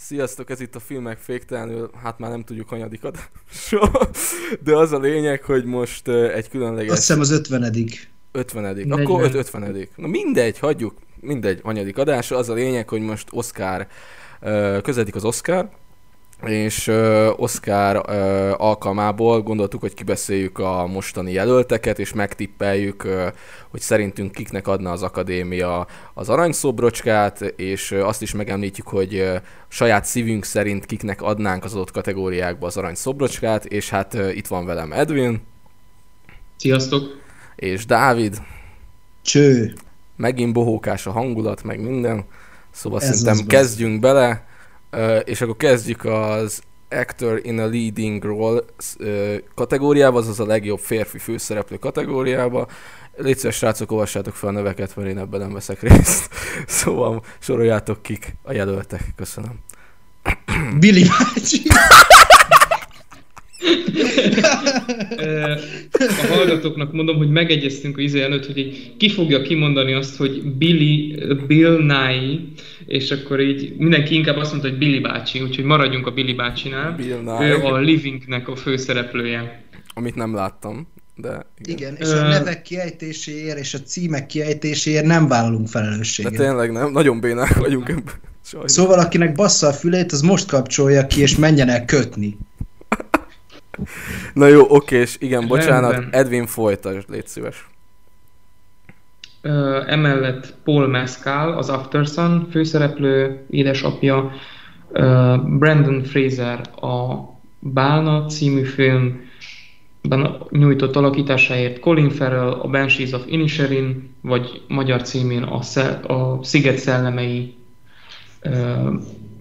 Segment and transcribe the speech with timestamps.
[0.00, 3.90] Sziasztok, ez itt a filmek féktelenül, hát már nem tudjuk hanyadik adásra,
[4.64, 6.90] de az a lényeg, hogy most egy különleges...
[6.90, 8.10] Azt hiszem az ötvenedik.
[8.32, 9.90] Ötvenedik, akkor öt ötvenedik.
[9.96, 12.36] Na mindegy, hagyjuk, mindegy, hanyadik adásra.
[12.36, 13.86] Az a lényeg, hogy most Oscar,
[14.82, 15.68] közeledik az Oscar,
[16.46, 23.26] és uh, Oscar uh, alkalmából gondoltuk, hogy kibeszéljük a mostani jelölteket, és megtippeljük, uh,
[23.70, 29.36] hogy szerintünk kiknek adna az akadémia az aranyszobrocskát, és uh, azt is megemlítjük, hogy uh,
[29.68, 34.66] saját szívünk szerint kiknek adnánk az adott kategóriákba az aranyszobrocskát, és hát uh, itt van
[34.66, 35.40] velem Edwin.
[36.56, 37.02] Sziasztok!
[37.56, 38.42] És Dávid.
[39.22, 39.74] Cső.
[40.16, 42.24] Megint bohókás a hangulat, meg minden.
[42.70, 44.46] Szóval Ez szerintem kezdjünk bele
[44.92, 48.60] Uh, és akkor kezdjük az Actor in a Leading Role
[48.98, 52.68] uh, kategóriába, azaz a legjobb férfi főszereplő kategóriába.
[53.16, 56.28] Légy szíves, srácok, olvassátok fel a neveket, mert én ebben nem veszek részt.
[56.66, 59.02] szóval soroljátok kik a jelöltek.
[59.16, 59.58] Köszönöm.
[60.78, 61.62] Billy bácsi!
[66.00, 71.14] a hallgatóknak mondom, hogy megegyeztünk a izé előtt, hogy ki fogja kimondani azt, hogy Billy,
[71.46, 72.38] Bill Nye,
[72.88, 76.92] és akkor így mindenki inkább azt mondta, hogy Billy bácsi, úgyhogy maradjunk a Billy bácsinál.
[76.92, 77.48] Bill Nye.
[77.48, 79.62] Ő a Livingnek a főszereplője.
[79.94, 80.88] Amit nem láttam.
[81.14, 81.76] De igen.
[81.76, 86.32] igen, és a nevek kiejtéséért és a címek kiejtéséért nem vállalunk felelősséget.
[86.32, 88.14] De tényleg nem, nagyon bénák vagyunk ebben.
[88.44, 88.70] Sajnos.
[88.70, 92.38] Szóval akinek bassza a fülét, az most kapcsolja ki, és menjen el kötni.
[94.34, 96.20] Na jó, oké, és igen, bocsánat, Rendben.
[96.20, 97.66] Edwin folytasd, légy szíves.
[99.86, 104.30] Emellett Paul Mescal, az Aftersun főszereplő édesapja,
[105.44, 107.26] Brandon Fraser a
[107.58, 109.26] Bálna című film
[110.50, 116.78] nyújtott alakításáért, Colin Farrell a Banshees of Inisherin, vagy magyar címén a, Szel- a Sziget
[116.78, 117.56] szellemei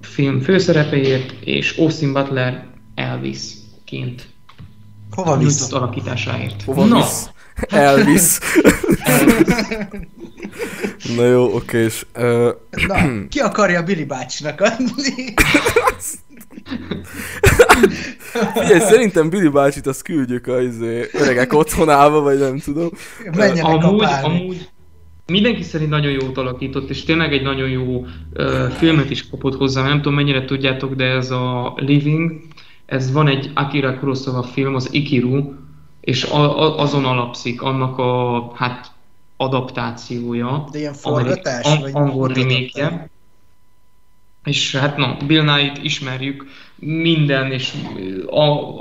[0.02, 3.54] film főszerepéért, és Austin Butler Elvis
[3.86, 4.28] ként.
[5.12, 5.72] Hova visz?
[5.72, 6.64] alakításáért.
[6.64, 7.30] Hova visz?
[7.70, 8.38] Elvis.
[11.16, 12.06] Na jó, oké, és...
[12.18, 12.50] Uh...
[12.88, 12.96] Na,
[13.30, 15.34] ki akarja Billy bácsinak adni?
[18.54, 22.90] Figyelj, szerintem Billy bácsit azt küldjük a izé, öregek otthonába, vagy nem tudom.
[23.36, 24.70] Menjenek amúgy, amúgy
[25.28, 29.84] mindenki szerint nagyon jót alakított, és tényleg egy nagyon jó uh, filmet is kapott hozzá.
[29.84, 32.42] Nem tudom, mennyire tudjátok, de ez a Living,
[32.86, 35.54] ez van egy Akira Kurosawa film, az Ikiru,
[36.08, 38.92] és a, a, azon alapszik annak a hát
[39.38, 40.68] adaptációja.
[40.72, 41.80] De ilyen forgatás?
[41.80, 43.10] Vagy angol remake
[44.44, 46.46] És hát no, Bill Nye-t ismerjük,
[46.76, 47.74] minden és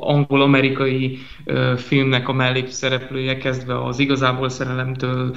[0.01, 1.19] angol-amerikai
[1.77, 5.37] filmnek a mellékszereplője, kezdve az igazából szerelemtől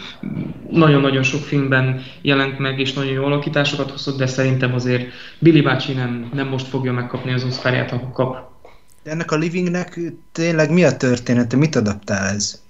[0.69, 5.93] nagyon-nagyon sok filmben jelent meg, és nagyon jó alakításokat hozott, de szerintem azért Billy bácsi
[5.93, 8.57] nem, nem most fogja megkapni az Oscarját, ha kap.
[9.03, 9.99] De ennek a Livingnek
[10.31, 11.57] tényleg mi a története?
[11.57, 12.61] Mit adaptál ez?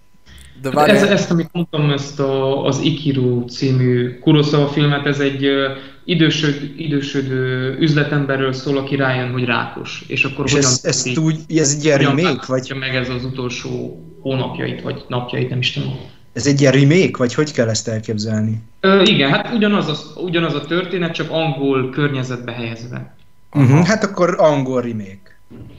[0.62, 0.92] De várj...
[0.92, 6.74] ez, ezt, amit mondtam, ezt a, az Ikiru című Kurosawa filmet, ez egy uh, idősöd,
[6.78, 10.04] idősödő üzletemberről szól, aki rájön, hogy rákos.
[10.08, 12.74] És akkor és hogyan ez, ezt úgy, ez egy ilyen remake, vagy?
[12.80, 16.00] meg ez az utolsó hónapjait, vagy napjait, nem is tudom.
[16.34, 18.62] Ez egy ilyen remake, vagy hogy kell ezt elképzelni?
[18.80, 23.16] Ö, igen, hát ugyanaz a, ugyanaz a történet, csak angol környezetbe helyezve.
[23.52, 25.29] Uh-huh, hát akkor angol remake.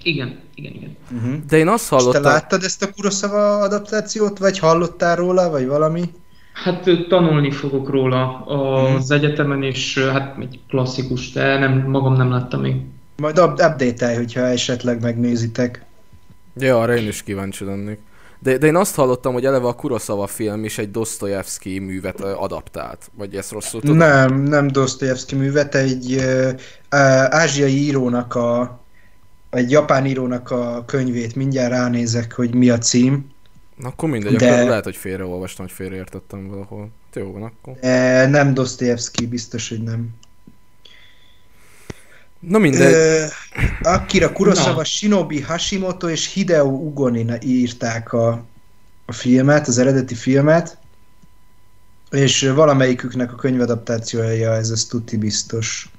[0.03, 0.97] Igen, igen, igen.
[1.13, 1.35] Uh-huh.
[1.49, 2.23] De én azt hallottam...
[2.23, 6.11] És te láttad ezt a Kurosawa adaptációt, vagy hallottál róla, vagy valami?
[6.53, 9.17] Hát tanulni fogok róla az uh-huh.
[9.17, 12.77] egyetemen, és hát egy klasszikus, de nem, magam nem láttam még.
[13.17, 15.85] Majd update hogyha esetleg megnézitek.
[16.57, 17.99] Ja, arra én is kíváncsi lennék.
[18.39, 23.11] De, de én azt hallottam, hogy eleve a Kurosawa film is egy Dostoyevsky művet adaptált.
[23.17, 23.97] Vagy ezt rosszul tudom?
[23.97, 26.61] Nem, nem Dostoyevsky művet, egy uh,
[27.29, 28.80] ázsiai írónak a
[29.51, 33.31] egy japán írónak a könyvét, mindjárt ránézek, hogy mi a cím.
[33.77, 34.53] Na, akkor mindegy, de...
[34.53, 36.91] akkor lehet, hogy félreolvastam, hogy félreértettem valahol.
[37.15, 37.77] Jó van akkor.
[37.81, 40.09] E, nem Dostoyevsky, biztos, hogy nem.
[42.39, 42.93] Na mindegy.
[42.93, 43.29] E,
[43.83, 44.85] Akira Kurosawa, Na.
[44.85, 48.45] Shinobi Hashimoto és Hideo Ugoni írták a,
[49.07, 50.79] a filmet, az eredeti filmet,
[52.11, 55.91] és valamelyiküknek a könyvadaptációja ez, az tuti biztos.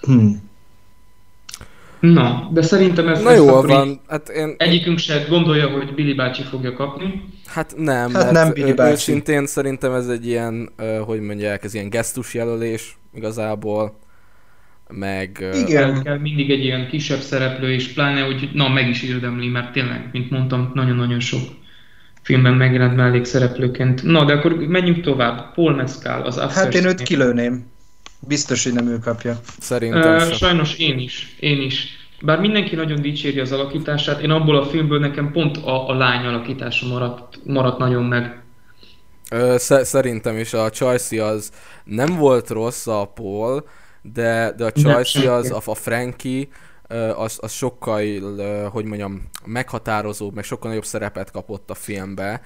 [0.00, 0.32] Hm.
[2.00, 4.54] Na, de szerintem ez Na jó van, hát én...
[4.58, 7.24] Egyikünk se gondolja, hogy Billy bácsi fogja kapni.
[7.46, 8.92] Hát nem, hát nem Billy bácsi.
[8.92, 10.68] őszintén szerintem ez egy ilyen,
[11.04, 13.98] hogy mondják, ez ilyen gesztus jelölés igazából,
[14.88, 15.46] meg...
[15.66, 16.02] Igen.
[16.02, 20.08] Kell mindig egy ilyen kisebb szereplő, és pláne, hogy na, meg is érdemli, mert tényleg,
[20.12, 21.40] mint mondtam, nagyon-nagyon sok
[22.22, 24.02] filmben megjelent mellékszereplőként.
[24.02, 25.54] Na, de akkor menjünk tovább.
[25.54, 27.66] Paul Mescal, az After Hát én őt kilőném.
[28.20, 29.40] Biztos, hogy nem ő kapja.
[29.58, 31.98] Szerintem uh, Sajnos én is, én is.
[32.22, 36.26] Bár mindenki nagyon dicséri az alakítását, én abból a filmből nekem pont a, a lány
[36.26, 38.42] alakítása maradt, maradt nagyon meg.
[39.82, 41.52] Szerintem is a Chelsea az
[41.84, 43.64] nem volt rossz a Paul,
[44.02, 46.48] de, de a Chelsea az, a, a Frankie,
[47.16, 48.02] az, az sokkal,
[48.68, 52.42] hogy mondjam, meghatározóbb, meg sokkal nagyobb szerepet kapott a filmbe,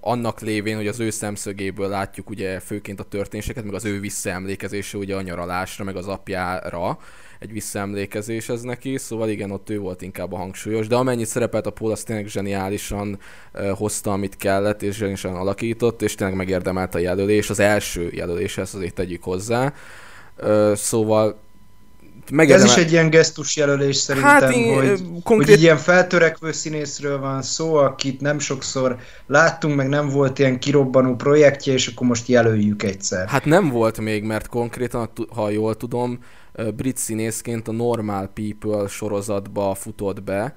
[0.00, 4.98] annak lévén, hogy az ő szemszögéből látjuk ugye főként a történéseket, meg az ő visszaemlékezése
[4.98, 6.98] ugye a nyaralásra, meg az apjára,
[7.38, 11.66] egy visszaemlékezés ez neki, szóval igen, ott ő volt inkább a hangsúlyos, de amennyit szerepelt
[11.66, 13.18] a Paul, az tényleg zseniálisan
[13.74, 18.74] hozta, amit kellett, és zseniálisan alakított, és tényleg megérdemelte a jelölés, az első jelölés, ezt
[18.74, 19.72] azért tegyük hozzá.
[20.74, 21.38] Szóval
[22.32, 22.66] megedemel...
[22.66, 25.54] Ez is egy ilyen gesztus jelölés szerintem, hát, én, hogy, konkrét...
[25.54, 28.96] hogy ilyen feltörekvő színészről van szó, akit nem sokszor
[29.26, 33.28] láttunk, meg nem volt ilyen kirobbanó projektje, és akkor most jelöljük egyszer.
[33.28, 36.18] Hát nem volt még, mert konkrétan, ha jól tudom,
[36.76, 40.56] brit színészként a Normal People sorozatba futott be,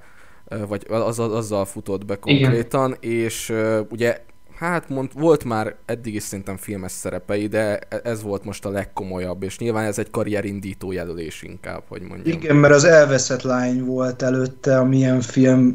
[0.68, 3.18] vagy az, azzal futott be konkrétan, Igen.
[3.20, 3.52] és
[3.90, 4.24] ugye
[4.56, 8.70] hát mond, volt már eddig is szerintem filmes szerepei, de e, ez volt most a
[8.70, 12.36] legkomolyabb, és nyilván ez egy karrierindító jelölés inkább, hogy mondjam.
[12.36, 15.74] Igen, mert az elveszett lány volt előtte, amilyen film,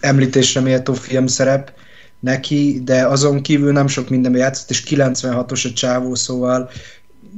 [0.00, 1.72] említésre méltó filmszerep
[2.20, 6.70] neki, de azon kívül nem sok mindenben játszott, és 96-os a csávó, szóval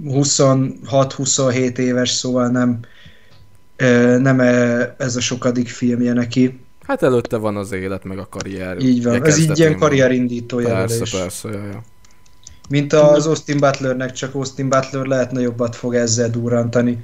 [0.05, 2.81] 26-27 éves, szóval nem,
[4.19, 4.41] nem
[4.99, 6.61] ez a sokadik filmje neki.
[6.89, 8.81] Hát előtte van az élet, meg a karrier.
[8.81, 10.99] Így van, ez így ilyen karrierindító jelölés.
[10.99, 11.81] Persze, persze, jaj, jaj.
[12.69, 16.99] Mint az Austin Butlernek, csak Austin Butler lehetne jobbat fog ezzel durrantani.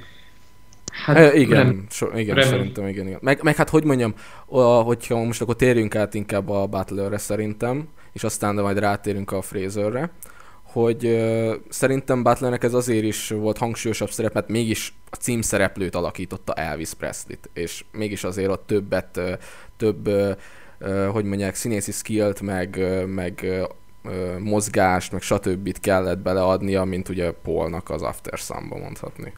[0.91, 2.47] Hát, e, igen, so, igen nem.
[2.47, 3.07] szerintem igen.
[3.07, 3.19] igen.
[3.21, 4.13] Meg, meg hát hogy mondjam,
[4.85, 9.41] hogyha most akkor térjünk át inkább a Butlerre szerintem, és aztán de majd rátérünk a
[9.41, 10.11] Fraserre
[10.75, 16.53] hogy uh, szerintem Butlernek ez azért is volt hangsúlyosabb szerep, mert mégis a címszereplőt alakította
[16.53, 19.31] Elvis Presley-t, és mégis azért ott többet, uh,
[19.77, 20.09] több,
[21.11, 23.45] hogy mondják, színészi skillt, meg, meg
[24.39, 25.79] mozgást, meg stb.
[25.79, 29.33] kellett beleadnia, mint ugye Paulnak az After Sun-ba mondhatni.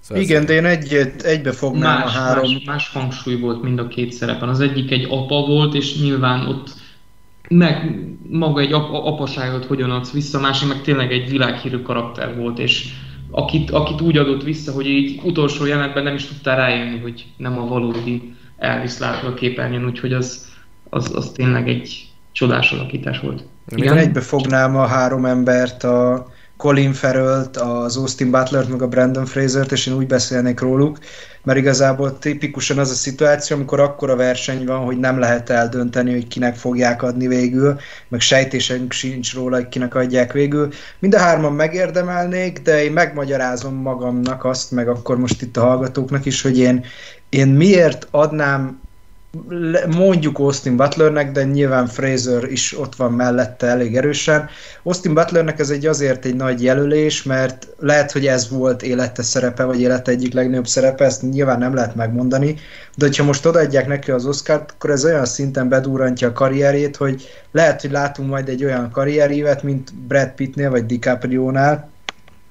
[0.00, 2.52] Szóval Igen, de én egy, egybe fognám más, a három...
[2.52, 4.48] Más, más hangsúly volt mind a két szerepen.
[4.48, 6.70] Az egyik egy apa volt, és nyilván ott
[7.48, 7.98] meg
[8.28, 12.88] maga egy ap- apaságot hogyan adsz vissza, másik meg tényleg egy világhírű karakter volt, és
[13.30, 17.58] akit, akit úgy adott vissza, hogy így utolsó jelenetben nem is tudtál rájönni, hogy nem
[17.58, 20.46] a valódi Elvis látva a képernyőn, úgyhogy az,
[20.90, 23.44] az, az tényleg egy csodás alakítás volt.
[23.66, 26.26] Igen, egybe fognám a három embert, a
[26.56, 30.98] Colin Farrell-t, az Austin Butler-t, meg a Brandon Fraser-t, és én úgy beszélnék róluk,
[31.44, 36.26] mert igazából tipikusan az a szituáció, amikor akkora verseny van, hogy nem lehet eldönteni, hogy
[36.26, 40.68] kinek fogják adni végül, meg sejtésünk sincs róla, hogy kinek adják végül.
[40.98, 46.24] Mind a hárman megérdemelnék, de én megmagyarázom magamnak azt, meg akkor most itt a hallgatóknak
[46.26, 46.84] is, hogy én,
[47.32, 48.80] én miért adnám
[49.96, 54.48] mondjuk Austin Butlernek, de nyilván Fraser is ott van mellette elég erősen.
[54.82, 59.64] Austin Butlernek ez egy azért egy nagy jelölés, mert lehet, hogy ez volt élete szerepe,
[59.64, 62.56] vagy élete egyik legnagyobb szerepe, ezt nyilván nem lehet megmondani,
[62.96, 67.28] de hogyha most odaadják neki az Oscart, akkor ez olyan szinten bedúrantja a karrierét, hogy
[67.52, 71.90] lehet, hogy látunk majd egy olyan karrierívet, mint Brad Pittnél, vagy DiCaprio-nál.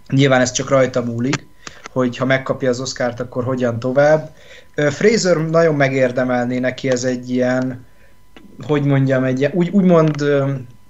[0.09, 1.49] Nyilván ez csak rajta múlik,
[1.91, 4.35] hogy ha megkapja az Oscárt, akkor hogyan tovább.
[4.75, 7.85] Fraser nagyon megérdemelné neki ez egy ilyen,
[8.67, 10.23] hogy mondjam, egy úgy, úgymond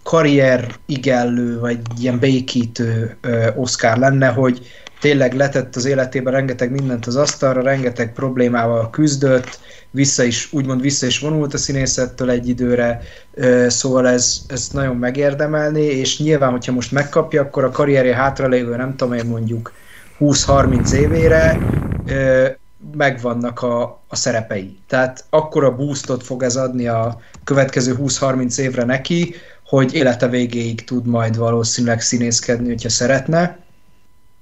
[0.04, 3.18] karrier igellő, vagy ilyen békítő
[3.56, 4.68] Oscar lenne, hogy
[5.00, 9.60] tényleg letett az életében rengeteg mindent az asztalra, rengeteg problémával küzdött,
[9.92, 13.02] vissza is, úgymond vissza is vonult a színészettől egy időre,
[13.68, 18.96] szóval ez, ez nagyon megérdemelné, és nyilván, hogyha most megkapja, akkor a karrierje hátralévő, nem
[18.96, 19.72] tudom én mondjuk
[20.22, 21.66] 20-30 évére
[22.96, 24.78] megvannak a, a szerepei.
[24.88, 29.36] Tehát akkora boostot fog ez adni a következő 20-30 évre neki,
[29.66, 33.60] hogy élete végéig tud majd valószínűleg színészkedni, hogyha szeretne,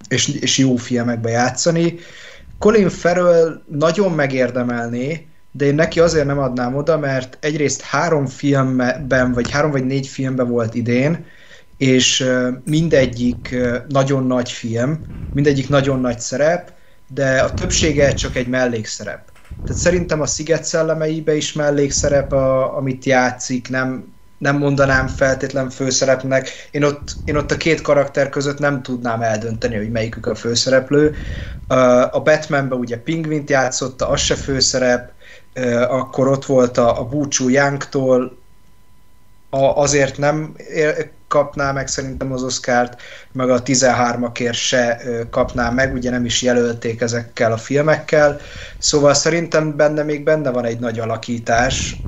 [0.08, 2.00] és, és jó filmekbe játszani.
[2.58, 9.32] Colin Farrell nagyon megérdemelné, de én neki azért nem adnám oda, mert egyrészt három filmben,
[9.32, 11.26] vagy három vagy négy filmben volt idén,
[11.80, 12.26] és
[12.66, 13.56] mindegyik
[13.88, 16.72] nagyon nagy film, mindegyik nagyon nagy szerep,
[17.08, 19.32] de a többsége csak egy mellékszerep.
[19.64, 26.50] Tehát szerintem a Sziget szellemeibe is mellékszerep, a, amit játszik, nem, nem mondanám feltétlen főszerepnek.
[26.72, 31.16] Én ott, én ott a két karakter között nem tudnám eldönteni, hogy melyikük a főszereplő.
[32.12, 35.12] A Batmanben ugye Pingvint játszotta, az se főszerep,
[35.88, 38.38] akkor ott volt a, a búcsú Young-tól,
[39.50, 40.56] a, azért nem
[41.30, 47.02] kapná meg szerintem az Oscárt, meg a 13-akért se kapná meg, ugye nem is jelölték
[47.02, 48.40] ezekkel a filmekkel.
[48.78, 52.04] Szóval szerintem benne még benne van egy nagy alakítás,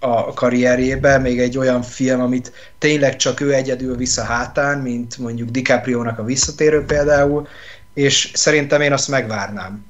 [0.00, 5.18] a karrierjébe, még egy olyan film, amit tényleg csak ő egyedül visz a hátán, mint
[5.18, 7.48] mondjuk DiCaprio-nak a visszatérő például,
[7.94, 9.84] és szerintem én azt megvárnám,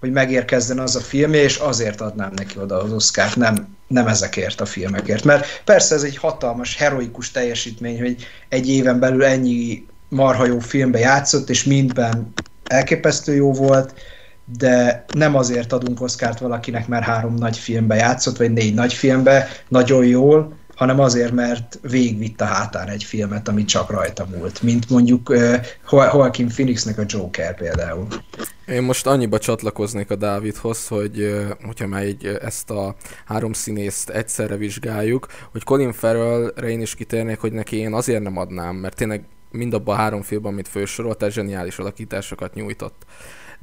[0.00, 4.60] hogy megérkezzen az a film, és azért adnám neki oda az Oscárt, nem, nem ezekért
[4.60, 5.24] a filmekért.
[5.24, 10.98] Mert persze ez egy hatalmas, heroikus teljesítmény, hogy egy éven belül ennyi marha jó filmbe
[10.98, 12.32] játszott, és mindben
[12.64, 13.94] elképesztő jó volt,
[14.58, 19.48] de nem azért adunk Oszkárt valakinek, mert három nagy filmbe játszott, vagy négy nagy filmbe,
[19.68, 24.90] nagyon jól, hanem azért, mert végigvitt a hátán egy filmet, ami csak rajta múlt, mint
[24.90, 25.54] mondjuk uh,
[25.90, 28.06] Joaquin Phoenixnek a Joker például.
[28.66, 34.56] Én most annyiba csatlakoznék a Dávidhoz, hogy hogyha már egy, ezt a három színészt egyszerre
[34.56, 39.24] vizsgáljuk, hogy Colin Farrell-re én is kitérnék, hogy neki én azért nem adnám, mert tényleg
[39.50, 43.04] mindabban a három filmben, amit fősorolt, zseniális alakításokat nyújtott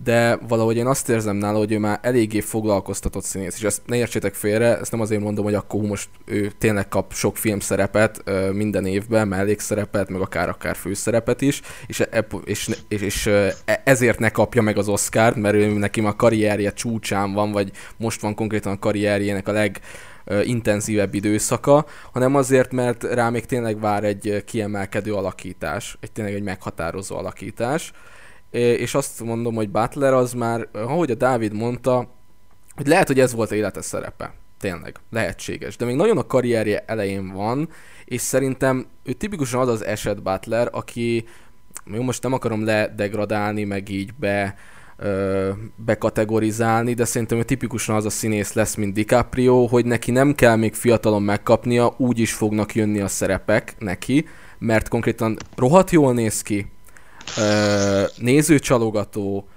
[0.03, 3.95] de valahogy én azt érzem nála, hogy ő már eléggé foglalkoztatott színész, és ezt ne
[3.95, 8.85] értsétek félre, ezt nem azért mondom, hogy akkor most ő tényleg kap sok filmszerepet minden
[8.85, 14.29] évben, mellékszerepet, meg akár akár főszerepet is, és, e, és, és, és e, ezért ne
[14.29, 18.35] kapja meg az Oscárt, mert ő neki már a karrierje csúcsán van, vagy most van
[18.35, 19.79] konkrétan a karrierjének a leg
[20.43, 26.43] intenzívebb időszaka, hanem azért, mert rá még tényleg vár egy kiemelkedő alakítás, egy tényleg egy
[26.43, 27.91] meghatározó alakítás
[28.51, 32.07] és azt mondom, hogy Butler az már, ahogy a Dávid mondta,
[32.75, 34.33] hogy lehet, hogy ez volt élete szerepe.
[34.59, 35.75] Tényleg, lehetséges.
[35.75, 37.69] De még nagyon a karrierje elején van,
[38.05, 41.25] és szerintem ő tipikusan az az eset Butler, aki,
[41.85, 44.55] jó, most nem akarom ledegradálni, meg így be,
[44.97, 50.35] ö, bekategorizálni, de szerintem ő tipikusan az a színész lesz, mint DiCaprio, hogy neki nem
[50.35, 54.25] kell még fiatalon megkapnia, úgy is fognak jönni a szerepek neki,
[54.57, 56.71] mert konkrétan rohadt jól néz ki,
[58.17, 59.47] nézőcsalogató,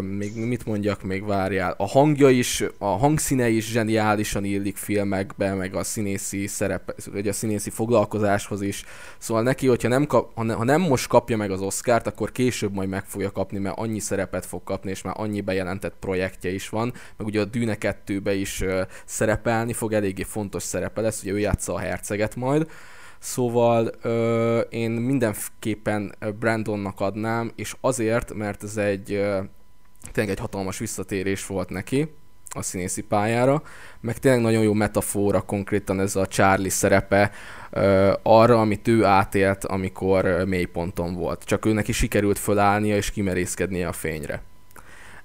[0.00, 1.74] még mit mondjak, még várjál.
[1.78, 7.32] A hangja is, a hangszíne is zseniálisan illik filmekbe, meg a színészi szerep, vagy a
[7.32, 8.84] színészi foglalkozáshoz is.
[9.18, 12.88] Szóval neki, hogyha nem kap, ha nem most kapja meg az Oscárt, akkor később majd
[12.88, 16.92] meg fogja kapni, mert annyi szerepet fog kapni, és már annyi bejelentett projektje is van,
[17.16, 18.64] meg ugye a Dűne 2 is
[19.04, 22.66] szerepelni fog, eléggé fontos szerepe lesz, ugye ő játsza a herceget majd.
[23.24, 29.40] Szóval ö, én mindenképpen Brandonnak adnám, és azért, mert ez egy ö,
[30.12, 32.14] tényleg egy hatalmas visszatérés volt neki
[32.48, 33.62] a színészi pályára,
[34.00, 37.30] meg tényleg nagyon jó metafora konkrétan ez a Charlie szerepe
[37.70, 41.44] ö, arra, amit ő átélt, amikor mélyponton volt.
[41.44, 44.42] Csak ő neki sikerült fölállnia és kimerészkednie a fényre.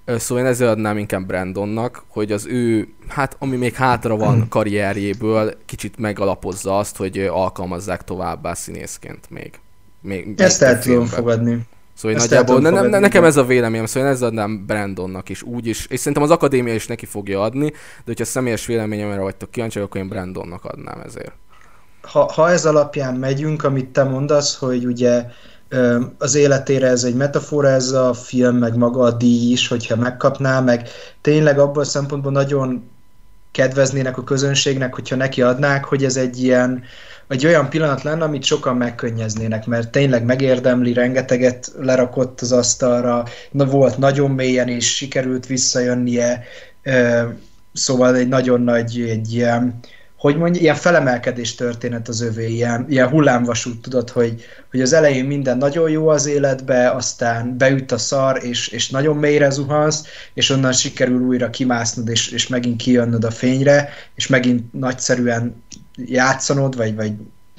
[0.06, 5.54] Szóval én ezért adnám inkább Brandonnak, hogy az ő, hát ami még hátra van karrierjéből,
[5.66, 9.60] kicsit megalapozza azt, hogy alkalmazzák továbbá színészként még.
[10.00, 11.66] még Ezt el tudom fogadni.
[11.94, 15.42] Szóval Ezt nagyjából, ne, ne, nekem ez a véleményem, szóval én ezzel adnám Brandonnak is
[15.42, 19.50] úgy is, és szerintem az akadémia is neki fogja adni, de hogyha személyes véleményemre vagytok
[19.50, 21.32] kíváncsiak, akkor én Brandonnak adnám ezért.
[22.02, 25.24] Ha, ha ez alapján megyünk, amit te mondasz, hogy ugye
[26.18, 30.60] az életére ez egy metafora, ez a film, meg maga a díj is, hogyha megkapná,
[30.60, 30.88] meg
[31.20, 32.90] tényleg abban a szempontból nagyon
[33.50, 36.82] kedveznének a közönségnek, hogyha neki adnák, hogy ez egy ilyen,
[37.28, 43.64] egy olyan pillanat lenne, amit sokan megkönnyeznének, mert tényleg megérdemli, rengeteget lerakott az asztalra, na,
[43.64, 46.42] volt nagyon mélyen, és sikerült visszajönnie,
[47.72, 49.78] szóval egy nagyon nagy, egy ilyen,
[50.20, 55.24] hogy mondja, ilyen felemelkedés történet az övé, ilyen, ilyen hullámvasút, tudod, hogy, hogy az elején
[55.24, 60.02] minden nagyon jó az életbe, aztán beüt a szar, és, és nagyon mélyre zuhansz,
[60.34, 65.62] és onnan sikerül újra kimásznod, és, és megint kijönnöd a fényre, és megint nagyszerűen
[65.96, 67.12] játszanod, vagy, vagy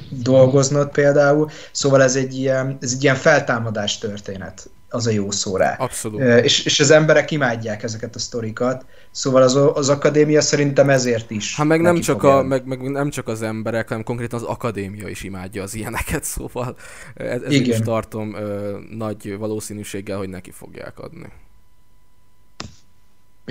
[0.09, 1.49] dolgoznod például.
[1.71, 5.75] Szóval ez egy ilyen, ez egy ilyen feltámadás történet az a jó szó rá.
[5.79, 6.21] Abszolút.
[6.21, 11.55] És, és az emberek imádják ezeket a sztorikat, szóval az, az akadémia szerintem ezért is.
[11.55, 15.07] Hát meg nem, csak a, meg, meg nem csak az emberek, hanem konkrétan az akadémia
[15.07, 16.75] is imádja az ilyeneket, szóval
[17.15, 21.27] ez, ez is tartom ö, nagy valószínűséggel, hogy neki fogják adni.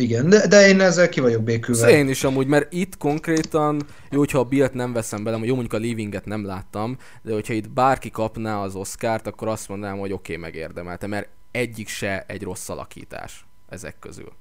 [0.00, 1.80] Igen, de, de én ezzel ki vagyok békülve.
[1.80, 5.54] Szóval én is amúgy, mert itt konkrétan, jó, hogyha a Bill-t nem veszem bele, jó,
[5.54, 9.98] mondjuk a Leaving-et nem láttam, de hogyha itt bárki kapná az Oscárt, akkor azt mondanám,
[9.98, 14.32] hogy oké, okay, megérdemelte, mert egyik se egy rossz alakítás ezek közül.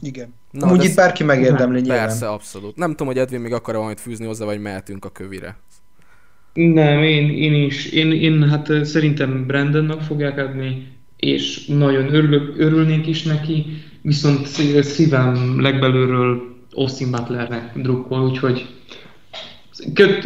[0.00, 0.34] Igen.
[0.50, 2.06] Na, Amúgy itt bárki megérdemli nyilván.
[2.06, 2.76] Persze, abszolút.
[2.76, 5.56] Nem tudom, hogy Edwin még akar valamit fűzni hozzá, vagy mehetünk a kövire.
[6.52, 7.86] Nem, én, én is.
[7.86, 13.66] Én, én hát szerintem Brandonnak fogják adni, és nagyon örülök, örülnék is neki,
[14.02, 14.46] viszont
[14.82, 18.66] szívem legbelülről Austin Butlernek drukkol, úgyhogy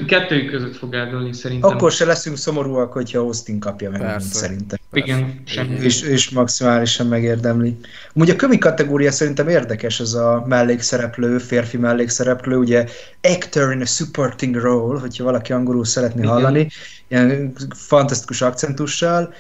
[0.07, 1.71] kettőjük között fog eldőlni szerintem.
[1.71, 4.79] Akkor se leszünk szomorúak, hogyha Austin kapja meg, mint szerintem.
[4.93, 5.75] Igen, semmi.
[5.75, 7.77] És, és maximálisan megérdemli.
[8.13, 12.87] Úgy a kömi kategória szerintem érdekes, ez a mellékszereplő, férfi mellékszereplő, ugye
[13.23, 16.33] actor in a supporting role, hogyha valaki angolul szeretné Igen.
[16.33, 16.69] hallani,
[17.09, 19.35] ilyen fantasztikus akcentussal.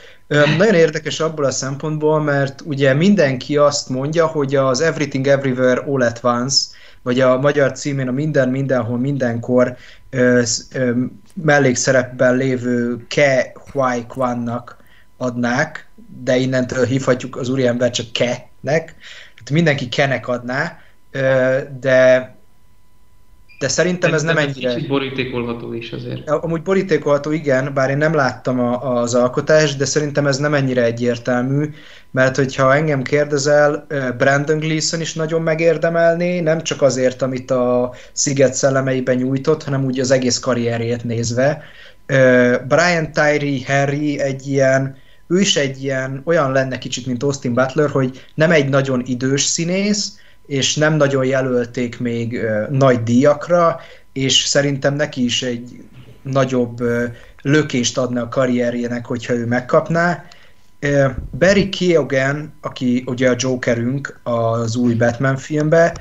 [0.58, 6.02] Nagyon érdekes abból a szempontból, mert ugye mindenki azt mondja, hogy az Everything Everywhere All
[6.02, 6.64] at Once,
[7.02, 9.76] vagy a magyar címén a Minden, Mindenhol, Mindenkor
[10.10, 10.42] ö,
[10.72, 10.92] ö,
[11.34, 14.76] mellékszerepben lévő Ke Huai Kwannak
[15.16, 15.88] adnák,
[16.22, 18.94] de innentől hívhatjuk az úriember csak Ke-nek,
[19.36, 20.78] hát mindenki Kenek adná,
[21.10, 22.30] ö, de
[23.62, 24.74] de szerintem ez nem ennyire...
[24.74, 26.30] Kicsit borítékolható is azért.
[26.30, 30.84] Amúgy borítékolható, igen, bár én nem láttam a, az alkotást, de szerintem ez nem ennyire
[30.84, 31.70] egyértelmű,
[32.10, 33.86] mert hogyha engem kérdezel,
[34.18, 40.00] Brandon Gleeson is nagyon megérdemelné, nem csak azért, amit a Sziget szellemeiben nyújtott, hanem úgy
[40.00, 41.62] az egész karrierjét nézve.
[42.68, 44.96] Brian Tyree Henry egy ilyen,
[45.28, 49.42] ő is egy ilyen, olyan lenne kicsit, mint Austin Butler, hogy nem egy nagyon idős
[49.42, 50.20] színész,
[50.52, 52.40] és nem nagyon jelölték még
[52.70, 53.80] nagy díjakra,
[54.12, 55.84] és szerintem neki is egy
[56.22, 56.82] nagyobb
[57.42, 60.24] lökést adna a karrierjének, hogyha ő megkapná.
[61.38, 65.94] Barry Keoghan, aki ugye a Jokerünk az új Batman filmbe,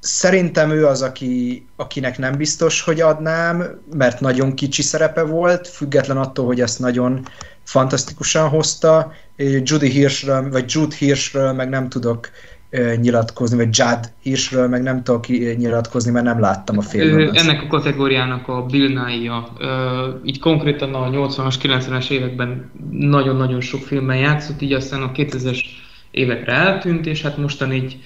[0.00, 6.16] szerintem ő az, aki, akinek nem biztos, hogy adnám, mert nagyon kicsi szerepe volt, független
[6.16, 7.26] attól, hogy ezt nagyon
[7.64, 9.12] fantasztikusan hozta.
[9.36, 12.30] Judy Hirschről, vagy Jude Hirschről meg nem tudok
[13.00, 15.26] nyilatkozni, vagy Judd Hirschről meg nem tudok
[15.56, 17.36] nyilatkozni, mert nem láttam a filmet.
[17.36, 19.52] Ennek a kategóriának a Bill Nye-ja.
[20.24, 25.60] Így konkrétan a 80-as, 90-es években nagyon-nagyon sok filmben játszott, így aztán a 2000-es
[26.10, 27.98] évekre eltűnt, és hát mostan így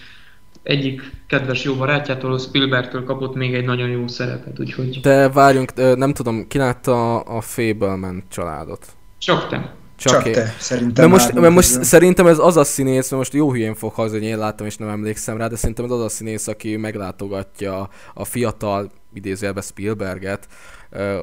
[0.63, 5.01] egyik kedves jó barátjától, Spielbergtől kapott még egy nagyon jó szerepet, úgyhogy...
[5.01, 8.87] De várjunk, nem tudom, ki látta a Fableman családot?
[9.19, 9.75] Csak te.
[9.99, 11.11] Csak, Csak te, szerintem.
[11.11, 14.19] Mert most, mert most szerintem ez az a színész, mert most jó hülyén fog hazni,
[14.19, 17.89] hogy én láttam és nem emlékszem rá, de szerintem ez az a színész, aki meglátogatja
[18.15, 20.49] a fiatal, idézőjelben Spielberget,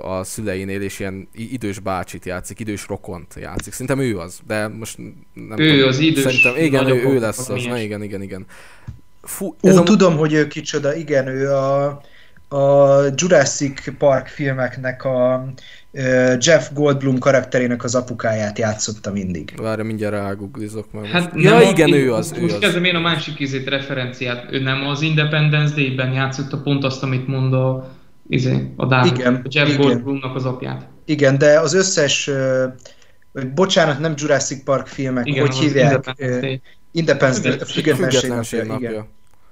[0.04, 3.72] a szüleinél, és ilyen idős bácsit játszik, idős rokont játszik.
[3.74, 4.98] Szerintem ő az, de most
[5.34, 5.88] nem ő tudom.
[5.88, 6.24] az idős.
[6.24, 7.64] Szerintem, igen, ő, ő lesz az.
[7.64, 8.46] Na igen, igen, igen.
[9.24, 9.84] Fú, Ó, a...
[9.84, 12.02] tudom, hogy ő kicsoda, igen, ő a,
[12.48, 15.46] a Jurassic Park filmeknek a
[16.40, 19.54] Jeff Goldblum karakterének az apukáját játszotta mindig.
[19.62, 21.06] Várj, mindjárt ráguglizok meg.
[21.06, 22.34] Hát ja, igen, ő az.
[22.38, 24.46] Ő most kezdem én a másik izét referenciát.
[24.52, 27.92] Ő nem az Independence Day-ben játszotta pont azt, amit mond a,
[28.28, 29.82] izé, a Dávid, igen, a Jeff igen.
[29.82, 30.88] Goldblumnak az apját.
[31.06, 35.92] Igen, de az összes, uh, bocsánat, nem Jurassic Park filmek, igen, hogy hívják?
[35.92, 36.62] Independence Day.
[36.92, 38.90] Independence Day, függetlenség napja, napja.
[38.90, 39.06] Igen.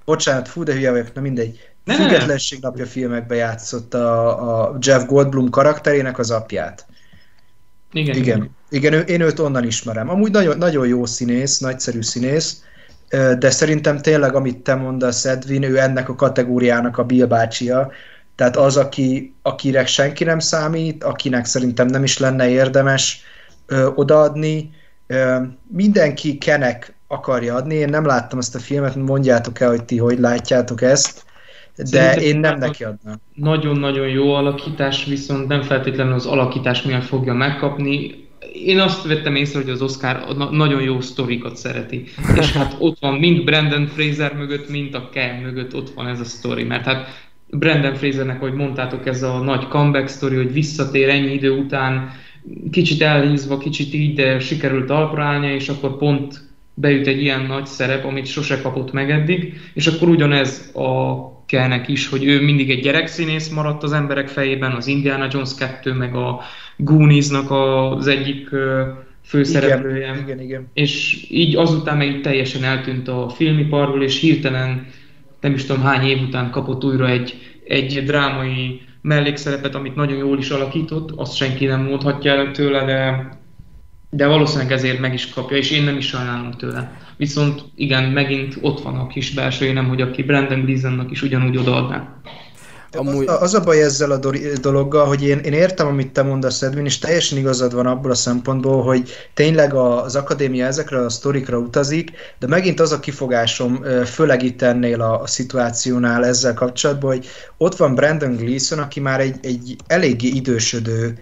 [0.04, 1.58] Bocsánat, fú, de hülye vagyok, na mindegy.
[1.84, 1.94] Ne.
[1.94, 6.86] Függetlenség napja filmekben játszott a, a Jeff Goldblum karakterének az apját.
[7.92, 8.16] Igen.
[8.16, 10.10] Igen, igen ő, én őt onnan ismerem.
[10.10, 12.62] Amúgy nagyon, nagyon jó színész, nagyszerű színész,
[13.38, 17.90] de szerintem tényleg, amit te mondasz, Edwin, ő ennek a kategóriának a Bill bácsia,
[18.34, 23.22] tehát az, aki, akire senki nem számít, akinek szerintem nem is lenne érdemes
[23.66, 24.70] ö, odaadni.
[25.68, 27.74] Mindenki kenek akarja adni.
[27.74, 31.24] Én nem láttam ezt a filmet, mondjátok el, hogy ti hogy látjátok ezt.
[31.76, 33.20] De Szerintem én nem neki adnám.
[33.34, 38.22] Nagyon-nagyon jó alakítás, viszont nem feltétlenül az alakítás miatt fogja megkapni.
[38.52, 42.04] Én azt vettem észre, hogy az Oscar na- nagyon jó sztorikat szereti.
[42.36, 46.20] És hát ott van mind Brandon Fraser mögött, mind a Ken mögött ott van ez
[46.20, 46.64] a sztori.
[46.64, 47.06] Mert hát
[47.46, 52.12] Brandon Frasernek, hogy mondtátok, ez a nagy comeback sztori, hogy visszatér ennyi idő után,
[52.70, 58.04] kicsit elhízva, kicsit így, de sikerült talpra és akkor pont beüt egy ilyen nagy szerep,
[58.04, 62.82] amit sose kapott meg eddig, és akkor ugyanez a Kellnek is, hogy ő mindig egy
[62.82, 66.40] gyerekszínész maradt az emberek fejében, az Indiana Jones 2, meg a
[66.76, 68.48] Goonies-nak az egyik
[69.24, 70.06] főszereplője.
[70.06, 70.70] Igen, igen, igen.
[70.74, 74.86] És így azután meg így teljesen eltűnt a filmiparból, és hirtelen
[75.40, 80.38] nem is tudom hány év után kapott újra egy, egy drámai mellékszerepet, amit nagyon jól
[80.38, 83.28] is alakított, azt senki nem mondhatja el tőle, de,
[84.10, 87.00] de valószínűleg ezért meg is kapja, és én nem is sajnálom tőle.
[87.16, 91.56] Viszont igen, megint ott van a kis belső nem, hogy aki Brandon Gleasonnak is ugyanúgy
[91.56, 92.20] odaadná.
[92.94, 93.26] Amúgy...
[93.28, 94.20] Az, az a baj ezzel a
[94.60, 98.14] dologgal, hogy én, én értem, amit te mondasz, Edwin, és teljesen igazad van abból a
[98.14, 104.42] szempontból, hogy tényleg az akadémia ezekre a sztorikra utazik, de megint az a kifogásom, főleg
[104.42, 107.26] itt ennél a, a szituációnál ezzel kapcsolatban, hogy
[107.56, 111.18] ott van Brandon Gleason, aki már egy, egy eléggé idősödő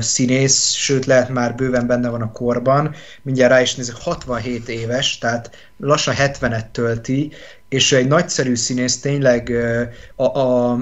[0.00, 5.18] színész, sőt lehet már bőven benne van a korban, mindjárt rá is nézek, 67 éves,
[5.18, 7.32] tehát lassan 70-et tölti,
[7.68, 9.52] és ő egy nagyszerű színész, tényleg
[10.16, 10.78] a, a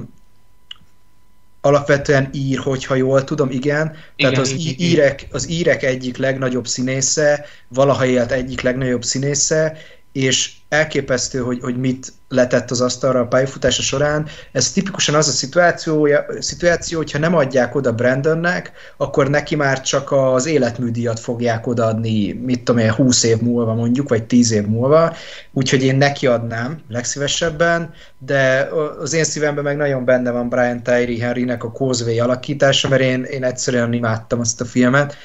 [1.68, 3.86] alapvetően ír, hogyha jól tudom, igen.
[3.86, 4.88] Tehát igen, az, igen.
[4.88, 9.76] írek, az írek egyik legnagyobb színésze, valaha élt egyik legnagyobb színésze,
[10.18, 14.26] és elképesztő, hogy, hogy mit letett az asztalra a pályafutása során.
[14.52, 20.12] Ez tipikusan az a szituáció, szituáció, hogyha nem adják oda Brandonnek, akkor neki már csak
[20.12, 25.16] az életműdíjat fogják odaadni, mit tudom én, 20 év múlva mondjuk, vagy 10 év múlva,
[25.52, 28.68] úgyhogy én neki adnám legszívesebben, de
[29.00, 33.22] az én szívemben meg nagyon benne van Brian Tyree Henrynek a Causeway alakítása, mert én,
[33.22, 35.16] én egyszerűen imádtam azt a filmet,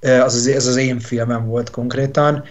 [0.00, 2.44] az az, az én filmem volt konkrétan,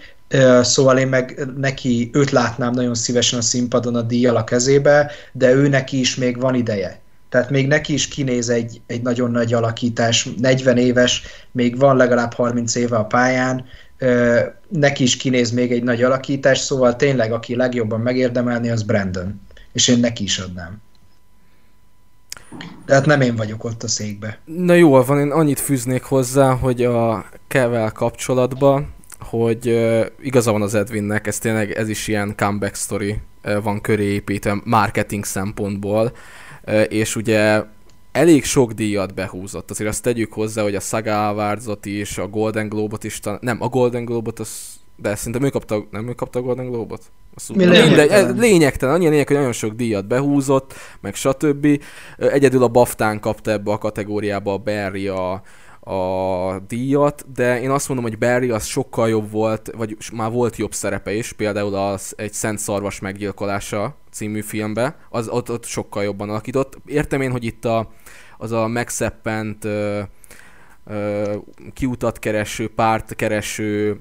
[0.62, 5.52] Szóval én meg neki, őt látnám nagyon szívesen a színpadon a díjjal a kezébe, de
[5.52, 7.00] ő neki is még van ideje.
[7.28, 12.32] Tehát még neki is kinéz egy, egy nagyon nagy alakítás, 40 éves, még van legalább
[12.32, 13.64] 30 éve a pályán,
[14.68, 19.40] neki is kinéz még egy nagy alakítás, szóval tényleg aki legjobban megérdemelni, az Brandon.
[19.72, 20.80] És én neki is adnám.
[22.86, 24.38] Tehát nem én vagyok ott a székbe.
[24.44, 30.62] Na jól van, én annyit fűznék hozzá, hogy a Kevel kapcsolatban hogy uh, igaza van
[30.62, 36.12] az Edwinnek, ez tényleg ez is ilyen comeback story uh, van köré építve marketing szempontból,
[36.66, 37.62] uh, és ugye
[38.12, 39.70] elég sok díjat behúzott.
[39.70, 43.68] Azért azt tegyük hozzá, hogy a Saga awards is, a Golden Globe-ot is, nem, a
[43.68, 47.02] Golden Globe-ot az de szerintem ő kapta, nem ő kapta a Golden Globe-ot?
[47.54, 48.36] Mi lényegtelen.
[48.36, 51.82] lényegtelen, annyi lényeg, hogy nagyon sok díjat behúzott, meg stb.
[52.16, 55.42] Egyedül a Baftán kapta ebbe a kategóriába a Barry a,
[55.84, 60.56] a díjat, de én azt mondom, hogy Barry az sokkal jobb volt, vagy már volt
[60.56, 66.02] jobb szerepe is, például az egy Szent Szarvas meggyilkolása című filmbe, az ott, ott sokkal
[66.02, 66.78] jobban alakított.
[66.86, 67.90] Értem én, hogy itt a,
[68.38, 70.00] az a megszeppent ö,
[70.86, 71.36] ö,
[71.72, 74.00] kiutat kereső, párt kereső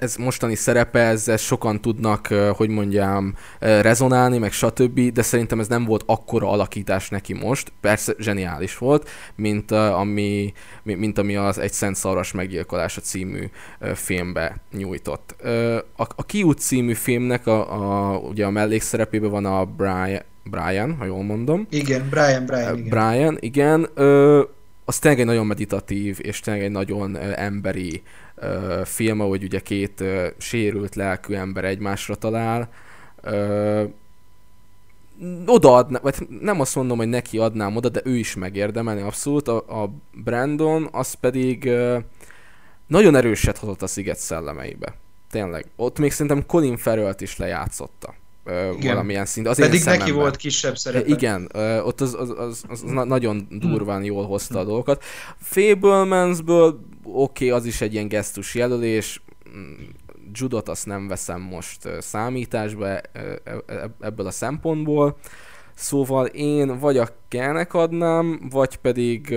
[0.00, 5.84] ez mostani szerepe, ezzel sokan tudnak, hogy mondjam, rezonálni, meg stb., de szerintem ez nem
[5.84, 11.96] volt akkora alakítás neki most, persze zseniális volt, mint ami, mint ami az Egy Szent
[11.96, 13.48] Szaras meggyilkolása című
[13.94, 15.34] filmbe nyújtott.
[15.96, 21.04] A, a Kiút című filmnek a, a, ugye a mellékszerepében van a Brian, Brian, ha
[21.04, 21.66] jól mondom.
[21.70, 22.88] Igen, Brian, Brian, igen.
[22.88, 23.88] Brian, igen.
[23.94, 24.42] Ö,
[24.84, 28.02] az tényleg egy nagyon meditatív, és tényleg egy nagyon emberi
[28.34, 32.68] ö, film, ahogy ugye két ö, sérült lelkű ember egymásra talál.
[33.22, 33.84] Ö,
[35.46, 39.48] odaadna, vagy nem azt mondom, hogy neki adnám oda, de ő is megérdemelni abszolút.
[39.48, 39.90] A, a
[40.24, 41.98] Brandon az pedig ö,
[42.86, 44.94] nagyon erőset hozott a sziget szellemeibe.
[45.30, 45.66] Tényleg.
[45.76, 48.14] Ott még szerintem Colin farrell is lejátszotta
[48.46, 48.78] igen.
[48.80, 49.48] valamilyen szint.
[49.48, 51.06] Az Pedig neki volt kisebb szerepe.
[51.06, 51.50] Igen,
[51.84, 55.04] ott az, az, az, az, az nagyon durván jól hozta a dolgokat.
[55.38, 59.22] Fablemans-ből oké, okay, az is egy ilyen gesztus jelölés,
[59.56, 59.72] mm,
[60.32, 65.16] judot azt nem veszem most számításba e, e, ebből a szempontból.
[65.74, 69.34] Szóval én vagy a Kelnek adnám, vagy pedig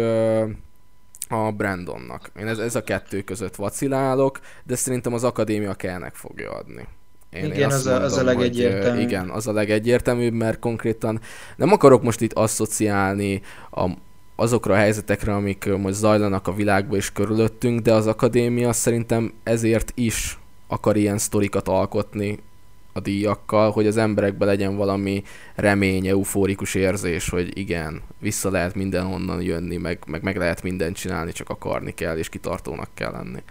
[1.29, 2.31] a Brandonnak.
[2.39, 6.87] Én ez, ez a kettő között vacilálok, de szerintem az akadémia Kelnek fogja adni.
[7.29, 9.01] Én, igen, én az, mondom, az a legegyértelműbb.
[9.01, 11.19] Igen, az a legegyértelműbb, mert konkrétan
[11.55, 13.89] nem akarok most itt asszociálni a,
[14.35, 19.91] azokra a helyzetekre, amik most zajlanak a világban és körülöttünk, de az akadémia szerintem ezért
[19.95, 22.39] is akar ilyen sztorikat alkotni
[22.93, 25.23] a díjakkal, hogy az emberekben legyen valami
[25.55, 31.31] remény, eufórikus érzés, hogy igen, vissza lehet mindenhonnan jönni, meg, meg, meg lehet mindent csinálni,
[31.31, 33.43] csak akarni kell, és kitartónak kell lenni.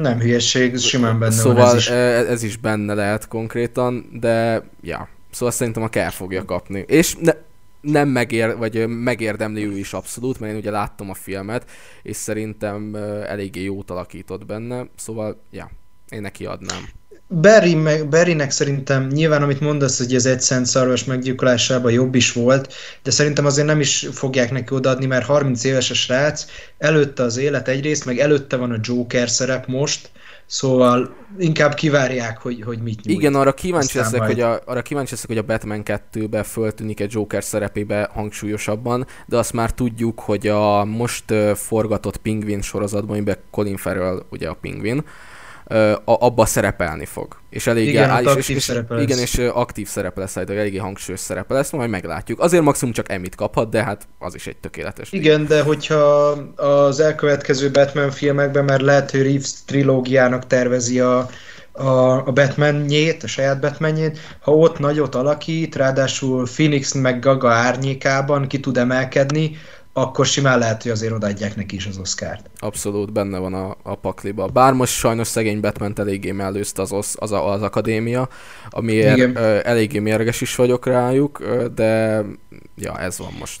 [0.00, 1.88] Nem hülyeség, simán benne szóval van ez is.
[1.88, 1.94] E,
[2.30, 6.84] ez is benne lehet konkrétan, de ja, szóval szerintem a kell fogja kapni.
[6.86, 7.32] És ne,
[7.80, 11.70] nem megér, vagy megérdemli ő is abszolút, mert én ugye láttam a filmet,
[12.02, 12.94] és szerintem
[13.26, 15.70] eléggé jót alakított benne, szóval ja,
[16.08, 16.88] én neki adnám.
[17.30, 22.74] Barry, meg, Barrynek szerintem nyilván, amit mondasz, hogy az egy szarvas meggyilkolásában jobb is volt,
[23.02, 26.46] de szerintem azért nem is fogják neki odaadni, mert 30 éves a srác,
[26.78, 30.10] előtte az élet egyrészt, meg előtte van a Joker szerep most,
[30.50, 33.18] Szóval inkább kivárják, hogy, hogy mit nyújt.
[33.18, 37.12] Igen, arra kíváncsi, leszek, hogy a, arra kíváncsi leszek, hogy a Batman 2-be föltűnik egy
[37.12, 43.76] Joker szerepébe hangsúlyosabban, de azt már tudjuk, hogy a most forgatott Pingvin sorozatban, amiben Colin
[43.76, 45.04] Farrell ugye a Pingvin,
[46.04, 47.36] abba szerepelni fog.
[47.50, 49.02] És elég igen, áll, és, és, és, lesz.
[49.02, 52.40] igen, és aktív szerepe lesz, de eléggé hangsúlyos szerepe lesz, majd meglátjuk.
[52.40, 55.12] Azért maximum csak emit kaphat, de hát az is egy tökéletes.
[55.12, 55.46] Igen, díj.
[55.46, 55.96] de hogyha
[56.56, 61.28] az elkövetkező Batman filmekben, mert lehet, hogy Reeves trilógiának tervezi a,
[61.72, 68.46] a, a Batman-nyét, a saját Batman-nyét, ha ott nagyot alakít, ráadásul Phoenix meg Gaga árnyékában
[68.46, 69.56] ki tud emelkedni,
[70.00, 72.50] akkor simán lehet, hogy azért odaadják neki is az Oscárt.
[72.58, 74.46] Abszolút benne van a, a pakliba.
[74.46, 78.28] Bár most sajnos szegény batman eléggé mellőzte az, az, az, az akadémia,
[78.70, 79.36] amiért Igen.
[79.62, 81.42] eléggé mérges is vagyok rájuk,
[81.74, 82.22] de
[82.80, 83.60] ja, ez van most.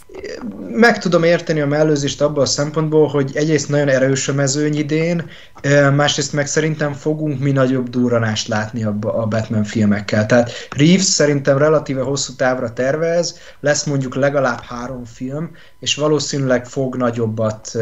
[0.68, 5.30] Meg tudom érteni a mellőzést abban a szempontból, hogy egyrészt nagyon erős a mezőny idén,
[5.94, 10.26] másrészt meg szerintem fogunk mi nagyobb durranást látni a, a Batman filmekkel.
[10.26, 15.50] Tehát Reeves szerintem relatíve hosszú távra tervez, lesz mondjuk legalább három film,
[15.80, 17.76] és valószínűleg fog nagyobbat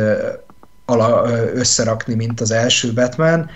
[1.54, 3.50] összerakni, mint az első Batman,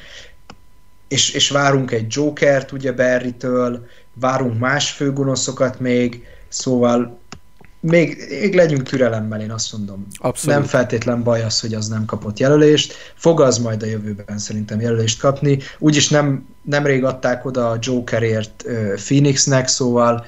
[1.08, 7.19] és, és várunk egy Jokert ugye Barry-től, várunk más főgonoszokat még, szóval
[7.80, 10.06] még, még legyünk türelemmel, én azt mondom.
[10.16, 10.58] Abszolút.
[10.58, 12.94] Nem feltétlen baj az, hogy az nem kapott jelölést.
[13.14, 15.58] Fog az majd a jövőben szerintem jelölést kapni.
[15.78, 20.24] Úgyis nem, nemrég adták oda a Jokerért uh, Phoenixnek, szóval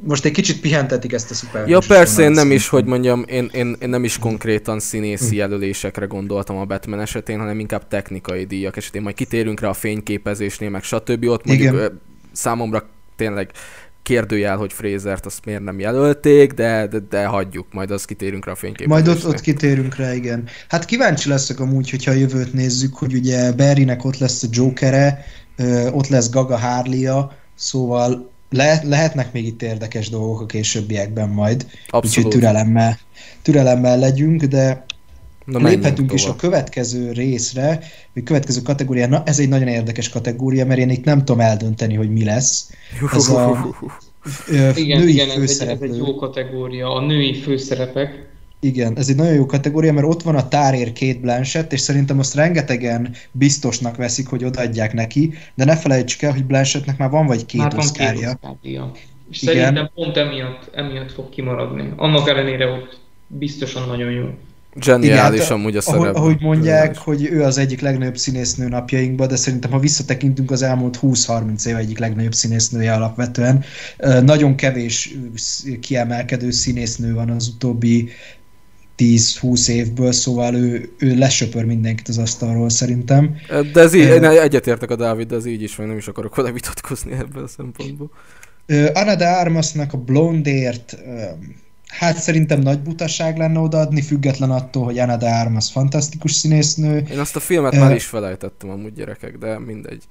[0.00, 1.68] most egy kicsit pihentetik ezt a szuper.
[1.68, 6.06] Ja persze, én nem is, hogy mondjam, én, én, én nem is konkrétan színészi jelölésekre
[6.06, 9.02] gondoltam a Batman esetén, hanem inkább technikai díjak esetén.
[9.02, 11.24] Majd kitérünk rá a fényképezésnél, meg stb.
[11.24, 12.00] Ott mondjuk Igen.
[12.32, 13.50] számomra tényleg
[14.04, 18.52] kérdőjel, hogy Frazert azt miért nem jelölték, de, de, de hagyjuk, majd azt kitérünk rá
[18.52, 19.04] a fényképezésnél.
[19.04, 20.44] Majd ott, ott kitérünk rá, igen.
[20.68, 25.24] Hát kíváncsi leszek amúgy, hogyha a jövőt nézzük, hogy ugye Barrynek ott lesz a Jokere,
[25.92, 31.66] ott lesz Gaga harley szóval le, lehetnek még itt érdekes dolgok a későbbiekben majd.
[31.88, 32.16] Abszolút.
[32.16, 32.98] Úgyhogy türelemmel,
[33.42, 34.84] türelemmel legyünk, de
[35.44, 37.80] Na, léphetünk is a következő részre,
[38.14, 39.10] vagy következő kategóriára.
[39.10, 42.70] Na, ez egy nagyon érdekes kategória, mert én itt nem tudom eldönteni, hogy mi lesz.
[43.12, 43.74] Ez a
[44.48, 48.32] ö, igen, női igen, ez egy, ez egy jó kategória, a női főszerepek.
[48.60, 52.18] Igen, ez egy nagyon jó kategória, mert ott van a tárér két Blanchett, és szerintem
[52.18, 57.26] azt rengetegen biztosnak veszik, hogy odaadják neki, de ne felejtsük el, hogy Blanchettnek már van
[57.26, 58.38] vagy két már oszkárja.
[59.30, 59.54] És Igen.
[59.54, 61.92] szerintem pont emiatt, emiatt fog kimaradni.
[61.96, 62.88] Annak ellenére, hogy
[63.26, 64.24] biztosan nagyon jó.
[64.80, 66.14] Zseniális Igen, amúgy a szerep.
[66.14, 70.98] Ahogy mondják, hogy ő az egyik legnagyobb színésznő napjainkban, de szerintem ha visszatekintünk az elmúlt
[71.02, 73.64] 20-30 év egyik legnagyobb színésznője alapvetően.
[74.22, 75.16] Nagyon kevés
[75.80, 78.08] kiemelkedő színésznő van az utóbbi
[78.98, 83.36] 10-20 évből, szóval ő, ő lesöpör mindenkit az asztalról szerintem.
[83.72, 86.36] De ez így, uh, egyetértek a Dávid, de ez így is van, nem is akarok
[86.36, 88.10] vele vitatkozni ebből a szempontból.
[88.92, 90.96] Anna de Armasnak a Blondért
[91.98, 97.04] hát szerintem nagy butaság lenne odaadni, független attól, hogy Anna de Armas fantasztikus színésznő.
[97.10, 100.02] Én azt a filmet uh, már is felejtettem amúgy gyerekek, de mindegy.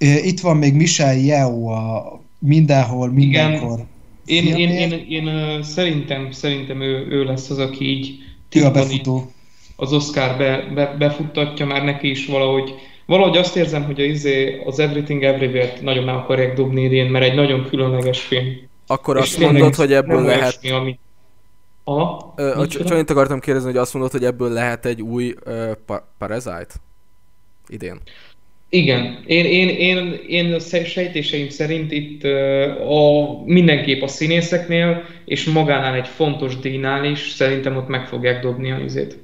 [0.00, 3.78] Uh, itt van még Michelle Yeoh a mindenhol, mindenkor.
[3.78, 3.88] Igen
[4.30, 8.14] én, én, én, én, én szerintem, szerintem ő, ő lesz az, aki így
[8.54, 9.30] ő a befutó.
[9.76, 12.74] az Oscar be, be, befuttatja már neki is valahogy.
[13.06, 17.24] Valahogy azt érzem, hogy a izé, az Everything Everywhere-t nagyon meg akarják dobni idén, mert
[17.24, 18.44] egy nagyon különleges film.
[18.86, 20.40] Akkor És azt mondod, hogy ebből lehet...
[20.40, 20.98] Olyasmi, ami...
[21.90, 25.72] Aha, Ö, csak annyit akartam kérdezni, hogy azt mondod, hogy ebből lehet egy új uh,
[25.86, 26.74] pa- Parasite?
[27.68, 28.00] Idén.
[28.68, 32.24] Igen, én, én, én, én a sejtéseim szerint itt
[32.88, 38.70] a, mindenképp a színészeknél, és magánál egy fontos díjnál is szerintem ott meg fogják dobni
[38.70, 39.18] a izét.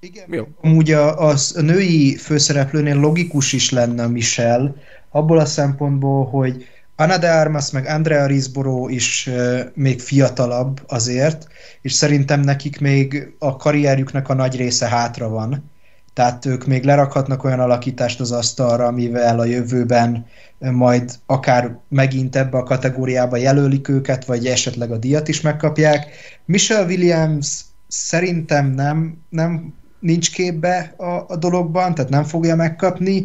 [0.00, 0.44] Igen, Jó.
[0.60, 4.74] amúgy a, az, a női főszereplőnél logikus is lenne a Michelle,
[5.10, 9.30] abból a szempontból, hogy Anna de Armas meg Andrea Risboro is
[9.74, 11.46] még fiatalabb azért,
[11.82, 15.72] és szerintem nekik még a karrierjüknek a nagy része hátra van
[16.14, 20.26] tehát ők még lerakhatnak olyan alakítást az asztalra, amivel a jövőben
[20.58, 26.06] majd akár megint ebbe a kategóriába jelölik őket, vagy esetleg a díjat is megkapják.
[26.44, 33.24] Michelle Williams szerintem nem, nem nincs képbe a, a dologban, tehát nem fogja megkapni,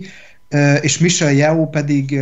[0.81, 2.19] és Michelle Yeoh pedig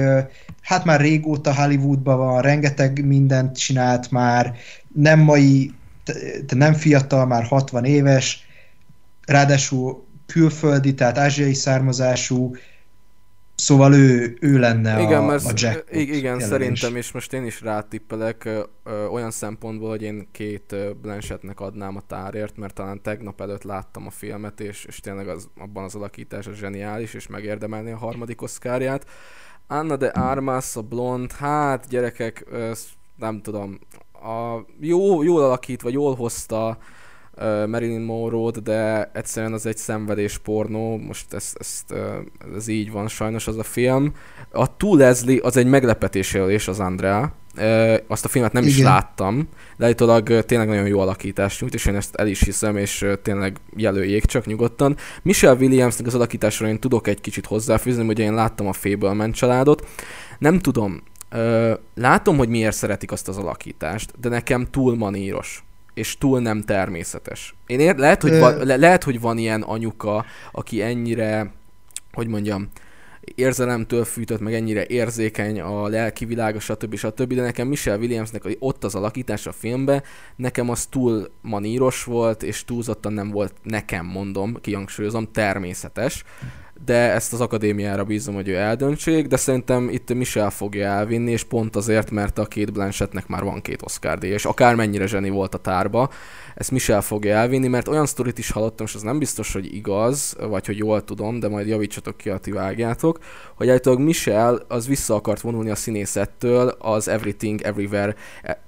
[0.68, 4.56] hát már régóta Hollywoodban van, rengeteg mindent csinált már,
[4.94, 5.72] nem mai,
[6.48, 8.48] nem fiatal, már 60 éves,
[9.26, 12.56] ráadásul külföldi, tehát ázsiai származású,
[13.60, 15.86] Szóval ő, ő lenne igen, a, mert a Jack.
[15.92, 20.76] Igen, igen szerintem, és most én is rátippelek ö, ö, olyan szempontból, hogy én két
[21.02, 25.50] Blanchettnek adnám a tárért, mert talán tegnap előtt láttam a filmet, és, és tényleg az,
[25.58, 29.06] abban az alakítás a zseniális, és megérdemelni a harmadik oszkárját.
[29.68, 32.46] Anna de Armas, a blond, hát gyerekek,
[33.16, 33.80] nem tudom,
[34.14, 36.78] a, jó, jól alakít, vagy jól hozta,
[37.68, 41.84] Marilyn Monroe-t, de egyszerűen az egy szenvedés pornó, most ez, ez,
[42.56, 44.14] ez így van sajnos az a film.
[44.52, 47.34] A Two Leslie az egy meglepetés jelölés az Andrea,
[48.08, 48.76] azt a filmet nem Igen.
[48.76, 52.78] is láttam, de állítólag tényleg nagyon jó alakítást nyújt, és én ezt el is hiszem,
[52.78, 54.96] és tényleg jelöljék csak nyugodtan.
[55.22, 59.88] Michelle Williamsnek az alakításról én tudok egy kicsit hozzáfűzni, hogy én láttam a Fableman családot.
[60.40, 61.04] Nem tudom,
[61.96, 65.62] látom, hogy miért szeretik azt az alakítást, de nekem túl maníros
[65.94, 67.56] és túl nem természetes.
[67.68, 71.52] Én ér, lehet, hogy van, le, lehet, hogy van ilyen anyuka, aki ennyire,
[72.14, 72.70] hogy mondjam,
[73.36, 76.96] érzelemtől fűtött, meg ennyire érzékeny a lelki világa, stb.
[76.96, 77.34] stb.
[77.34, 80.04] De nekem Michelle Williamsnek ott az alakítás a filmben,
[80.36, 86.24] nekem az túl maníros volt, és túlzottan nem volt nekem, mondom, kihangsúlyozom, természetes
[86.86, 91.44] de ezt az akadémiára bízom, hogy ő eldöntsék, de szerintem itt Michel fogja elvinni, és
[91.44, 95.54] pont azért, mert a két Blanchettnek már van két Oscar díj, és akármennyire zseni volt
[95.54, 96.10] a tárba,
[96.56, 100.36] ezt Michel fogja elvinni, mert olyan sztorit is hallottam, és az nem biztos, hogy igaz,
[100.40, 103.20] vagy hogy jól tudom, de majd javítsatok ki, ha ti vágjátok,
[103.56, 108.16] hogy állítólag Michel az vissza akart vonulni a színészettől az Everything Everywhere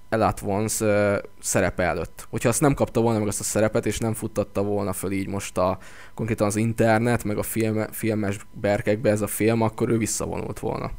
[0.10, 2.28] Elat Once uh, szerepe előtt.
[2.30, 5.28] Hogyha azt nem kapta volna meg azt a szerepet, és nem futtatta volna föl így
[5.28, 5.78] most a,
[6.15, 10.91] konkrétan az internet, meg a film, filmes berkekbe ez a film, akkor ő visszavonult volna.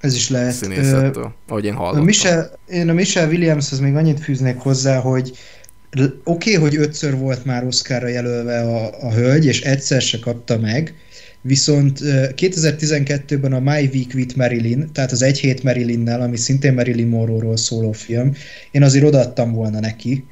[0.00, 0.52] Ez is lehet.
[0.52, 2.00] Színészettől, uh, ahogy én hallottam.
[2.00, 5.38] A Michelle, én a Michelle Williamshez még annyit fűznék hozzá, hogy
[5.92, 10.58] oké, okay, hogy ötször volt már Oscarra jelölve a, a hölgy, és egyszer se kapta
[10.58, 10.94] meg,
[11.42, 17.08] Viszont 2012-ben a My Week with Marilyn, tehát az Egy hét Marilynnel, ami szintén Marilyn
[17.08, 18.34] Monroe-ról szóló film,
[18.70, 20.24] én azért odaadtam volna neki,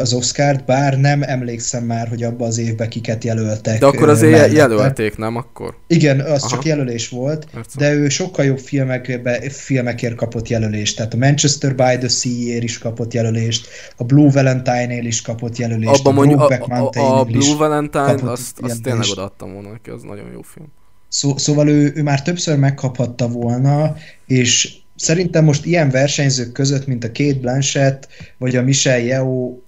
[0.00, 3.78] az Oscárt, bár nem emlékszem már, hogy abban az évben kiket jelöltek.
[3.78, 4.54] De akkor azért mellette.
[4.54, 5.76] jelölték, nem akkor?
[5.86, 6.48] Igen, az Aha.
[6.48, 7.78] csak jelölés volt, Persze.
[7.78, 10.96] de ő sokkal jobb filmekbe, filmekért kapott jelölést.
[10.96, 16.00] Tehát a Manchester by the Sea-ér is kapott jelölést, a Blue Valentine-él is kapott jelölést,
[16.00, 20.02] Abba a, mondjuk, a, a, a Blue Valentine, azt, azt tényleg odaadtam volna neki, az
[20.02, 20.66] nagyon jó film.
[21.08, 27.04] Szó, szóval ő, ő már többször megkaphatta volna, és szerintem most ilyen versenyzők között, mint
[27.04, 29.64] a Kate Blanchett, vagy a Michelle Yeoh,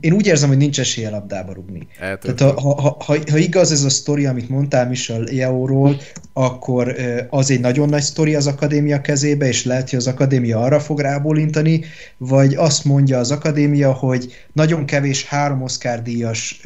[0.00, 1.86] én úgy érzem, hogy nincs esélye labdába rugni.
[1.98, 5.96] Tehát ha, ha, ha, ha igaz ez a sztori, amit mondtál Michelle Yeohról,
[6.32, 6.94] akkor
[7.30, 11.00] az egy nagyon nagy sztori az akadémia kezébe, és lehet, hogy az akadémia arra fog
[11.00, 11.84] rábólintani,
[12.16, 16.60] vagy azt mondja az akadémia, hogy nagyon kevés három Oscar díjas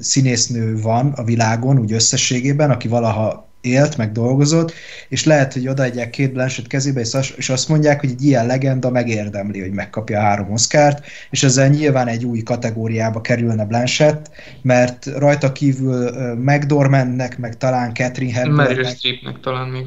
[0.00, 4.72] színésznő van a világon, úgy összességében, aki valaha élt, meg dolgozott,
[5.08, 7.00] és lehet, hogy odaadják két Blanchett kezébe,
[7.36, 11.68] és azt mondják, hogy egy ilyen legenda megérdemli, hogy megkapja a három Oscárt, és ezzel
[11.68, 14.30] nyilván egy új kategóriába kerülne Blanchett,
[14.62, 18.66] mert rajta kívül McDormandnek, meg talán Catherine Hepburnnek...
[18.68, 19.84] Meryl Streepnek talán még.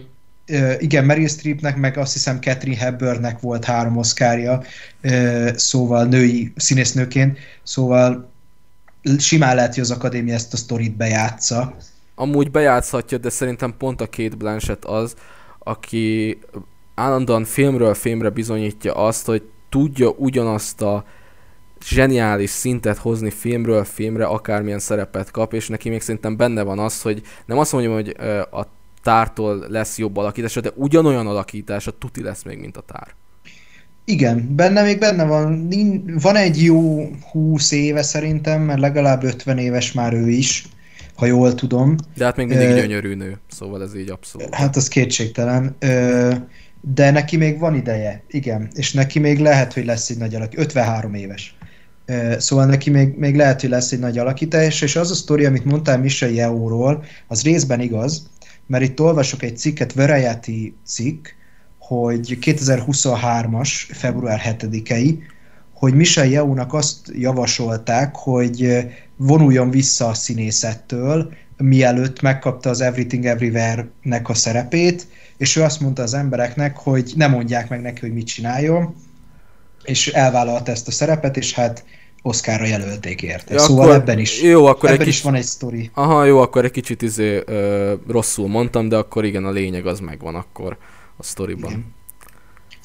[0.79, 4.63] Igen, Meryl Streepnek, meg azt hiszem Catherine Hepburnnek volt három oszkárja,
[5.55, 8.31] szóval női színésznőként, szóval
[9.17, 11.75] simán lehet, hogy az akadémia ezt a sztorit bejátsza,
[12.19, 15.15] amúgy bejátszhatja, de szerintem pont a két Blanchett az,
[15.59, 16.37] aki
[16.95, 21.05] állandóan filmről filmre bizonyítja azt, hogy tudja ugyanazt a
[21.85, 27.01] zseniális szintet hozni filmről filmre, akármilyen szerepet kap, és neki még szerintem benne van az,
[27.01, 28.15] hogy nem azt mondjam, hogy
[28.51, 28.67] a
[29.03, 33.07] tártól lesz jobb alakítása, de ugyanolyan alakítása tuti lesz még, mint a tár.
[34.05, 35.69] Igen, benne még benne van,
[36.21, 40.67] van egy jó 20 éve szerintem, mert legalább 50 éves már ő is,
[41.17, 41.95] ha jól tudom.
[42.15, 44.55] De hát még mindig gyönyörű nő, szóval ez így abszolút.
[44.55, 45.75] Hát az kétségtelen.
[46.81, 50.65] De neki még van ideje, igen, és neki még lehet, hogy lesz egy nagy alakítás,
[50.65, 51.57] 53 éves.
[52.37, 55.65] Szóval neki még, még lehet, hogy lesz egy nagy alakítás, és az a sztori, amit
[55.65, 58.29] mondtál Misha Yeóról, az részben igaz,
[58.67, 61.27] mert itt olvasok egy cikket, Variety cikk,
[61.79, 65.17] hogy 2023-as, február 7-ei,
[65.79, 68.85] hogy Michel Yeoh-nak azt javasolták, hogy
[69.15, 76.01] vonuljon vissza a színészettől, mielőtt megkapta az Everything Everywhere-nek a szerepét, és ő azt mondta
[76.01, 78.95] az embereknek, hogy ne mondják meg neki, hogy mit csináljon,
[79.83, 81.85] és elvállalta ezt a szerepet, és hát
[82.21, 83.53] Oscarra jelölték érte.
[83.53, 85.89] Ja, szóval akkor, ebben is, jó, akkor ebben egy is kicsit, van egy sztori.
[85.93, 89.99] Aha, jó, akkor egy kicsit izé, ö, rosszul mondtam, de akkor igen, a lényeg az
[89.99, 90.77] megvan akkor
[91.17, 91.71] a sztoriban.
[91.71, 91.95] Igen.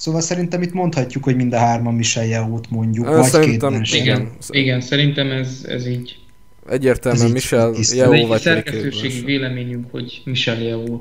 [0.02, 4.00] Szóval szerintem itt mondhatjuk, hogy mind a hárman Michel Yeoh-t mondjuk, Ö, vagy szerintem, két
[4.00, 6.18] igen, igen, szerintem ez, ez így.
[6.70, 11.00] Egyértelműen ez Michel Yeoh vagy szerkesztőségi véleményünk, hogy Michel Yeoh.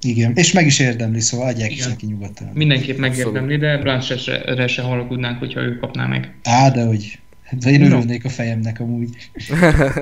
[0.00, 1.78] Igen, és meg is érdemli, szóval adják Igen.
[1.78, 2.50] is neki nyugodtan.
[2.54, 6.34] Mindenképp megérdemli, de Blanche-re se halagudnánk, hogyha ő kapná meg.
[6.42, 7.18] Á, de hogy.
[7.60, 9.08] De én örülnék a fejemnek amúgy.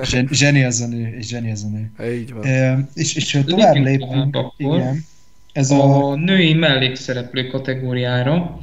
[0.31, 2.11] zseni az a nő, és zseni az a nő.
[2.19, 2.45] Így van.
[2.45, 5.09] E, és, és ha tovább lépünk, igen.
[5.53, 8.57] Ez a, a női mellékszereplő kategóriára.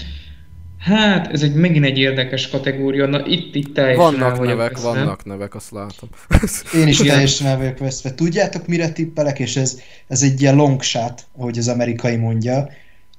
[0.79, 4.89] Hát, ez egy megint egy érdekes kategória, na itt, itt teljesen Vannak nevek, veszve.
[4.89, 6.09] vannak nevek, azt látom.
[6.81, 8.15] Én is teljesen el vagyok veszve.
[8.15, 12.69] Tudjátok, mire tippelek, és ez, ez egy ilyen long shot, ahogy az amerikai mondja,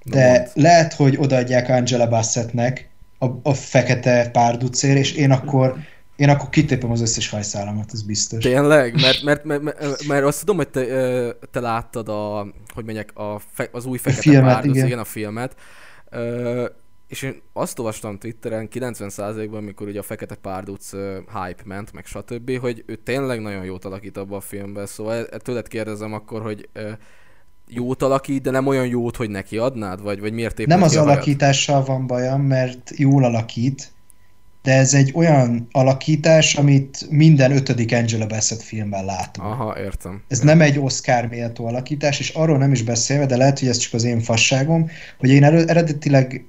[0.04, 5.76] de no, lehet, hogy odaadják Angela Bassettnek a, a fekete párducér, és én akkor
[6.20, 8.44] én akkor kitépem az összes hajszálamat, ez biztos.
[8.44, 9.02] Tényleg?
[9.02, 10.86] Mert, mert, mert, mert, mert azt tudom, hogy te,
[11.52, 14.86] te láttad a, hogy mondják, a fe, az új fekete a filmet, párduc, igen.
[14.86, 15.00] igen.
[15.00, 15.56] a filmet.
[17.08, 20.92] és én azt olvastam Twitteren 90%-ban, amikor ugye a Fekete Párduc
[21.34, 25.38] hype ment, meg stb., hogy ő tényleg nagyon jót alakít abban a filmben, szóval e,
[25.38, 26.70] tőled kérdezem akkor, hogy
[27.68, 31.84] jót alakít, de nem olyan jót, hogy neki adnád, vagy, vagy miért Nem az alakítással
[31.84, 33.92] van bajom, mert jól alakít,
[34.64, 39.48] de ez egy olyan alakítás, amit minden ötödik Angela Bassett filmben látunk.
[39.48, 40.24] Aha, értem.
[40.28, 43.78] Ez nem egy Oscar méltó alakítás, és arról nem is beszélve, de lehet, hogy ez
[43.78, 44.90] csak az én fasságom,
[45.20, 46.46] hogy én eredetileg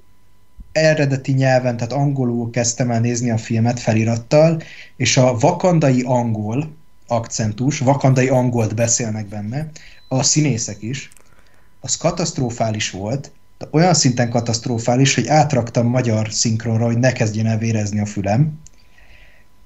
[0.72, 4.62] eredeti nyelven, tehát angolul kezdtem el nézni a filmet felirattal,
[4.96, 6.72] és a vakandai angol
[7.06, 9.70] akcentus, vakandai angolt beszélnek benne,
[10.08, 11.10] a színészek is,
[11.80, 13.32] az katasztrofális volt,
[13.70, 18.60] olyan szinten katasztrofális, hogy átraktam magyar szinkronra, hogy ne kezdjen el vérezni a fülem,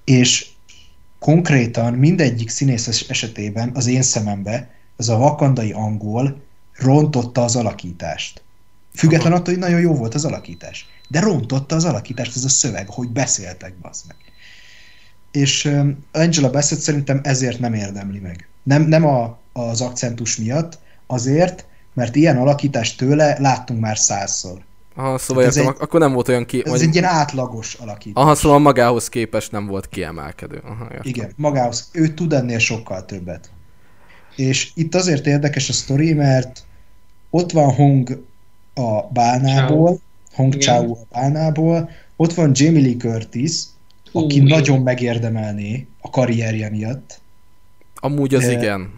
[0.05, 0.47] és
[1.19, 6.43] konkrétan mindegyik színész esetében az én szemembe az a vakandai angol
[6.73, 8.43] rontotta az alakítást.
[8.95, 10.87] Független attól, hogy nagyon jó volt az alakítás.
[11.09, 14.17] De rontotta az alakítást ez a szöveg, hogy beszéltek, bazd meg.
[15.31, 15.73] És
[16.13, 18.49] Angela Bassett szerintem ezért nem érdemli meg.
[18.63, 24.59] Nem, nem a, az akcentus miatt, azért, mert ilyen alakítást tőle láttunk már százszor.
[24.97, 26.63] Aha, szóval értem, egy, akkor nem volt olyan ki...
[26.65, 26.83] Ez vagy...
[26.83, 28.23] egy ilyen átlagos alakítás.
[28.23, 30.63] Aha, szóval magához képest nem volt kiemelkedő.
[30.65, 31.01] Aha, értem.
[31.03, 31.89] Igen, magához.
[31.93, 33.51] Ő tud ennél sokkal többet.
[34.37, 36.65] És itt azért érdekes a sztori, mert
[37.31, 38.25] ott van Hong
[38.75, 39.99] a bálnából, Ciao.
[40.35, 43.63] Hong Chao a bálnából, ott van Jamie Lee Curtis,
[44.13, 44.49] aki Új.
[44.49, 47.21] nagyon megérdemelné a karrierje miatt.
[47.95, 48.53] Amúgy az de...
[48.53, 48.93] igen,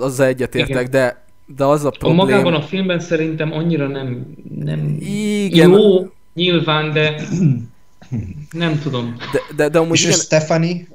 [0.00, 2.18] az egyetértek, de de az a problém...
[2.18, 5.70] A magában a filmben szerintem annyira nem, nem igen.
[5.70, 7.22] jó, nyilván, de
[8.50, 9.16] nem tudom.
[9.32, 10.16] De, de, de amúgy És igen...
[10.18, 10.86] Stephanie?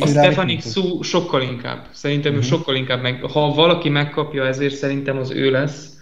[0.00, 1.86] A Stephanie Su sokkal inkább.
[1.92, 2.46] Szerintem uh-huh.
[2.46, 3.22] ő sokkal inkább meg...
[3.22, 5.96] Ha valaki megkapja, ezért szerintem az ő lesz.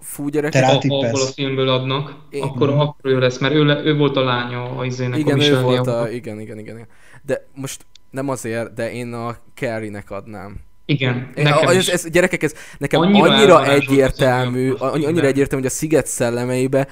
[0.00, 0.64] Fú, gyerekek.
[0.64, 2.42] Ha abból a filmből adnak, Én...
[2.42, 2.82] akkor, uh-huh.
[2.82, 5.18] akkor ő lesz, mert ő, ő volt a lánya a izének.
[5.18, 6.10] Igen, a ő volt a...
[6.10, 6.86] Igen, igen, igen.
[7.22, 10.56] De most nem azért, de én a Carrie-nek adnám.
[10.90, 16.06] Igen, nekem ez, ez, gyerekek, ez nekem annyira, annyira egyértelmű, annyira egyértelmű, hogy a Sziget
[16.06, 16.88] szellemeibe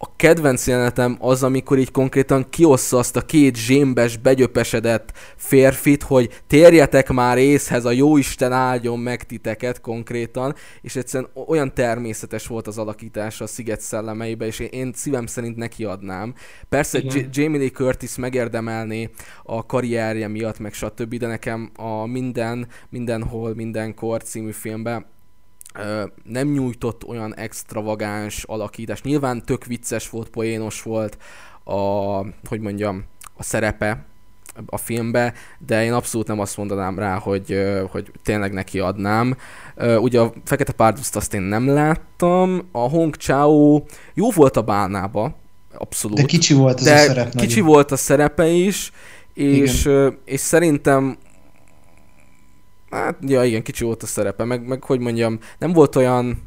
[0.00, 6.40] a kedvenc jelenetem az, amikor így konkrétan kiossza azt a két zsémbes, begyöpesedett férfit, hogy
[6.46, 12.78] térjetek már észhez, a jóisten áldjon meg titeket konkrétan, és egyszerűen olyan természetes volt az
[12.78, 16.34] alakítása a Sziget szellemeibe, és én, én szívem szerint neki adnám.
[16.68, 19.10] Persze J- Jamie Lee Curtis megérdemelné
[19.42, 25.06] a karrierje miatt, meg stb., de nekem a Minden, Mindenhol, Mindenkor című filmben
[26.24, 29.02] nem nyújtott olyan extravagáns alakítás.
[29.02, 31.18] Nyilván tök vicces volt, poénos volt
[31.64, 33.04] a, hogy mondjam,
[33.36, 34.06] a szerepe
[34.66, 35.34] a filmbe,
[35.66, 37.56] de én abszolút nem azt mondanám rá, hogy,
[37.90, 39.36] hogy tényleg neki adnám.
[39.98, 43.82] Ugye a Fekete Párduszt azt én nem láttam, a Hong Chao
[44.14, 45.36] jó volt a bánába,
[45.74, 46.16] abszolút.
[46.16, 47.34] De kicsi volt az de a szerep.
[47.34, 47.74] Kicsi nagyon.
[47.74, 48.92] volt a szerepe is,
[49.34, 49.88] és,
[50.24, 51.16] és szerintem
[52.90, 56.42] Hát, ja igen, kicsi volt a szerepe, meg, meg hogy mondjam, nem volt olyan...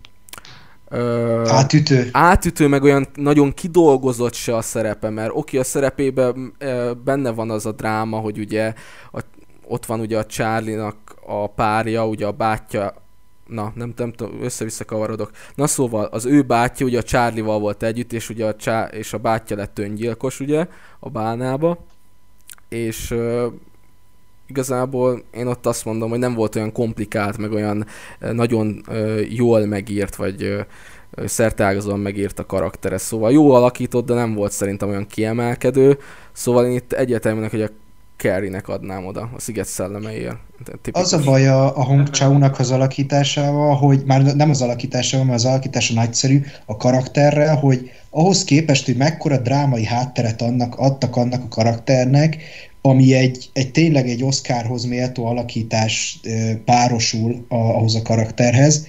[0.90, 2.10] Ö, átütő.
[2.12, 7.50] Átütő, meg olyan nagyon kidolgozott se a szerepe, mert oké, a szerepében ö, benne van
[7.50, 8.74] az a dráma, hogy ugye
[9.12, 9.20] a,
[9.68, 12.94] ott van ugye a Charlie-nak a párja, ugye a bátyja,
[13.48, 15.32] na, nem, nem tudom, össze-vissza kavarodok.
[15.56, 19.14] Na szóval, az ő bátyja ugye a Charlie-val volt együtt, és ugye a, csá- és
[19.14, 20.68] a bátyja lett öngyilkos ugye
[21.00, 21.78] a bálnába,
[22.70, 23.16] és
[24.52, 27.86] igazából én ott azt mondom, hogy nem volt olyan komplikált, meg olyan
[28.32, 28.82] nagyon
[29.30, 30.66] jól megírt, vagy
[31.26, 32.98] szerteágazóan megírt a karaktere.
[32.98, 35.98] Szóval jó alakított, de nem volt szerintem olyan kiemelkedő.
[36.32, 37.70] Szóval én itt egyértelműnek, hogy a
[38.18, 40.38] Carrie-nek adnám oda, a Sziget szellemeiért.
[40.92, 45.38] Az a baj a, a Hong Chao-nak az alakításával, hogy már nem az alakításával, mert
[45.38, 51.44] az alakítása nagyszerű a karakterrel, hogy ahhoz képest, hogy mekkora drámai hátteret annak, adtak annak
[51.44, 52.38] a karakternek,
[52.82, 56.20] ami egy, egy tényleg egy Oscarhoz méltó alakítás
[56.66, 58.86] párosul a, ahhoz a karakterhez,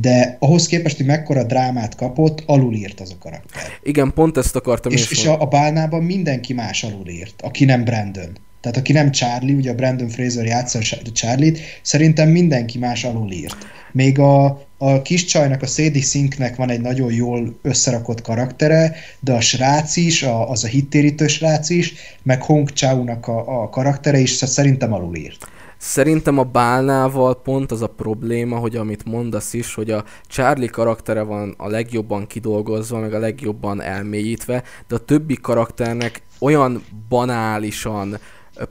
[0.00, 3.62] de ahhoz képest, hogy mekkora drámát kapott, alulírt az a karakter.
[3.82, 8.38] Igen, pont ezt akartam És, és a, a bálnában mindenki más alulírt, aki nem Brandon.
[8.60, 10.78] Tehát aki nem Charlie, ugye a Brandon Fraser játsza
[11.12, 13.56] Charlie-t, szerintem mindenki más alulírt.
[13.94, 14.44] Még a,
[14.78, 19.96] a kis csajnak, a Sadie Sinknek van egy nagyon jól összerakott karaktere, de a srác
[19.96, 24.92] is, a, az a hittérítő srác is, meg Hong Chao-nak a, a karaktere is szerintem
[24.92, 25.48] alulírt.
[25.76, 31.22] Szerintem a Bálnával pont az a probléma, hogy amit mondasz is, hogy a Charlie karaktere
[31.22, 38.18] van a legjobban kidolgozva, meg a legjobban elmélyítve, de a többi karakternek olyan banálisan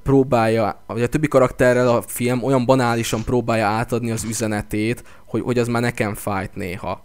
[0.04, 5.60] próbálja, vagy a többi karakterrel a film olyan banálisan próbálja átadni az üzenetét, hogy, hogy
[5.60, 7.02] az már nekem fájt néha.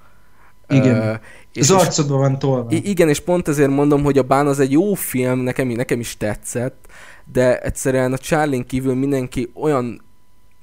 [0.68, 0.99] Igen.
[0.99, 1.20] Uh,
[1.53, 2.70] és az arcodban van tolva.
[2.70, 6.16] Igen, és pont ezért mondom, hogy a Bán az egy jó film, nekem, nekem is
[6.16, 6.87] tetszett,
[7.33, 10.03] de egyszerűen a Charlie kívül mindenki olyan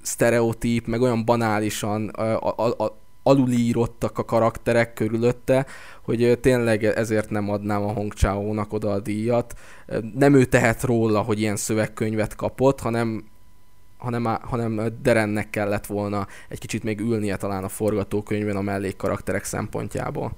[0.01, 2.97] sztereotíp, meg olyan banálisan a, a, a,
[3.27, 5.65] alulírottak a karakterek körülötte,
[6.01, 9.53] hogy tényleg ezért nem adnám a Hong Chao-nak oda a díjat.
[10.15, 13.23] Nem ő tehet róla, hogy ilyen szövegkönyvet kapott, hanem
[13.97, 20.31] hanem, hanem Derennek kellett volna egy kicsit még ülnie talán a forgatókönyvben a mellékkarakterek szempontjából.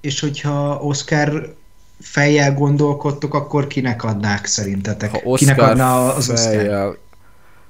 [0.00, 1.54] És hogyha Oscar
[2.00, 5.10] fejjel gondolkodtok, akkor kinek adnák szerintetek?
[5.10, 6.88] Ha Oscar kinek adná az fejjel...
[6.88, 6.98] Oscar?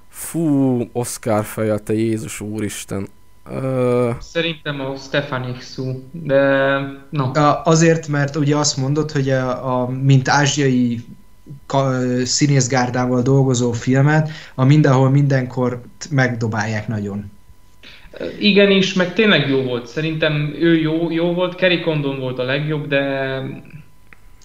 [0.08, 3.08] Fú, Oscar fejjel, te Jézus úristen.
[4.20, 6.78] Szerintem a Stephanie Xu, de
[7.10, 7.30] no.
[7.64, 11.00] Azért, mert ugye azt mondod, hogy a, a mint ázsiai
[12.24, 15.80] színészgárdával dolgozó filmet, a mindenhol mindenkor
[16.10, 17.30] megdobálják nagyon.
[18.38, 19.86] Igen is, meg tényleg jó volt.
[19.86, 23.42] Szerintem ő jó, jó volt, Kerry Condon volt a legjobb, de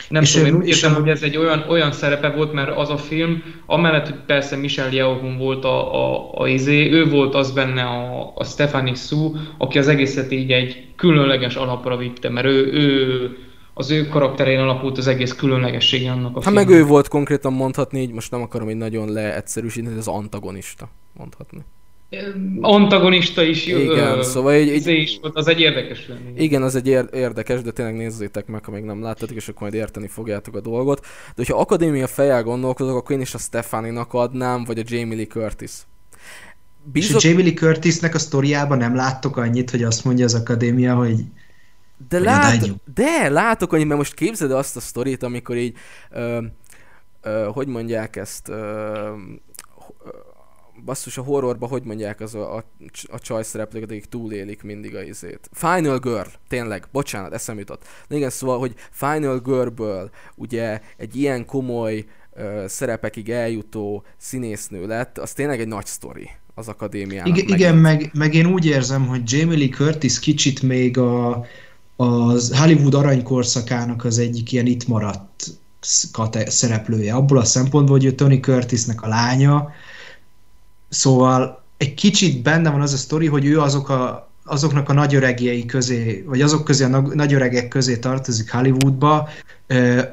[0.10, 2.90] nem és tudom, én úgy érzem, hogy ez egy olyan, olyan szerepe volt, mert az
[2.90, 7.52] a film, amellett, hogy persze Michel Yeohun volt a, a, a izé, ő volt az
[7.52, 12.74] benne a, a Stephanie Su, aki az egészet így egy különleges alapra vitte, mert ő,
[12.74, 13.38] ő
[13.74, 18.02] az ő karakterén alapult az egész különlegessége annak a Hát meg ő volt konkrétan mondhatni,
[18.02, 21.60] így most nem akarom így nagyon leegyszerűsíteni, az antagonista mondhatni.
[22.62, 23.78] Antagonista is jó.
[23.78, 26.34] Igen, ö, szóval egy, egy, is volt, az egy érdekes film.
[26.36, 29.74] Igen, az egy érdekes, de tényleg nézzétek meg, ha még nem láttatok, és akkor majd
[29.74, 31.00] érteni fogjátok a dolgot.
[31.02, 35.28] De hogyha akadémia fejjel gondolkozok, akkor én is a Stefaninak adnám, vagy a Jamie Lee
[35.28, 35.72] Curtis.
[36.84, 37.18] Bízok...
[37.18, 40.96] És a Jamie Lee Curtisnek a sztoriában nem láttok annyit, hogy azt mondja az akadémia,
[40.96, 41.20] hogy
[42.10, 45.76] de, lát, de látok annyit, mert most képzeld azt a sztorit, amikor így,
[46.12, 46.42] ö,
[47.22, 49.10] ö, hogy mondják ezt, ö,
[50.86, 52.64] basszus a horrorba, hogy mondják az a, a,
[53.08, 55.50] a csaj szereplőket, akik túlélik mindig a izét.
[55.52, 57.84] Final Girl, tényleg, bocsánat, eszem jutott.
[58.08, 65.18] De igen, szóval, hogy Final Girlből ugye egy ilyen komoly ö, szerepekig eljutó színésznő lett,
[65.18, 67.38] az tényleg egy nagy sztori az akadémiának.
[67.38, 71.46] Igen, igen meg, meg én úgy érzem, hogy Jamie Lee Curtis kicsit még a,
[71.96, 75.46] az Hollywood aranykorszakának az egyik ilyen itt maradt
[76.46, 77.14] szereplője.
[77.14, 79.70] Abból a szempontból, hogy ő Tony Curtisnek a lánya,
[80.96, 85.66] szóval egy kicsit benne van az a sztori, hogy ő azok a, azoknak a nagyöregjei
[85.66, 89.30] közé, vagy azok közé a nagyöregek közé tartozik Hollywoodba,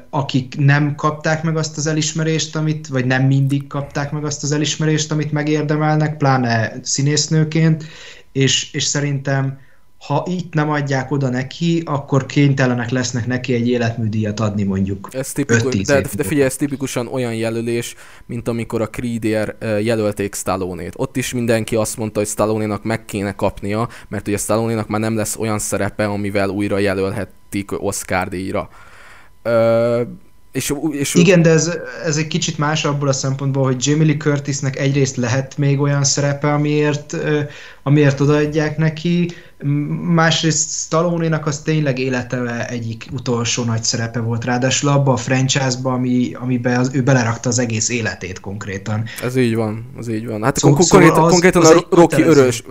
[0.09, 4.51] akik nem kapták meg azt az elismerést, amit, vagy nem mindig kapták meg azt az
[4.51, 7.85] elismerést, amit megérdemelnek, pláne színésznőként,
[8.31, 9.59] és, és szerintem
[10.05, 15.31] ha itt nem adják oda neki, akkor kénytelenek lesznek neki egy életműdíjat adni mondjuk ez
[15.31, 17.95] tipikus, de, de figyelj, ez tipikusan olyan jelölés,
[18.25, 20.93] mint amikor a Creedier jelölték Stallone-t.
[20.95, 25.15] Ott is mindenki azt mondta, hogy Stallone-nak meg kéne kapnia, mert ugye Stallone-nak már nem
[25.15, 28.69] lesz olyan szerepe, amivel újra jelölhetik Oscar díjra.
[29.41, 30.01] Ö,
[30.53, 34.17] és, és Igen, de ez, ez egy kicsit más abból a szempontból, hogy Jamie Lee
[34.17, 37.17] Curtisnek egyrészt lehet még olyan szerepe, amiért,
[37.83, 39.31] amiért odaadják neki,
[40.13, 46.33] másrészt stallone az tényleg élete egyik utolsó nagy szerepe volt, ráadásul abba a franchise-ba, ami,
[46.39, 49.03] amiben az, ő belerakta az egész életét konkrétan.
[49.23, 50.43] Ez így van, ez így van.
[50.43, 52.63] Hát szó, konkrétan, szóval az, konkrétan az a Rocky örös,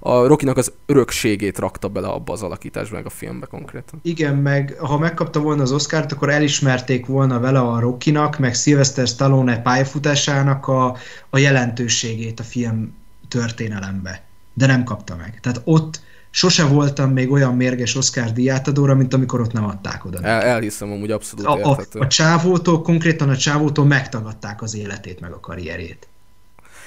[0.00, 4.00] a Rockynak az örökségét rakta bele abba az alakításba, meg a filmbe konkrétan.
[4.02, 9.06] Igen, meg ha megkapta volna az Oscárt, akkor elismerték volna vele a Rockynak, meg Sylvester
[9.06, 10.96] Stallone pályafutásának a,
[11.30, 12.94] a jelentőségét a film
[13.28, 14.22] történelembe.
[14.54, 15.38] De nem kapta meg.
[15.40, 16.00] Tehát ott
[16.30, 20.20] sose voltam még olyan mérges Oscar díjátadóra, mint amikor ott nem adták oda.
[20.22, 25.32] El, elhiszem, amúgy abszolút a, a, a csávótól, konkrétan a csávótól megtagadták az életét, meg
[25.32, 26.08] a karrierét.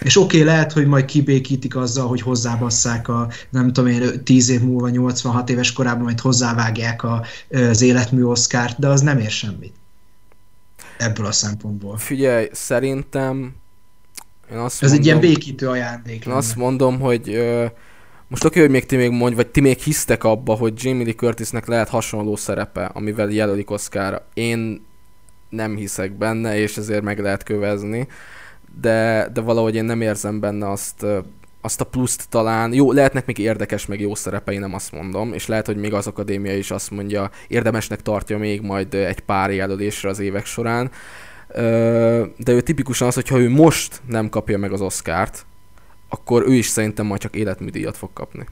[0.01, 4.49] És oké, okay, lehet, hogy majd kibékítik azzal, hogy hozzábasszák a, nem tudom én, 10
[4.49, 9.29] év múlva, 86 éves korában, majd hozzávágják a, az életmű Oscárt, de az nem ér
[9.29, 9.73] semmit.
[10.97, 11.97] Ebből a szempontból.
[11.97, 13.55] Figyelj, szerintem
[14.51, 16.13] én azt Ez mondom, egy ilyen békítő ajándék.
[16.13, 16.37] Én lenne.
[16.37, 17.65] azt mondom, hogy uh,
[18.31, 21.13] most oké, hogy még ti még mondj, vagy ti még hisztek abba, hogy Jamie Lee
[21.13, 24.27] Curtisnek lehet hasonló szerepe, amivel jelölik Oscarra.
[24.33, 24.85] Én
[25.49, 28.07] nem hiszek benne, és ezért meg lehet kövezni.
[28.81, 31.05] De, de valahogy én nem érzem benne azt,
[31.61, 32.73] azt a pluszt talán.
[32.73, 36.07] Jó, lehetnek még érdekes, meg jó szerepei, nem azt mondom, és lehet, hogy még az
[36.07, 40.91] akadémia is azt mondja, érdemesnek tartja még majd egy pár jelölésre az évek során.
[42.37, 45.45] De ő tipikusan az, hogyha ő most nem kapja meg az Oscárt,
[46.13, 48.45] akkor ő is szerintem majd csak életműdíjat fog kapni.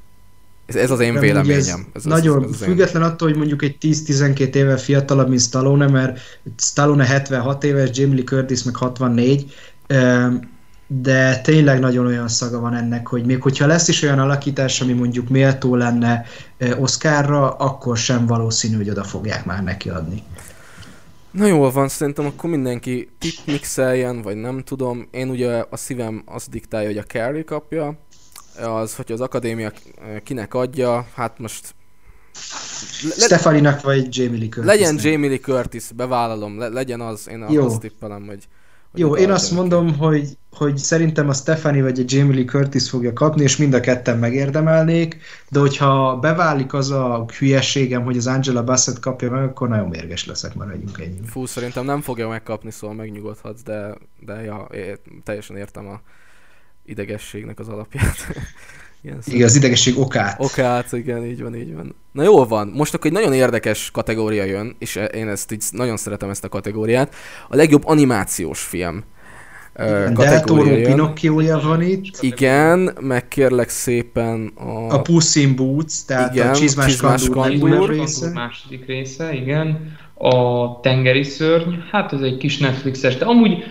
[0.65, 1.59] Ez, ez az én De véleményem.
[1.59, 3.09] Ez, ez nagyon ez, ez független én...
[3.09, 6.19] attól, hogy mondjuk egy 10-12 éve fiatalabb, mint Stallone, mert
[6.57, 9.53] Stallone 76 éves, Jamie Lee Curtis meg 64,
[10.87, 14.93] de tényleg nagyon olyan szaga van ennek, hogy még hogyha lesz is olyan alakítás, ami
[14.93, 16.25] mondjuk méltó lenne
[16.77, 20.23] Oscarra, akkor sem valószínű, hogy oda fogják már neki adni.
[21.31, 25.07] Na jól van, szerintem akkor mindenki tipmixeljen, vagy nem tudom.
[25.11, 27.97] Én ugye a szívem azt diktálja, hogy a Carrie kapja,
[28.61, 29.71] az, hogy az akadémia
[30.23, 31.75] kinek adja, hát most...
[33.17, 34.71] Le, Stefaninak vagy Jamie Lee Curtis.
[34.71, 37.65] Legyen Jamie Lee Curtis, bevállalom, le, legyen az, én Jó.
[37.65, 38.47] azt tippelem, hogy
[38.93, 43.13] jó, én azt mondom, hogy, hogy szerintem a Stephanie vagy a Jamie Lee Curtis fogja
[43.13, 45.17] kapni, és mind a ketten megérdemelnék,
[45.49, 50.25] de hogyha beválik az a hülyességem, hogy az Angela Bassett kapja meg, akkor nagyon mérges
[50.25, 51.19] leszek, maradjunk ennyi.
[51.25, 56.01] Fú, szerintem nem fogja megkapni, szóval megnyugodhatsz, de, de ja, én teljesen értem a
[56.85, 58.17] idegességnek az alapját.
[59.01, 60.39] Igen, igen, az idegesség okát.
[60.39, 61.95] Okát, igen, így van, így van.
[62.11, 65.97] Na jól van, most akkor egy nagyon érdekes kategória jön, és én ezt így nagyon
[65.97, 67.15] szeretem ezt a kategóriát.
[67.49, 69.03] A legjobb animációs film.
[69.75, 70.43] Igen,
[70.83, 72.17] Pinocchioja van itt.
[72.21, 74.93] Igen, meg kérlek szépen a...
[74.93, 78.31] A Puss in Boots, tehát igen, a Csizmás, Csizmás Kandur része.
[78.33, 79.97] második része, igen.
[80.13, 83.63] A Tengeri Szörny, hát ez egy kis Netflixes, de amúgy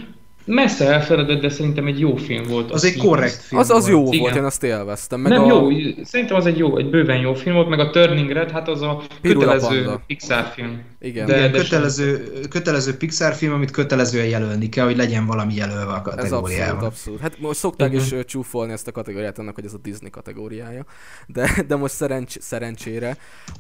[0.49, 2.71] messze elfeledett, de szerintem egy jó film volt.
[2.71, 4.37] Az, az egy korrekt film Az, az jó volt, Igen.
[4.37, 5.21] én azt élveztem.
[5.21, 5.47] Meg Nem a...
[5.47, 5.69] jó,
[6.03, 8.83] szerintem az egy jó, egy bőven jó film volt, meg a Turning Red, hát az
[8.83, 10.03] a Pirula kötelező Panda.
[10.07, 10.81] Pixar film.
[11.01, 15.55] Igen, de, Igen de kötelező, kötelező Pixar film, amit kötelezően jelölni kell, hogy legyen valami
[15.55, 16.47] jelölve a kategóriában.
[16.47, 17.21] Ez abszolút, abszolút.
[17.21, 18.05] Hát most szokták Igen.
[18.05, 20.85] is csúfolni ezt a kategóriát annak, hogy ez a Disney kategóriája,
[21.27, 23.17] de, de most szerencs, szerencsére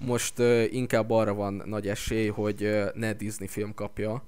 [0.07, 4.23] most uh, inkább arra van nagy esély, hogy uh, ne Disney film kapja,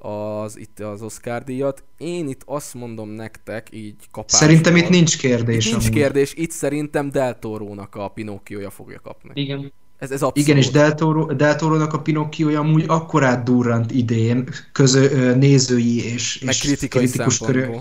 [0.00, 1.84] az itt az Oscar díjat.
[1.96, 4.40] Én itt azt mondom nektek, így kapásból.
[4.40, 5.66] Szerintem itt nincs kérdés.
[5.66, 5.98] Itt nincs amúgy.
[5.98, 9.30] kérdés, itt szerintem Del Toro-nak a Pinocchio-ja fogja kapni.
[9.34, 9.72] Igen.
[9.98, 10.48] Ez, ez abszolút.
[10.48, 16.36] Igen, és Del, Toro, Del Toro-nak a Pinocchio-ja amúgy akkorát durrant idén közö, nézői és,
[16.36, 17.80] és kritikus körül.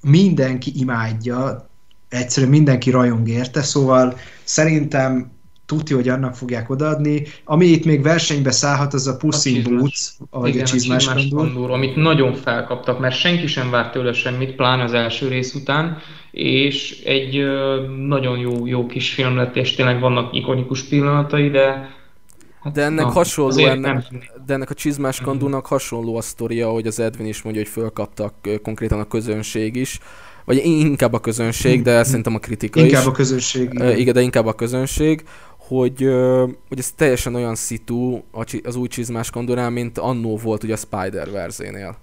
[0.00, 1.68] Mindenki imádja,
[2.08, 5.30] egyszerűen mindenki rajong érte, szóval szerintem
[5.68, 7.22] tudja, hogy annak fogják odaadni.
[7.44, 11.14] Ami itt még versenybe szállhat, az a Puss in Boots, vagy Igen, a csizmás, a
[11.14, 15.54] csizmás kandúr, amit nagyon felkaptak, mert senki sem várt tőle semmit, pláne az első rész
[15.54, 15.98] után,
[16.30, 17.44] és egy
[18.06, 21.96] nagyon jó, jó kis film lett, és tényleg vannak ikonikus pillanatai, de
[22.62, 24.04] Hát, de ennek na, hasonló, ennek,
[24.46, 28.34] de ennek a csizmás kandúnak hasonló a sztoria, hogy az Edwin is mondja, hogy fölkaptak
[28.62, 29.98] konkrétan a közönség is,
[30.44, 32.98] vagy inkább a közönség, de szerintem a kritika inkább is.
[32.98, 33.68] Inkább a közönség.
[33.72, 33.96] Igen.
[33.96, 35.24] igen, de inkább a közönség,
[35.68, 36.08] hogy,
[36.68, 38.20] hogy ez teljesen olyan szitu
[38.62, 41.96] az új csizmás kondorán, mint annó volt ugye a Spider-Verse-nél.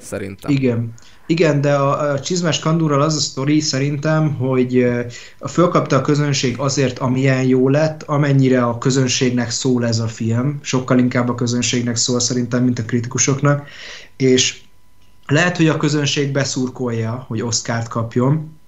[0.00, 0.50] Szerintem.
[0.50, 0.94] Igen.
[1.26, 4.86] Igen, de a, a csizmás kandúrral az a sztori szerintem, hogy
[5.48, 10.58] fölkapta a közönség azért, amilyen jó lett, amennyire a közönségnek szól ez a film.
[10.62, 13.68] Sokkal inkább a közönségnek szól szerintem, mint a kritikusoknak.
[14.16, 14.60] És
[15.26, 18.58] lehet, hogy a közönség beszurkolja, hogy Oscárt kapjon,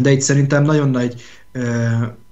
[0.00, 1.22] de itt szerintem nagyon nagy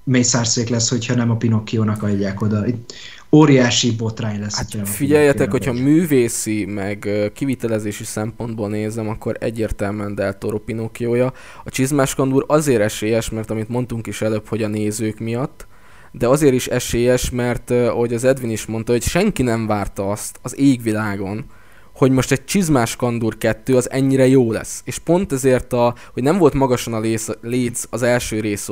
[0.04, 2.66] mészárszék lesz, hogyha nem a Pinocchio-nak adják oda.
[2.66, 2.92] Itt
[3.32, 4.56] óriási botrány lesz.
[4.56, 11.32] Hát figyeljetek, hogyha művészi, meg kivitelezési szempontból nézem, akkor egyértelműen Del Toro Pinocchio-ja.
[11.64, 15.66] A Csizmás Kandúr azért esélyes, mert amit mondtunk is előbb, hogy a nézők miatt,
[16.12, 20.38] de azért is esélyes, mert ahogy az Edwin is mondta, hogy senki nem várta azt
[20.42, 21.44] az égvilágon,
[21.92, 24.82] hogy most egy csizmás kandur 2 az ennyire jó lesz.
[24.84, 28.68] És pont ezért, a, hogy nem volt magasan a léc, léc az első rész,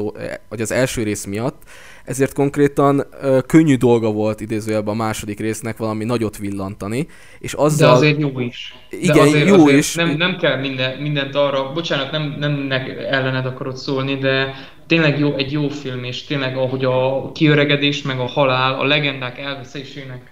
[0.49, 1.63] vagy az első rész miatt,
[2.05, 7.07] ezért konkrétan ö, könnyű dolga volt idézőjelben a második résznek valami nagyot villantani,
[7.39, 7.89] és azzal...
[7.89, 8.75] De azért jó is.
[8.91, 9.95] Igen, de azért, jó azért is.
[9.95, 12.71] Nem, nem kell minden, mindent arra, bocsánat, nem, nem
[13.11, 14.55] ellened akarod szólni, de
[14.87, 19.39] tényleg jó, egy jó film, és tényleg ahogy a kiöregedés, meg a halál, a legendák
[19.39, 20.30] elveszésének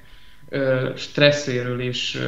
[0.96, 2.18] stresszéről és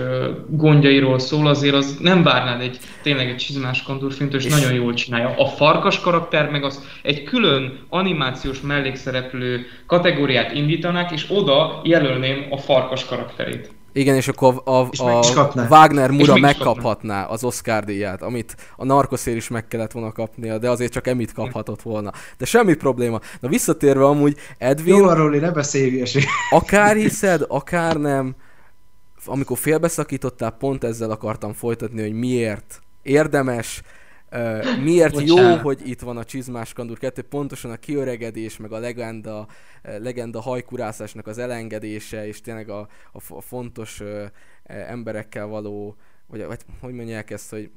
[0.48, 4.94] gondjairól szól, azért az nem várnád egy tényleg egy csizmás kandúrfilmt, és, és nagyon jól
[4.94, 5.34] csinálja.
[5.36, 12.56] A farkas karakter meg az egy külön animációs mellékszereplő kategóriát indítanák, és oda jelölném a
[12.56, 13.70] farkas karakterét.
[13.92, 19.36] Igen, és akkor a, a, a Wagner Mura megkaphatná az Oscar díját, amit a Narkoszér
[19.36, 22.12] is meg kellett volna kapnia, de azért csak Emit kaphatott volna.
[22.38, 23.20] De semmi probléma.
[23.40, 24.96] Na visszatérve amúgy Edwin...
[24.96, 26.02] Jó, arról ne beszélj
[26.50, 28.34] Akár hiszed, akár nem,
[29.24, 33.82] amikor félbeszakítottál, pont ezzel akartam folytatni, hogy miért érdemes
[34.82, 35.56] miért Bocsánat.
[35.56, 39.46] jó, hogy itt van a Csizmás Kandur 2, pontosan a kiöregedés, meg a legenda,
[39.82, 44.24] legenda hajkurászásnak az elengedése, és tényleg a, a, fontos uh,
[44.64, 47.70] emberekkel való, vagy, vagy hogy mondják ezt, hogy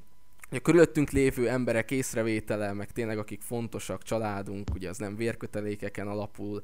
[0.51, 6.61] a körülöttünk lévő emberek észrevétele, meg tényleg akik fontosak, családunk, ugye az nem vérkötelékeken alapul,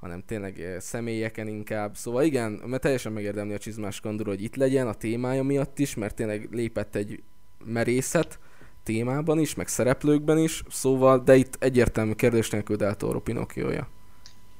[0.00, 1.96] hanem tényleg személyeken inkább.
[1.96, 5.94] Szóval igen, mert teljesen megérdemli a Csizmás Kandur, hogy itt legyen a témája miatt is,
[5.94, 7.22] mert tényleg lépett egy
[7.64, 8.38] merészet,
[8.84, 13.88] témában is, meg szereplőkben is, szóval, de itt egyértelmű kérdés nélkül Del Pinocchio-ja.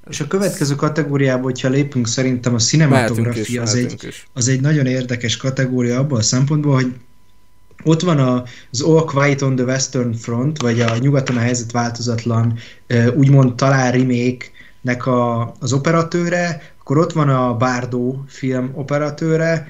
[0.09, 5.37] És a következő kategóriába, hogyha lépünk, szerintem a cinematografia az, egy, az egy nagyon érdekes
[5.37, 6.93] kategória abban a szempontból, hogy
[7.83, 11.71] ott van a, az All Quiet on the Western Front, vagy a Nyugaton a helyzet
[11.71, 12.57] változatlan,
[13.15, 19.67] úgymond talán remake-nek a, az operatőre, akkor ott van a Bardo film operatőre,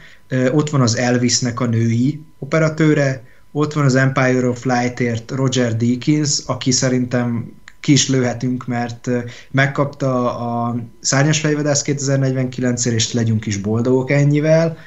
[0.52, 3.24] ott van az Elvisnek a női operatőre,
[3.58, 9.10] ott van az Empire of Light-ért Roger Deakins, aki szerintem ki is lőhetünk, mert
[9.52, 14.78] megkapta a Szárnyas fejvadász 2049-ért, és legyünk is boldogok ennyivel,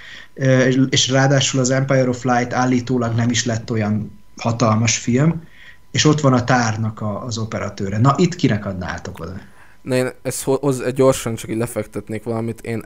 [0.91, 5.43] és ráadásul az Empire of Light állítólag nem is lett olyan hatalmas film,
[5.91, 7.99] és ott van a tárnak a, az operatőre.
[7.99, 9.41] Na, itt kinek adnátok oda?
[9.83, 12.61] Na én ezt hoz, gyorsan csak így lefektetnék valamit.
[12.61, 12.83] Én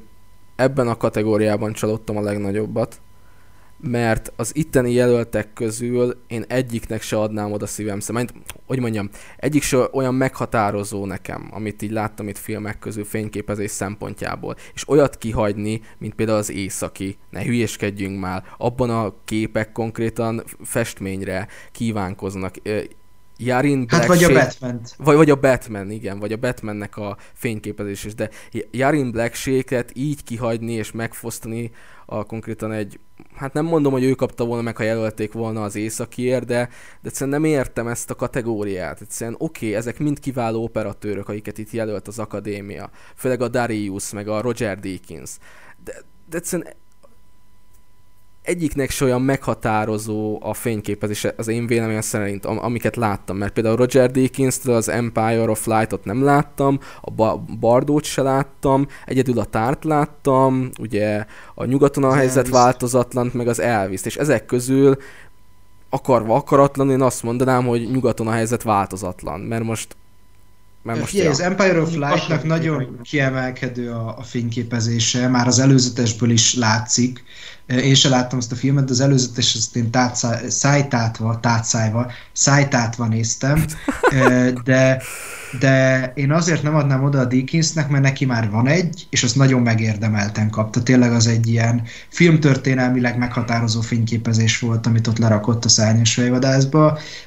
[0.56, 3.00] ebben a kategóriában csalódtam a legnagyobbat,
[3.82, 8.34] mert az itteni jelöltek közül én egyiknek se adnám oda szívem szemét.
[8.66, 14.56] Hogy mondjam, egyik se olyan meghatározó nekem, amit így láttam itt filmek közül fényképezés szempontjából.
[14.74, 21.48] És olyat kihagyni, mint például az északi, ne hülyeskedjünk már, abban a képek konkrétan festményre
[21.72, 22.54] kívánkoznak.
[23.36, 24.80] Jarin Black hát vagy a Batman.
[24.96, 28.30] Vagy, vagy a Batman, igen, vagy a Batmannek a fényképezés is, de
[28.70, 29.46] Jarin Black
[29.94, 31.70] így kihagyni és megfosztani
[32.06, 32.98] a konkrétan egy,
[33.42, 36.68] hát nem mondom, hogy ő kapta volna meg, ha jelölték volna az északiért, de,
[37.00, 39.00] de egyszerűen nem értem ezt a kategóriát.
[39.00, 44.12] Egyszerűen oké, okay, ezek mind kiváló operatőrök, akiket itt jelölt az akadémia, főleg a Darius,
[44.12, 45.30] meg a Roger Deakins.
[45.84, 45.92] De,
[46.28, 46.72] de egyszerűen
[48.42, 53.76] egyiknek se olyan meghatározó a fényképezés, az én véleményem szerint, am- amiket láttam, mert például
[53.76, 59.44] Roger deakins az Empire of Light-ot nem láttam, a ba- Bardót se láttam, egyedül a
[59.44, 61.24] Tárt láttam, ugye
[61.54, 62.52] a Nyugaton a helyzet Elvis.
[62.52, 64.96] változatlan, meg az elvis és ezek közül
[65.90, 69.96] akarva akaratlan, én azt mondanám, hogy nyugaton a helyzet változatlan, mert most
[70.82, 71.34] mert most Figyelj, ja.
[71.34, 77.24] az Empire of Light-nak nagyon kiemelkedő a, a fényképezése, már az előzetesből is látszik.
[77.66, 83.06] Én sem láttam azt a filmet, de az előzetes azt én tátszá, szájtátva, tátszájva, szájtátva
[83.06, 83.64] néztem,
[84.64, 85.02] de,
[85.60, 89.36] de én azért nem adnám oda a Dickinsnek, mert neki már van egy, és azt
[89.36, 90.82] nagyon megérdemelten kapta.
[90.82, 96.20] Tényleg az egy ilyen filmtörténelmileg meghatározó fényképezés volt, amit ott lerakott a szárnyas.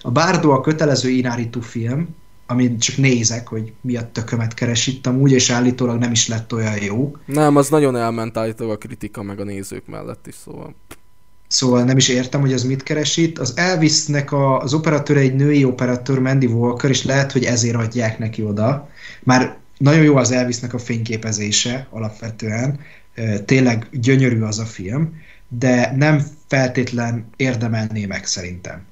[0.02, 2.08] A Bárdo a kötelező Inaritu film,
[2.48, 6.54] amit csak nézek, hogy mi a tökömet keres itt amúgy, és állítólag nem is lett
[6.54, 7.16] olyan jó.
[7.26, 10.76] Nem, az nagyon elment állítólag a kritika meg a nézők mellett is, szóval...
[11.48, 13.40] Szóval nem is értem, hogy az mit keres itt.
[13.40, 18.20] Az Elvisnek a, az operatőr egy női operatőr, Mandy Walker, és lehet, hogy ezért adják
[18.20, 18.90] neki oda.
[19.24, 22.80] Már nagyon jó az Elvisnek a fényképezése alapvetően,
[23.46, 25.14] tényleg gyönyörű az a film,
[25.48, 28.86] de nem feltétlen érdemelné meg szerintem.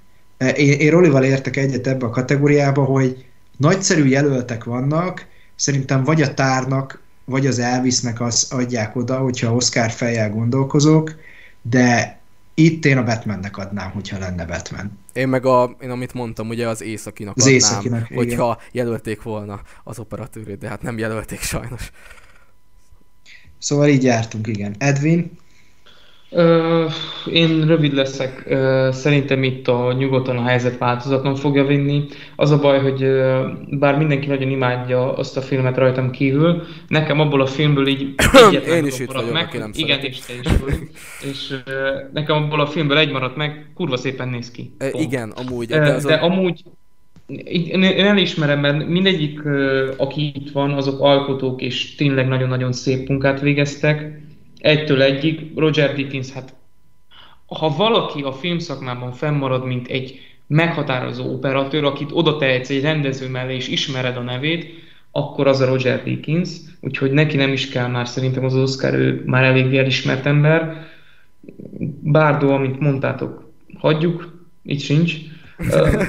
[0.56, 3.26] Én, én Rolival értek egyet ebbe a kategóriába, hogy
[3.58, 9.92] nagyszerű jelöltek vannak, szerintem vagy a tárnak, vagy az Elvisnek az adják oda, hogyha Oscar
[9.92, 11.16] fejjel gondolkozok,
[11.62, 12.20] de
[12.54, 15.00] itt én a Batmannek adnám, hogyha lenne Batman.
[15.14, 18.86] Én meg a, én amit mondtam, ugye az északinak az adnám, északinak, hogyha igen.
[18.86, 21.92] jelölték volna az operatőrét, de hát nem jelölték sajnos.
[23.58, 24.76] Szóval így jártunk, igen.
[24.78, 25.32] Edwin?
[27.32, 28.56] Én rövid leszek.
[28.92, 32.04] Szerintem itt a nyugodtan a helyzet változatlan fogja vinni.
[32.36, 33.08] Az a baj, hogy
[33.70, 38.16] bár mindenki nagyon imádja azt a filmet rajtam kívül, nekem abból a filmből így
[38.68, 39.44] Én is itt vagyok, meg.
[39.44, 40.80] aki nem Igen, és te is vagy.
[41.32, 41.56] és
[42.14, 44.74] nekem abból a filmből egy maradt meg, kurva szépen néz ki.
[44.78, 45.68] E, igen, amúgy.
[45.68, 46.62] De, de, de amúgy
[47.46, 49.42] én elismerem, mert mindegyik,
[49.98, 54.22] aki itt van, azok alkotók, és tényleg nagyon-nagyon szép munkát végeztek
[54.64, 56.54] egytől egyig, Roger Dickens, hát
[57.46, 63.56] ha valaki a filmszakmában fennmarad, mint egy meghatározó operatőr, akit oda tehetsz egy rendező mellé,
[63.56, 64.66] és ismered a nevét,
[65.12, 66.50] akkor az a Roger Dickens,
[66.82, 70.88] úgyhogy neki nem is kell már szerintem az Oscar, ő már elég elismert ember.
[72.02, 75.16] Bárdó, amit mondtátok, hagyjuk, itt sincs.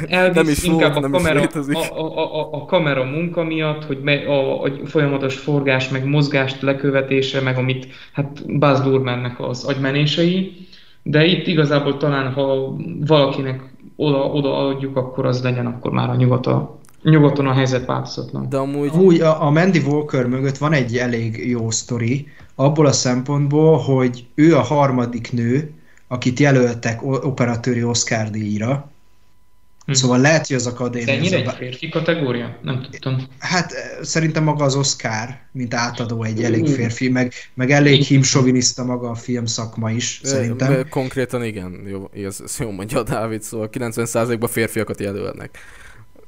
[0.08, 1.40] Elvisz nem is inkább volt, a, kamera,
[1.72, 6.62] a, a, a, a kamera munka miatt, hogy me, a, a folyamatos forgás, meg mozgást
[6.62, 10.52] lekövetése, meg amit hát Buzz Lurmannek az agymenései,
[11.02, 12.76] de itt igazából talán, ha
[13.06, 13.62] valakinek
[13.96, 18.48] oda, oda adjuk, akkor az legyen akkor már a nyugata, nyugaton a helyzet változatlan.
[18.48, 18.90] De amúgy...
[18.92, 24.26] amúgy a, a Mandy Walker mögött van egy elég jó sztori, abból a szempontból, hogy
[24.34, 25.70] ő a harmadik nő,
[26.08, 28.92] akit jelöltek operatőri Oscar díjra,
[29.86, 29.92] Hm.
[29.92, 31.06] Szóval lehet, hogy az akadémia...
[31.06, 32.58] De ennyire egy férfi kategória?
[32.62, 33.26] Nem tudtam.
[33.38, 33.72] Hát
[34.02, 39.14] szerintem maga az Oscar, mint átadó egy elég férfi, meg, meg elég himsoviniszta maga a
[39.14, 40.86] film szakma is, szerintem.
[40.88, 45.58] Konkrétan igen, jó, ez, ez jó mondja Dávid, szóval 90%-ban férfiakat jelölnek.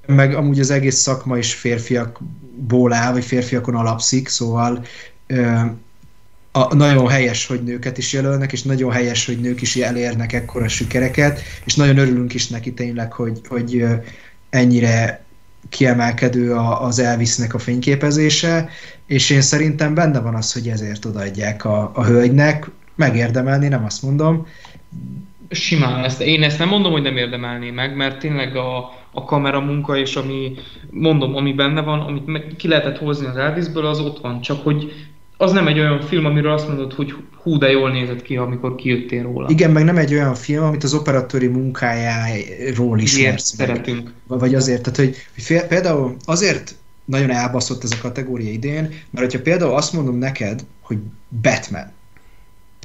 [0.06, 4.84] Meg amúgy az egész szakma is férfiakból áll, vagy férfiakon alapszik, szóval
[6.56, 10.68] a, nagyon helyes, hogy nőket is jelölnek, és nagyon helyes, hogy nők is elérnek ekkora
[10.68, 13.84] sikereket, és nagyon örülünk is neki tényleg, hogy, hogy
[14.50, 15.24] ennyire
[15.68, 18.68] kiemelkedő az Elvisnek a fényképezése,
[19.06, 24.02] és én szerintem benne van az, hogy ezért odaadják a, a hölgynek, megérdemelni, nem azt
[24.02, 24.46] mondom.
[25.50, 28.76] Simán, ezt, én ezt nem mondom, hogy nem érdemelné meg, mert tényleg a,
[29.12, 30.52] a kamera munka, és ami,
[30.90, 34.92] mondom, ami benne van, amit ki lehetett hozni az Elvisből, az ott van, csak hogy
[35.36, 38.74] az nem egy olyan film, amiről azt mondod, hogy hú, de jól nézett ki, amikor
[38.74, 39.48] kijöttél róla.
[39.48, 43.54] Igen, meg nem egy olyan film, amit az operatőri munkájáról ismersz.
[43.54, 44.12] szeretünk.
[44.26, 46.74] Vagy azért, tehát hogy, hogy például azért
[47.04, 50.98] nagyon elbaszott ez a kategória idén, mert hogyha például azt mondom neked, hogy
[51.42, 51.92] Batman,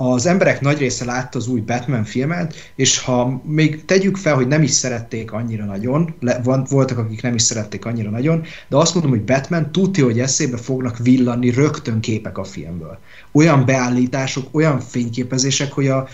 [0.09, 4.47] az emberek nagy része látta az új Batman filmet, és ha még tegyük fel, hogy
[4.47, 8.77] nem is szerették annyira nagyon, le, van, voltak, akik nem is szerették annyira nagyon, de
[8.77, 12.99] azt mondom, hogy Batman tudja, hogy eszébe fognak villanni rögtön képek a filmből.
[13.31, 16.07] Olyan beállítások, olyan fényképezések, hogy a,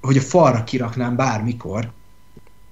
[0.00, 1.90] hogy a falra kiraknám bármikor.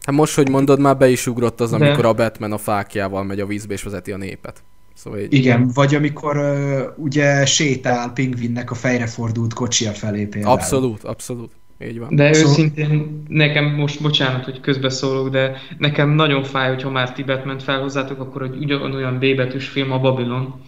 [0.03, 1.77] Hát most, hogy mondod, már be is ugrott az, de...
[1.77, 4.63] amikor a Batman a fákjával megy a vízbe és vezeti a népet.
[4.95, 5.33] Szóval így...
[5.33, 10.55] Igen, vagy amikor uh, ugye sétál pingvinnek a fejre fordult kocsia felé például.
[10.55, 11.51] Abszolút, abszolút.
[11.89, 12.17] Így van.
[12.17, 12.51] De szóval...
[12.51, 18.41] őszintén nekem most, bocsánat, hogy közbeszólok, de nekem nagyon fáj, hogyha már Tibetment felhozzátok, akkor
[18.41, 20.61] hogy ugyanolyan B betűs film a Babylon.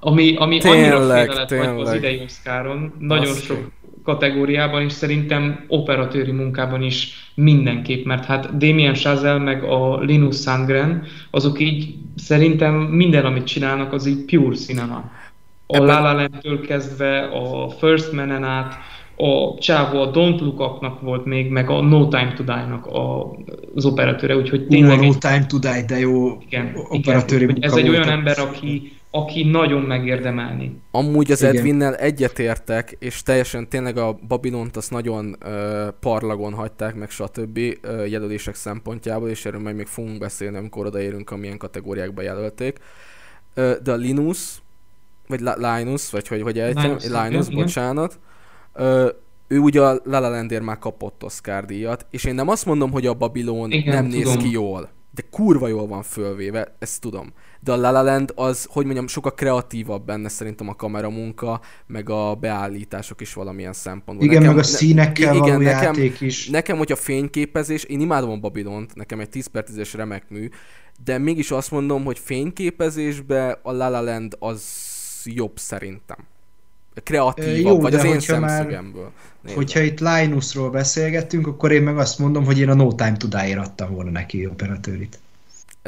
[0.00, 2.92] Ami, ami tényleg, annyira félre lett az idei Oscaron.
[2.98, 3.70] Nagyon Azt sok
[4.06, 11.04] kategóriában, és szerintem operatőri munkában is mindenképp, mert hát Damien Chazelle meg a Linus Sandgren,
[11.30, 15.10] azok így szerintem minden, amit csinálnak, az így pure cinema.
[15.66, 18.74] A La La Land-től kezdve a First Man-en át,
[19.16, 23.36] a csávó a Don't Look Up-nak volt még, meg a No Time to Die-nak a,
[23.74, 24.98] az operatőre, úgyhogy tényleg...
[24.98, 28.92] Uh, no Time to Die, de jó igen, operatőri igen, Ez egy olyan ember, aki
[29.10, 30.80] aki nagyon megérdemelni.
[30.90, 31.56] Amúgy az Igen.
[31.56, 37.58] Edwinnel egyetértek, és teljesen tényleg a Babylont azt nagyon uh, parlagon hagyták, meg stb.
[37.58, 42.78] Uh, jelölések szempontjából, és erről majd még fogunk beszélni, amikor odaérünk, amilyen kategóriákba jelölték.
[43.56, 44.62] Uh, de a Linus,
[45.26, 48.18] vagy Linus, vagy hogy, hogy ejtem, Linus, Linus igen, bocsánat,
[48.74, 49.08] uh,
[49.48, 52.90] ő ugye a La La Landért már kapott Oscar díjat, és én nem azt mondom,
[52.90, 54.34] hogy a Babylon igen, nem tudom.
[54.34, 57.32] néz ki jól, de kurva jól van fölvéve, ezt tudom
[57.66, 62.10] de a La La Land az, hogy mondjam, sokkal kreatívabb benne szerintem a kameramunka, meg
[62.10, 64.26] a beállítások is valamilyen szempontból.
[64.26, 66.48] Igen, nekem, meg a színekkel ne, igen, nekem, játék is.
[66.48, 70.48] Nekem, hogyha fényképezés, én imádom a Babylont, nekem egy 10 per 10 remek mű,
[71.04, 74.62] de mégis azt mondom, hogy fényképezésbe a La La Land az
[75.24, 76.16] jobb szerintem.
[77.02, 79.12] Kreatívabb, Jó, vagy az én szemszögemből.
[79.42, 83.16] Már, hogyha itt Linusról beszélgettünk, akkor én meg azt mondom, hogy én a No Time
[83.16, 85.18] to Die-ra adtam volna neki operatőrit.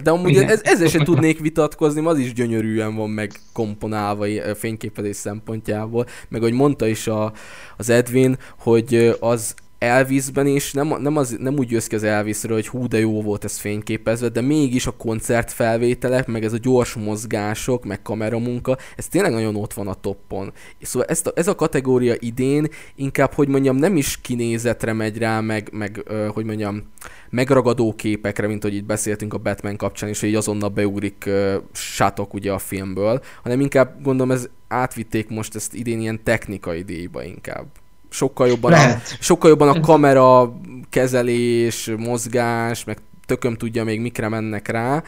[0.03, 6.07] De amúgy ez, ezzel sem tudnék vitatkozni, az is gyönyörűen van meg komponálva fényképezés szempontjából,
[6.29, 7.33] meg ahogy mondta is a,
[7.77, 12.57] az Edwin, hogy az Elvisben is nem, nem, az, nem úgy jössz ki az Elvisről,
[12.57, 16.95] hogy hú, de jó volt ez fényképezve, de mégis a koncertfelvételek, meg ez a gyors
[16.95, 20.53] mozgások, meg kameramunka, ez tényleg nagyon ott van a toppon.
[20.81, 25.41] Szóval ezt a, ez a kategória idén inkább, hogy mondjam, nem is kinézetre megy rá,
[25.41, 26.03] meg, meg
[26.33, 26.83] hogy mondjam,
[27.31, 31.55] megragadó képekre, mint hogy itt beszéltünk a Batman kapcsán is, hogy így azonnal beugrik uh,
[31.73, 37.25] sátok ugye a filmből, hanem inkább gondolom ez átvitték most ezt idén ilyen technikai díjba
[37.25, 37.67] inkább
[38.09, 40.53] sokkal jobban, a, sokkal jobban a kamera
[40.91, 45.03] kezelés, mozgás, meg tököm tudja még mikre mennek rá.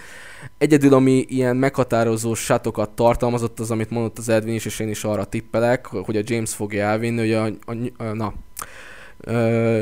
[0.58, 5.04] Egyedül, ami ilyen meghatározó sátokat tartalmazott, az, amit mondott az Edwin is, és én is
[5.04, 9.32] arra tippelek, hogy a James fogja elvinni, hogy a, a, a na, a,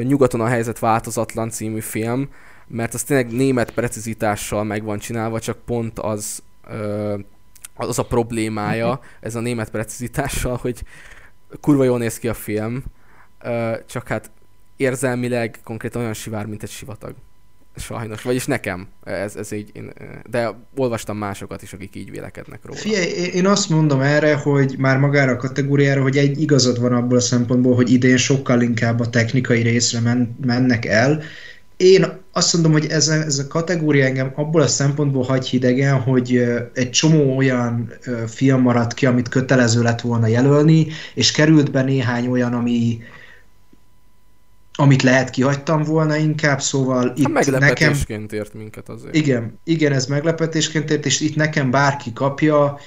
[0.03, 2.29] Nyugaton a helyzet változatlan című film,
[2.67, 6.43] mert az tényleg német precizitással meg van csinálva, csak pont az,
[7.75, 10.83] az a problémája, ez a német precizitással, hogy
[11.61, 12.83] kurva jól néz ki a film,
[13.87, 14.31] csak hát
[14.77, 17.15] érzelmileg konkrétan olyan sivár, mint egy sivatag.
[17.77, 19.93] Sajnos, vagyis nekem, ez, ez így, én,
[20.31, 22.79] de olvastam másokat is, akik így vélekednek róla.
[22.79, 27.17] Figyelj, én azt mondom erre, hogy már magára a kategóriára, hogy egy igazad van abból
[27.17, 31.23] a szempontból, hogy idén sokkal inkább a technikai részre men, mennek el.
[31.77, 36.01] Én azt mondom, hogy ez a, ez a kategória engem abból a szempontból hagy hidegen,
[36.01, 37.93] hogy egy csomó olyan
[38.27, 42.99] film maradt ki, amit kötelező lett volna jelölni, és került be néhány olyan, ami,
[44.81, 48.39] amit lehet kihagytam volna inkább, szóval Hát itt meglepetésként nekem...
[48.39, 49.15] ért minket azért.
[49.15, 52.79] Igen, igen, ez meglepetésként ért, és itt nekem bárki kapja,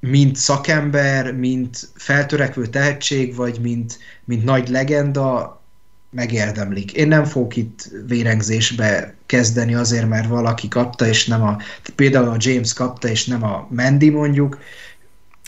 [0.00, 5.60] mint szakember, mint feltörekvő tehetség, vagy mint, mint nagy legenda,
[6.10, 6.92] megérdemlik.
[6.92, 11.56] Én nem fogok itt vérengzésbe kezdeni azért, mert valaki kapta, és nem a,
[11.94, 14.58] például a James kapta, és nem a Mandy mondjuk,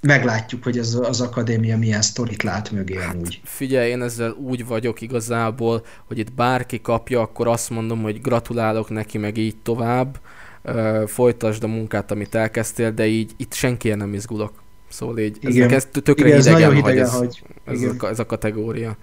[0.07, 3.41] meglátjuk, hogy ez az akadémia milyen sztorit lát mögé amúgy.
[3.45, 8.91] Figyelj, én ezzel úgy vagyok igazából, hogy itt bárki kapja, akkor azt mondom, hogy gratulálok
[8.91, 10.21] neki, meg így tovább.
[10.63, 14.53] Ö, folytasd a munkát, amit elkezdtél, de így itt senkiért nem izgulok.
[14.89, 15.71] Szóval így ez, Igen.
[15.71, 17.43] ez tökre Igen, ez idegen, nagyon hagy hidegen ez, hagy.
[17.65, 17.97] ez, Igen.
[17.99, 18.97] a, ez a kategória.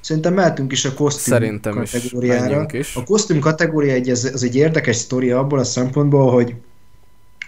[0.00, 2.40] Szerintem mehetünk is a kosztüm Szerintem is, kategóriára.
[2.40, 2.96] menjünk is.
[2.96, 6.54] A kosztüm kategória egy, ez, az egy érdekes sztori abból a szempontból, hogy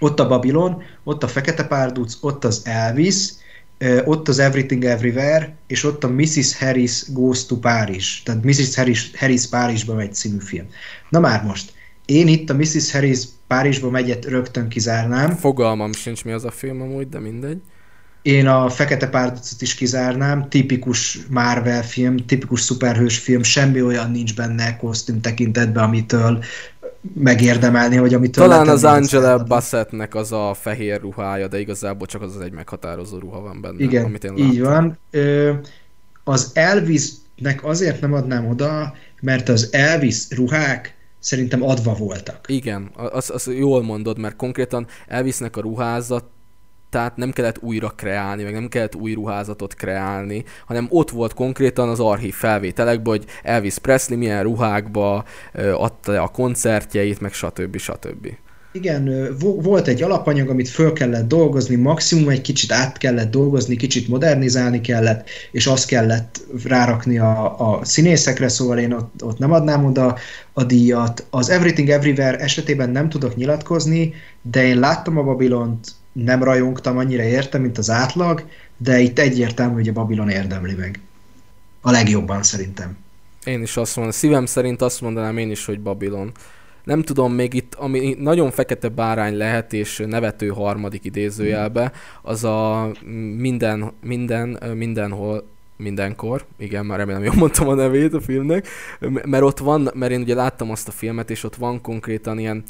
[0.03, 3.29] ott a Babylon, ott a Fekete Párduc, ott az Elvis,
[4.05, 6.59] ott az Everything Everywhere, és ott a Mrs.
[6.59, 8.23] Harris Goes to Paris.
[8.25, 8.75] Tehát Mrs.
[8.75, 10.67] Harris, Harris Párizsba megy című film.
[11.09, 11.73] Na már most,
[12.05, 12.93] én itt a Mrs.
[12.93, 15.31] Harris Párizsba megyet rögtön kizárnám.
[15.31, 17.59] Fogalmam sincs mi az a film amúgy, de mindegy.
[18.23, 24.35] Én a Fekete Párducot is kizárnám, tipikus Marvel film, tipikus szuperhős film, semmi olyan nincs
[24.35, 26.45] benne kosztüm tekintetben, amitől
[27.15, 29.43] megérdemelni, vagy amitől Talán az Angela.
[29.43, 33.83] Bassettnek az a fehér ruhája, de igazából csak az az egy meghatározó ruha van benne,
[33.85, 34.99] Igen, amit én így van.
[35.11, 35.53] Ö,
[36.25, 42.45] az Elvisnek azért nem adnám oda, mert az Elvis ruhák szerintem adva voltak.
[42.49, 46.25] Igen, az, az jól mondod, mert konkrétan Elvisnek a ruházat
[46.93, 51.89] tehát nem kellett újra kreálni, meg nem kellett új ruházatot kreálni, hanem ott volt konkrétan
[51.89, 55.25] az archív felvételekben, hogy Elvis Presley milyen ruhákba
[55.75, 57.77] adta a koncertjeit, meg stb.
[57.77, 58.29] stb.
[58.73, 64.09] Igen, volt egy alapanyag, amit föl kellett dolgozni, maximum egy kicsit át kellett dolgozni, kicsit
[64.09, 69.85] modernizálni kellett, és azt kellett rárakni a, a színészekre, szóval én ott, ott nem adnám
[69.85, 70.17] oda
[70.53, 71.27] a díjat.
[71.31, 77.23] Az Everything Everywhere esetében nem tudok nyilatkozni, de én láttam a Babilont, nem rajongtam annyira
[77.23, 78.45] érte, mint az átlag,
[78.77, 81.01] de itt egyértelmű, hogy a Babilon érdemli meg.
[81.81, 82.97] A legjobban szerintem.
[83.45, 86.33] Én is azt mondom, szívem szerint azt mondanám én is, hogy Babylon.
[86.85, 91.93] Nem tudom, még itt, ami nagyon fekete bárány lehet, és nevető harmadik idézőjelbe,
[92.23, 92.91] az a
[93.37, 95.47] minden, minden, mindenhol,
[95.77, 98.69] mindenkor, igen, már remélem jól mondtam a nevét a filmnek,
[99.25, 102.63] mert ott van, mert én ugye láttam azt a filmet, és ott van konkrétan ilyen,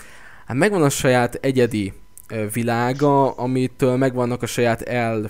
[0.47, 1.93] hát megvan a saját egyedi
[2.53, 5.29] világa, amitől megvannak a saját el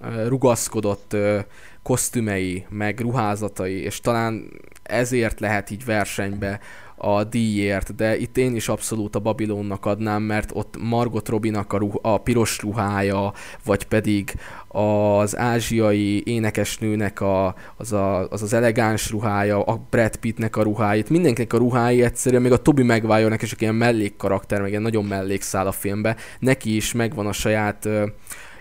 [0.00, 1.38] ö, rugaszkodott ö,
[1.82, 4.50] kosztümei, meg ruházatai, és talán
[4.82, 6.60] ezért lehet így versenybe
[6.96, 11.76] a díjért, de itt én is abszolút a Babilonnak adnám, mert ott Margot Robinak a,
[11.76, 13.32] ruh- a piros ruhája,
[13.64, 14.34] vagy pedig
[14.68, 21.10] az ázsiai énekesnőnek a, az, a, az az elegáns ruhája, a Brad Pittnek a ruháit,
[21.10, 25.04] mindenkinek a ruhái egyszerűen, még a Toby Maguire-nek is egy ilyen mellékkarakter, meg ilyen nagyon
[25.04, 27.88] mellékszál a filmbe, neki is megvan a saját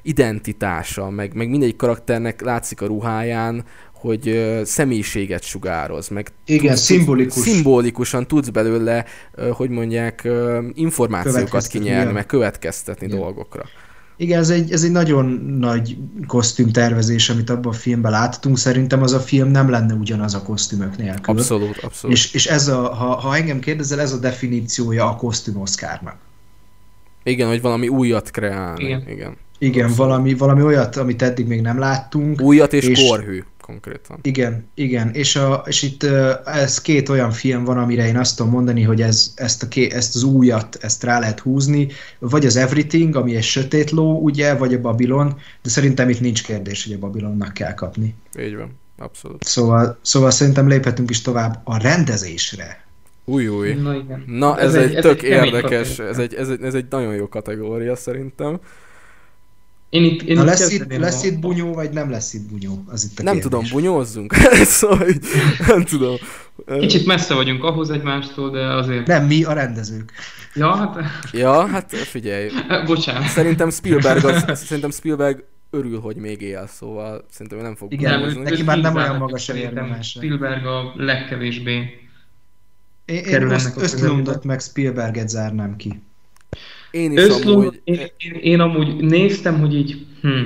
[0.02, 3.64] identitása, meg, meg mindegyik karakternek látszik a ruháján,
[4.04, 7.34] hogy személyiséget sugároz, meg Igen, szimbolikus.
[7.34, 9.06] szimbolikusan tudsz belőle,
[9.52, 10.28] hogy mondják,
[10.74, 12.14] információkat kinyerni, igen.
[12.14, 13.20] meg következtetni Igen.
[13.20, 13.64] dolgokra.
[14.18, 15.26] Igen, ez egy, ez egy nagyon
[15.60, 15.98] nagy
[16.28, 18.58] kosztümtervezés, amit abban a filmben láttunk.
[18.58, 21.36] Szerintem az a film nem lenne ugyanaz a kosztümök nélkül.
[21.36, 22.16] Abszolút, abszolút.
[22.18, 26.16] És, és ez a, ha, ha engem kérdezel, ez a definíciója a kosztüm Oscarnak.
[27.24, 28.84] Igen, hogy valami újat kreálni.
[28.84, 29.04] Igen.
[29.10, 29.38] Igen.
[29.60, 29.92] Igen.
[29.96, 32.42] Valami, valami olyat, amit eddig még nem láttunk.
[32.42, 34.20] Újat és, És- és korhű konkrétan.
[34.22, 36.04] Igen, igen, és, a, és itt
[36.46, 39.92] ez két olyan film van, amire én azt tudom mondani, hogy ez, ezt, a ké,
[39.92, 41.88] ezt az újat, ezt rá lehet húzni,
[42.20, 46.44] vagy az Everything, ami egy sötét ló, ugye, vagy a Babylon, de szerintem itt nincs
[46.44, 48.16] kérdés, hogy a Babylonnak kell kapni.
[48.40, 48.80] Így van.
[48.98, 49.44] Abszolút.
[49.44, 52.84] Szóval, szóval szerintem léphetünk is tovább a rendezésre.
[53.26, 53.74] Új, új.
[53.74, 54.24] Na igen.
[54.28, 56.12] Na, ez, ez egy, egy ez tök kemény érdekes, kategória.
[56.12, 58.60] ez egy, ez, egy, ez egy nagyon jó kategória szerintem.
[59.94, 62.84] Én itt, én Na itt lesz itt, lesz itt bunyó, vagy nem lesz itt bunyó?
[62.88, 63.52] Az itt a Nem kérdés.
[63.52, 64.34] tudom, bunyózzunk?
[64.80, 65.08] szóval
[65.68, 66.16] nem tudom.
[66.80, 69.08] Kicsit messze vagyunk ahhoz egymástól, de azért...
[69.08, 70.12] Nem, mi a rendezők.
[70.54, 70.98] Ja, hát...
[71.32, 72.50] Ja, hát figyelj.
[72.86, 73.28] Bocsánat.
[73.28, 78.42] Szerintem Spielberg, az, szerintem Spielberg örül, hogy még él, szóval szerintem nem fog Igen, bunyózni.
[78.42, 80.02] neki már nem olyan magas a érdemése.
[80.02, 81.74] Spielberg a legkevésbé.
[83.06, 84.40] Én, én most közelében.
[84.44, 86.02] meg Spielberget zárnám ki.
[86.94, 87.82] Én is Öszlund, amúgy...
[87.84, 90.44] én, én, én amúgy néztem, hogy így, hm,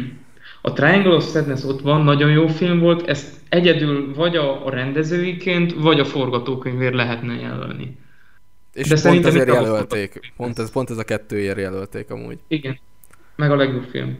[0.61, 4.69] a Triangle of Sadness ott van, nagyon jó film volt, ezt egyedül vagy a, a
[4.69, 7.97] rendezőiként, vagy a forgatókönyvért lehetne jelölni.
[8.73, 10.33] És de pont ezért jelölték.
[10.37, 12.37] Pont ez, pont ez a kettőért jelölték amúgy.
[12.47, 12.79] Igen.
[13.35, 14.17] Meg a legjobb film.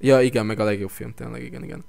[0.00, 1.84] Ja, igen, meg a legjobb film tényleg, igen, igen.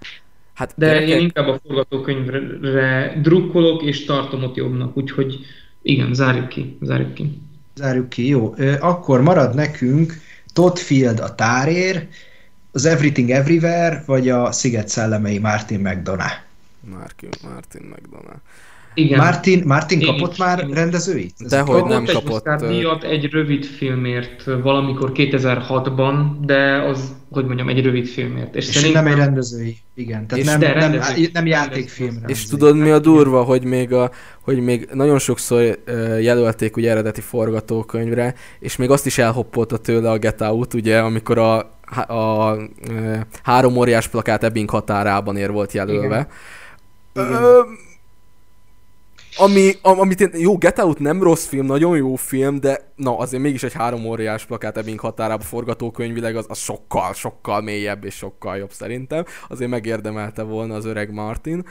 [0.54, 1.10] Hát De gyerekek...
[1.10, 5.40] én inkább a forgatókönyvre drukkolok, és tartom ott jobbnak, úgyhogy
[5.82, 7.42] igen, zárjuk ki, zárjuk ki.
[7.78, 8.56] Zárjuk ki, jó.
[8.80, 10.14] Akkor marad nekünk
[10.54, 12.08] Todd Field a tárér,
[12.72, 16.34] az Everything Everywhere, vagy a Sziget szellemei Martin McDonough?
[16.80, 18.42] Martin, Martin McDonough.
[18.98, 19.20] Igen.
[19.20, 21.34] Martin, Martin kapott én, már rendezőit?
[21.48, 22.48] Dehogy nem egy kapott.
[22.48, 28.56] Egy díjat egy rövid filmért valamikor 2006-ban, de az, hogy mondjam, egy rövid filmért.
[28.56, 29.04] És, és szerintem...
[29.04, 30.28] nem egy rendezői, igen.
[30.28, 31.02] Tehát és nem, nem, nem,
[31.34, 32.24] nem játékfilm.
[32.26, 35.80] És tudod mi a durva, hogy még, a, hogy még nagyon sokszor
[36.22, 41.38] jelölték ugye eredeti forgatókönyvre, és még azt is elhoppolta tőle a Get Out, ugye, amikor
[41.38, 42.58] a, a, a, a
[43.44, 46.28] három óriás plakát Ebbing határában ér volt jelölve.
[47.14, 47.32] Igen.
[47.34, 47.60] Ö,
[49.38, 53.44] ami, amit én, jó, Get Out nem rossz film, nagyon jó film, de na, azért
[53.44, 58.58] mégis egy három óriás plakát Ebbing határába forgatókönyvileg az, az sokkal, sokkal mélyebb és sokkal
[58.58, 59.26] jobb szerintem.
[59.50, 61.66] Azért megérdemelte volna az öreg Martin.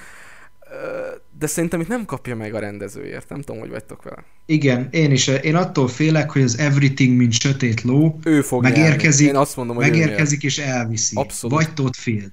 [1.39, 3.29] De szerintem itt nem kapja meg a rendezőért.
[3.29, 4.25] Nem tudom, hogy vagytok vele.
[4.47, 5.27] Igen, én is.
[5.27, 9.77] Én attól félek, hogy az Everything, mint sötét ló, ő fog megérkezik, én azt mondom,
[9.77, 11.17] hogy megérkezik és elviszi.
[11.17, 11.57] Abszolút.
[11.57, 12.33] Vagy Todd Field.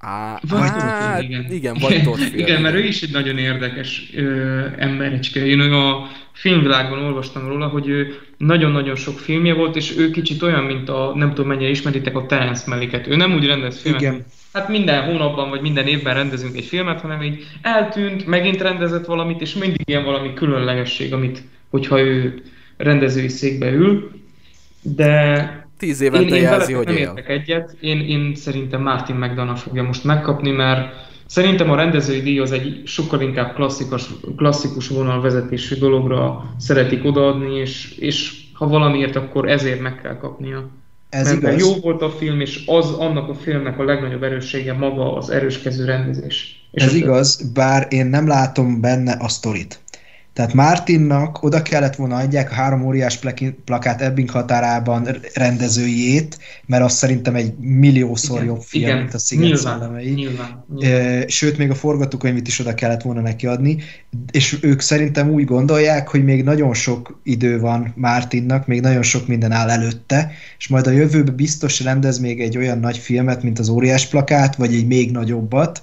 [0.00, 1.52] Á, vagy hát, igen.
[1.52, 2.38] igen, vagy Todd Field.
[2.38, 5.46] igen, mert ő is egy nagyon érdekes ö, emberecske.
[5.46, 10.64] Én a filmvilágban olvastam róla, hogy ő nagyon-nagyon sok filmje volt, és ő kicsit olyan,
[10.64, 13.06] mint a, nem tudom mennyire ismeritek, a Terence Maliket.
[13.06, 14.24] Ő nem úgy rendez filmet, igen.
[14.52, 19.40] hát minden hónapban vagy minden évben rendezünk egy filmet, hanem így eltűnt, megint rendezett valamit,
[19.40, 22.42] és mindig ilyen valami különlegesség, amit, hogyha ő
[22.76, 24.10] rendezői székbe ül.
[24.82, 27.00] De Tíz évente én, én jelzi, hogy nem él.
[27.00, 27.76] értek egyet.
[27.80, 30.94] Én, én szerintem Martin McDonough fogja most megkapni, mert
[31.26, 37.96] szerintem a rendezői díj az egy sokkal inkább klasszikus, klasszikus vonalvezetésű dologra szeretik odaadni, és,
[37.98, 40.68] és ha valamiért, akkor ezért meg kell kapnia.
[41.08, 41.60] Ez mert igaz.
[41.60, 45.84] jó volt a film, és az annak a filmnek a legnagyobb erőssége maga az erőskező
[45.84, 46.68] rendezés.
[46.70, 49.80] És Ez igaz, bár én nem látom benne a sztorit.
[50.40, 53.18] Tehát Martinnak oda kellett volna adják a három óriás
[53.64, 59.18] plakát Ebbing határában rendezőjét, mert az szerintem egy milliószor igen, jobb film, igen, mint a
[59.18, 60.10] Sziget nyilván, szellemei.
[60.10, 61.28] Nyilván, nyilván.
[61.28, 63.76] Sőt, még a forgatókönyvét is oda kellett volna neki adni,
[64.30, 69.26] és ők szerintem úgy gondolják, hogy még nagyon sok idő van Martinnak, még nagyon sok
[69.26, 73.58] minden áll előtte, és majd a jövőben biztos rendez még egy olyan nagy filmet, mint
[73.58, 75.82] az óriás plakát, vagy egy még nagyobbat,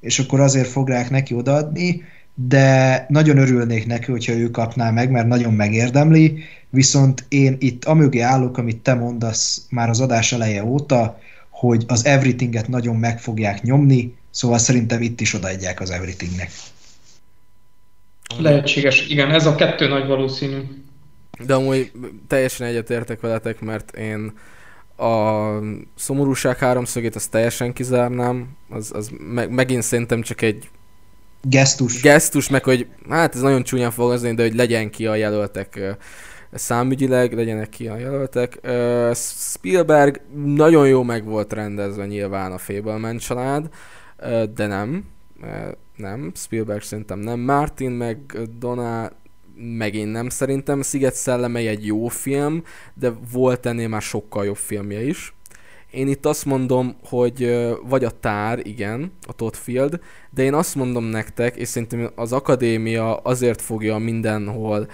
[0.00, 2.02] és akkor azért fogják neki odaadni,
[2.46, 8.20] de nagyon örülnék neki, hogyha ő kapná meg, mert nagyon megérdemli, viszont én itt amögé
[8.20, 11.18] állok, amit te mondasz már az adás eleje óta,
[11.50, 16.50] hogy az Everything-et nagyon meg fogják nyomni, szóval szerintem itt is odaadják az Everythingnek.
[18.38, 20.58] Lehetséges, igen, ez a kettő nagy valószínű.
[21.46, 21.92] De amúgy
[22.26, 24.32] teljesen egyetértek veletek, mert én
[24.96, 25.42] a
[25.94, 30.68] szomorúság háromszögét azt teljesen kizárnám, az, az meg, megint szerintem csak egy
[31.42, 32.00] Gesztus.
[32.00, 35.96] Gesztus, meg hogy hát ez nagyon csúnyán fogalmazni, de hogy legyen ki a jelöltek
[36.52, 38.60] számügyileg, legyenek ki a jelöltek.
[39.52, 43.68] Spielberg nagyon jó meg volt rendezve nyilván a Fableman család,
[44.54, 45.04] de nem.
[45.96, 47.40] Nem, Spielberg szerintem nem.
[47.40, 48.18] Martin meg
[48.58, 49.10] Donna
[49.78, 50.82] megint nem szerintem.
[50.82, 52.62] Sziget szellemei egy jó film,
[52.94, 55.34] de volt ennél már sokkal jobb filmje is.
[55.90, 60.74] Én itt azt mondom, hogy vagy a tár, igen, a Todd Field, de én azt
[60.74, 64.88] mondom nektek, és szerintem az akadémia azért fogja mindenhol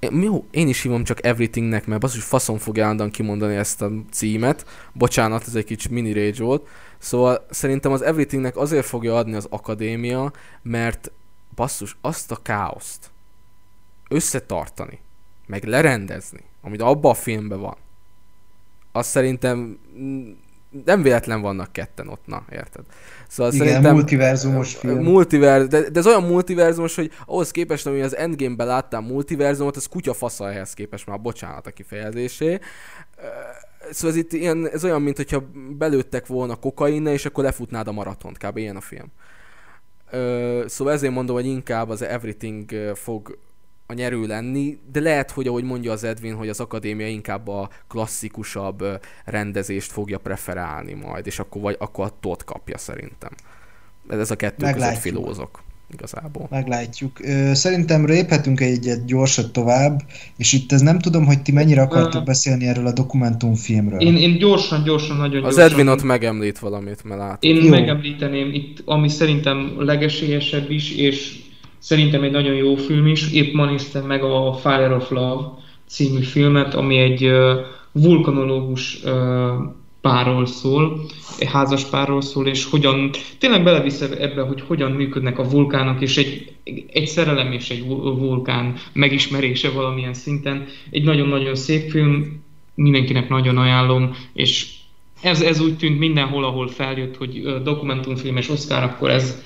[0.00, 4.66] jó, én is hívom csak Everythingnek, mert hogy faszon fogja állandóan kimondani ezt a címet.
[4.92, 6.68] Bocsánat, ez egy kicsit mini rage volt.
[6.98, 11.12] Szóval szerintem az Everythingnek azért fogja adni az akadémia, mert
[11.54, 13.10] basszus, azt a káoszt
[14.08, 14.98] összetartani,
[15.46, 17.76] meg lerendezni, amit abban a filmben van,
[18.92, 19.78] az szerintem
[20.84, 22.84] nem véletlen vannak ketten ott, na, érted?
[23.28, 25.02] Szóval Igen, szerintem, multiverzumos film.
[25.02, 29.86] Multiverz, de, de, ez olyan multiverzumos, hogy ahhoz képest, ami az Endgame-ben láttam multiverzumot, az
[29.86, 32.58] kutya fasza ehhez képest már, bocsánat a kifejezésé.
[33.90, 35.42] Szóval ez itt ilyen, ez olyan, mint hogyha
[35.78, 38.56] belőttek volna kokainnal, és akkor lefutnád a maratont, kb.
[38.56, 39.12] ilyen a film.
[40.66, 43.38] Szóval ezért mondom, hogy inkább az Everything fog
[43.90, 47.68] a nyerő lenni, de lehet, hogy ahogy mondja az Edwin, hogy az akadémia inkább a
[47.88, 48.84] klasszikusabb
[49.24, 53.30] rendezést fogja preferálni majd, és akkor, vagy, akkor a tot kapja szerintem.
[54.08, 55.02] Ez a kettő Meglátjuk.
[55.02, 55.62] között filózok
[55.92, 56.46] igazából.
[56.50, 57.18] Meglátjuk.
[57.52, 60.02] Szerintem léphetünk egyet gyorsat tovább,
[60.36, 64.00] és itt ez nem tudom, hogy ti mennyire akartok beszélni erről a dokumentumfilmről.
[64.00, 65.72] Én, én gyorsan, gyorsan, nagyon Az gyorsan.
[65.72, 67.50] Edwin ott megemlít valamit, mert látom.
[67.50, 67.70] Én Jó.
[67.70, 71.48] megemlíteném itt, ami szerintem legesélyesebb is, és
[71.80, 73.32] Szerintem egy nagyon jó film is.
[73.32, 75.42] Épp ma néztem meg a Fire of Love
[75.86, 77.30] című filmet, ami egy
[77.92, 79.02] vulkanológus
[80.00, 81.00] párról szól,
[81.52, 86.52] házas párról szól, és hogyan, tényleg belevisz ebbe, hogy hogyan működnek a vulkánok, és egy,
[86.92, 90.66] egy szerelem és egy vulkán megismerése valamilyen szinten.
[90.90, 92.42] Egy nagyon-nagyon szép film,
[92.74, 94.66] mindenkinek nagyon ajánlom, és
[95.22, 99.42] ez, ez úgy tűnt mindenhol, ahol feljött, hogy dokumentumfilm és Oscar, akkor ez,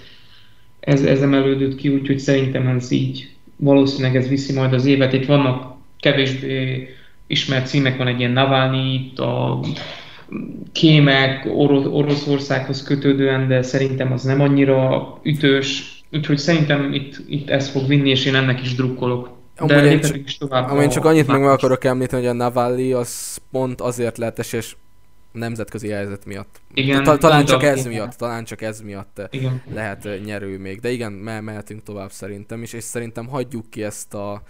[0.84, 5.12] ez, ez emelődött ki, úgyhogy szerintem ez így valószínűleg ez viszi majd az évet.
[5.12, 6.88] Itt vannak kevésbé
[7.26, 9.58] ismert címek, van egy ilyen Navalnyi, a
[10.72, 17.68] kémek Orosz, Oroszországhoz kötődően, de szerintem az nem annyira ütős, úgyhogy szerintem itt, itt ez
[17.68, 19.30] fog vinni, és én ennek is drukkolok.
[19.66, 22.92] De amúgy én, csak, is tovább amúgy csak annyit meg, akarok említeni, hogy a Navalnyi
[22.92, 24.74] az pont azért lett és
[25.34, 26.60] nemzetközi helyzet miatt.
[26.74, 29.62] Igen, Ta, talán csak ez miatt, talán csak ez miatt igen.
[29.72, 30.80] lehet nyerő még.
[30.80, 34.42] De igen, me- mehetünk tovább szerintem is, és szerintem hagyjuk ki ezt a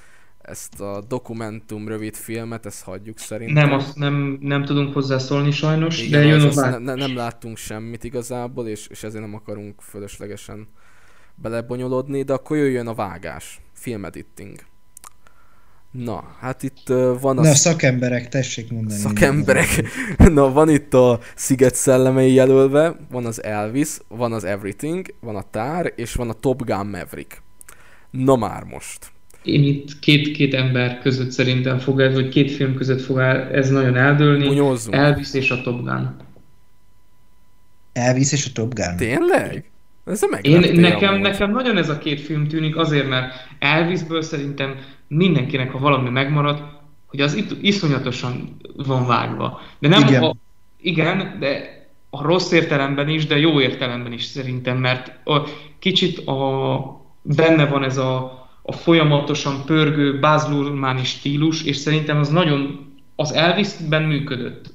[0.42, 3.68] ezt a dokumentum rövid filmet, ezt hagyjuk szerintem.
[3.68, 8.04] Nem, azt nem, nem tudunk hozzászólni sajnos, Igen, de jön az ne, nem láttunk semmit
[8.04, 10.68] igazából, és, és ezért nem akarunk fölöslegesen
[11.34, 14.58] belebonyolódni, de akkor jöjjön a vágás, filmediting.
[16.02, 17.42] Na, hát itt uh, van a...
[17.42, 19.00] Na, szakemberek, tessék mondani.
[19.00, 19.68] Szakemberek.
[20.34, 25.44] Na, van itt a Sziget szellemei jelölve, van az Elvis, van az Everything, van a
[25.50, 27.42] Tár, és van a Top Gun Maverick.
[28.10, 29.12] Na már most
[29.44, 33.18] én itt két-két ember között szerintem fog ez, vagy két film között fog
[33.52, 34.46] ez nagyon eldőlni.
[34.46, 34.96] Bunyózzunk.
[34.96, 36.16] Elvis és a Top Gun.
[37.92, 38.96] Elvis és a Top Gun?
[38.96, 39.70] Tényleg?
[40.06, 44.76] Ez a Én, nekem, nekem nagyon ez a két film tűnik azért, mert Elvisből szerintem
[45.16, 46.64] mindenkinek, ha valami megmarad,
[47.06, 49.60] hogy az itt iszonyatosan van vágva.
[49.78, 50.22] De nem igen.
[50.22, 50.34] A,
[50.80, 55.42] igen, de a rossz értelemben is, de jó értelemben is szerintem, mert a,
[55.78, 60.48] kicsit a, benne van ez a a folyamatosan pörgő Baz
[61.02, 64.74] stílus, és szerintem az nagyon az Elvisben működött.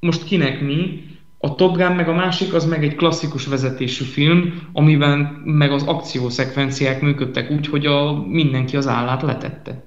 [0.00, 1.04] Most kinek mi,
[1.44, 5.82] a Top Gun meg a másik, az meg egy klasszikus vezetésű film, amiben meg az
[5.82, 9.82] akciószekvenciák működtek úgy, hogy a, mindenki az állát letette.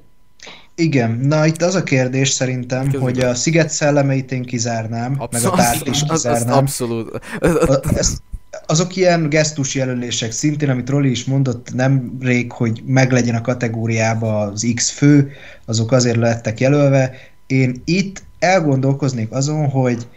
[0.75, 3.01] Igen, na itt az a kérdés szerintem, Közben.
[3.01, 6.41] hogy a Sziget szellemeit én kizárnám, abszolút, meg a tárt is kizárnám.
[6.41, 7.19] Az, az abszolút.
[7.39, 8.21] A, ezt,
[8.65, 14.39] azok ilyen gesztus jelölések szintén, amit Roli is mondott nem rég, hogy meglegyen a kategóriába
[14.39, 15.31] az X fő,
[15.65, 17.15] azok azért lettek jelölve.
[17.47, 20.07] Én itt elgondolkoznék azon, hogy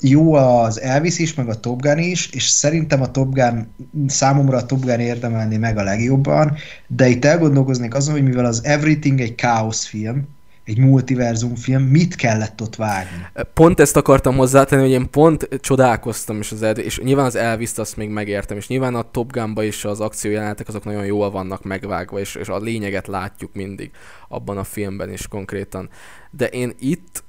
[0.00, 3.68] jó az Elvis is, meg a Top Gun is, és szerintem a Top Gun,
[4.06, 6.56] számomra a Top Gun érdemelni meg a legjobban,
[6.86, 10.28] de itt elgondolkoznék azon, hogy mivel az Everything egy káosz film,
[10.66, 13.26] egy multiverzum film, mit kellett ott vágni?
[13.54, 17.72] Pont ezt akartam hozzátenni, hogy én pont csodálkoztam is az ed- és nyilván az elvis
[17.76, 21.64] azt még megértem, és nyilván a Top Gunba is az akciójelenetek azok nagyon jól vannak
[21.64, 23.90] megvágva, és, és a lényeget látjuk mindig
[24.28, 25.88] abban a filmben is konkrétan.
[26.30, 27.24] De én itt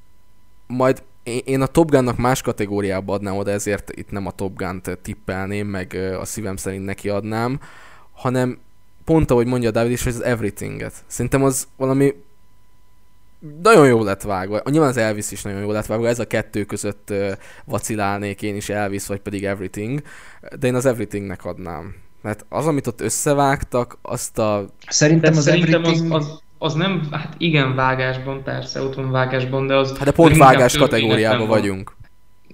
[0.68, 1.04] majd
[1.46, 5.68] én a Top Gunnak más kategóriába adnám oda, ezért itt nem a Top Gun-t tippelném,
[5.68, 7.60] meg a szívem szerint neki adnám,
[8.12, 8.58] hanem
[9.04, 10.94] pont ahogy mondja David is, hogy az Everything-et.
[11.08, 12.14] Szerintem az valami
[13.62, 14.62] nagyon jó lett vágva.
[14.70, 16.08] Nyilván az Elvis is nagyon jó lett vágva.
[16.08, 17.14] Ez a kettő között
[17.66, 20.02] vacilálnék én is Elvis, vagy pedig Everything.
[20.60, 21.96] De én az Everythingnek adnám.
[22.22, 24.70] Mert az, amit ott összevágtak, azt a...
[24.88, 26.14] Szerintem az szerintem Everything...
[26.14, 29.98] Az, az, az nem, hát igen, vágásban, persze, ott van vágásban, de az...
[29.98, 31.96] Hát de pont vágás kategóriában vagyunk.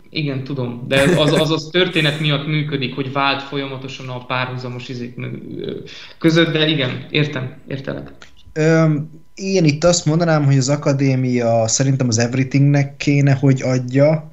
[0.09, 5.15] Igen, tudom, de az, az az történet miatt működik, hogy vált folyamatosan a párhuzamos izék
[6.17, 8.11] között, de igen, értem, értelek.
[8.53, 14.31] Öm, én itt azt mondanám, hogy az akadémia szerintem az Everythingnek kéne, hogy adja,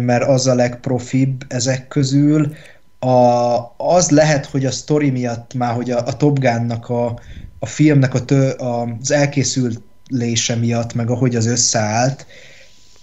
[0.00, 2.54] mert az a legprofibb ezek közül.
[2.98, 7.18] A, az lehet, hogy a story miatt már, hogy a, a Top Gun-nak a,
[7.64, 12.26] a filmnek a tő, a, az elkészülése miatt, meg ahogy az összeállt,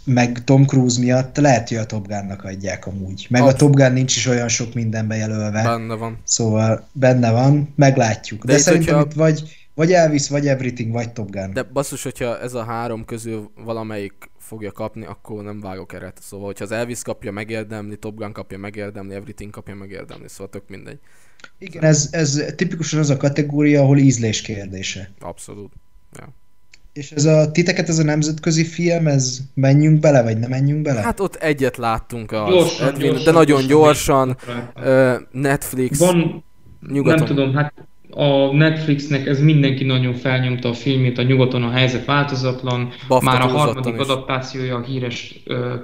[0.03, 3.27] meg Tom Cruise miatt lehet, hogy a Top Gun-nak adják amúgy.
[3.29, 5.63] Meg a Top Gun nincs is olyan sok mindenbe jelölve.
[5.63, 6.17] Benne van.
[6.23, 8.45] Szóval benne van, meglátjuk.
[8.45, 9.09] De, De szerintem hogyha...
[9.09, 11.53] itt vagy vagy Elvis, vagy Everything, vagy Top Gun.
[11.53, 16.19] De basszus, hogyha ez a három közül valamelyik fogja kapni, akkor nem vágok eret.
[16.21, 20.63] Szóval, hogyha az Elvis kapja megérdemli, Top Gun kapja megérdemli, Everything kapja megérdemli, szóval tök
[20.67, 20.99] mindegy.
[21.59, 25.11] Igen, ez, ez tipikusan az a kategória, ahol ízlés kérdése.
[25.19, 25.71] Abszolút.
[26.19, 26.33] Ja.
[26.93, 31.01] És ez a titeket, ez a nemzetközi film, ez menjünk bele, vagy nem menjünk bele?
[31.01, 34.37] Hát ott egyet láttunk, az gyorsan, Edwin, gyorsan, de nagyon gyorsan.
[34.45, 35.99] gyorsan Netflix.
[35.99, 36.43] Van,
[36.87, 37.17] nyugaton.
[37.17, 37.73] nem tudom, hát
[38.09, 43.41] a Netflixnek ez mindenki nagyon felnyomta a filmét, a nyugaton a helyzet változatlan, Bafta már
[43.41, 43.99] a harmadik is.
[43.99, 45.75] adaptációja a híres ö,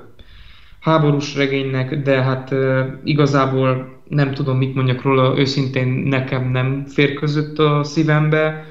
[0.88, 2.55] háborús regénynek, de hát
[3.03, 8.65] igazából nem tudom, mit mondjak róla, őszintén nekem nem fér között a szívembe.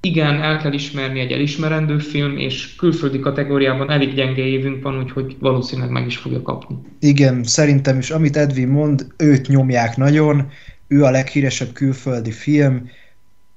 [0.00, 5.36] igen, el kell ismerni egy elismerendő film, és külföldi kategóriában elég gyenge évünk van, úgyhogy
[5.38, 6.76] valószínűleg meg is fogja kapni.
[7.00, 10.48] Igen, szerintem is, amit Edwin mond, őt nyomják nagyon,
[10.88, 12.90] ő a leghíresebb külföldi film,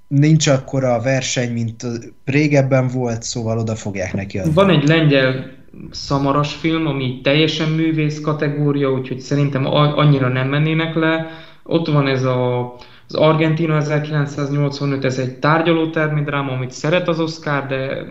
[0.07, 1.85] nincs akkora a verseny, mint
[2.25, 4.53] régebben volt, szóval oda fogják neki adni.
[4.53, 5.53] Van egy lengyel
[5.91, 11.27] szamaras film, ami teljesen művész kategória, úgyhogy szerintem annyira nem mennének le.
[11.63, 12.73] Ott van ez a
[13.07, 18.05] az Argentina 1985, ez egy tárgyalótermi dráma, amit szeret az Oscar, de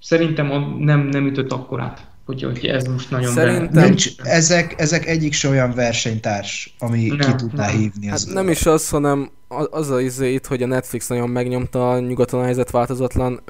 [0.00, 2.06] szerintem nem, nem ütött akkorát.
[2.26, 7.18] Hogy, hogy ez most nagyon Szerintem nincs, ezek, ezek egyik se olyan versenytárs, ami nem,
[7.18, 7.76] ki tudná nem.
[7.76, 8.10] hívni.
[8.10, 9.30] Az hát nem is az, hanem
[9.70, 13.40] az az izé itt, hogy a Netflix nagyon megnyomta a nyugaton a helyzet változatlan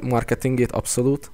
[0.00, 1.30] marketingét, abszolút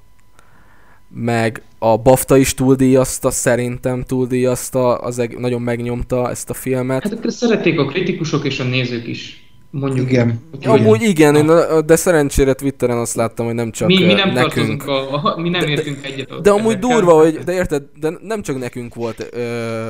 [1.18, 7.02] meg a BAFTA is túldíjazta, szerintem túldíjazta, az eg- nagyon megnyomta ezt a filmet.
[7.02, 9.44] Hát szerették a kritikusok és a nézők is.
[9.70, 10.40] Mondjuk igen.
[10.55, 11.51] Így, Amúgy igen, én,
[11.86, 14.86] de szerencsére Twitteren azt láttam, hogy nem csak mi, mi nem nekünk.
[14.86, 16.40] A, a, mi nem értünk de, egyet.
[16.43, 19.88] De amúgy durva, hogy, de érted, de nem csak nekünk volt ö,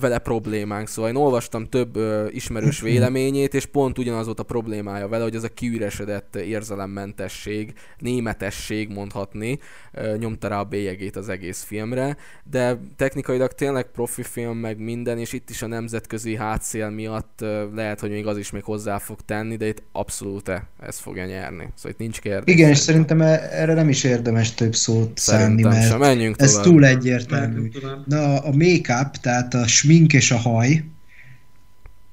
[0.00, 0.88] vele problémánk.
[0.88, 5.34] Szóval én olvastam több ö, ismerős véleményét, és pont ugyanaz volt a problémája vele, hogy
[5.34, 9.58] ez a kiüresedett érzelemmentesség, németesség mondhatni,
[9.92, 12.16] ö, nyomta rá a bélyegét az egész filmre,
[12.50, 17.74] de technikailag tényleg profi film, meg minden, és itt is a nemzetközi hátszél miatt ö,
[17.74, 20.50] lehet, hogy még az is még hozzá fog tenni, de itt abszolút
[20.80, 21.68] ez fogja nyerni.
[21.74, 22.54] Szóval itt nincs kérdés.
[22.54, 25.98] Igen, és szerintem e- erre nem is érdemes több szót szánni, mert sem.
[25.98, 26.64] Menjünk ez tovább.
[26.64, 27.70] túl egyértelmű.
[28.06, 30.84] Na, a make-up, tehát a smink és a haj.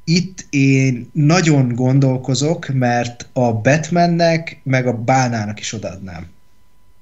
[0.04, 6.28] Itt én nagyon gondolkozok, mert a Batmannek, meg a Bánának is odaadnám.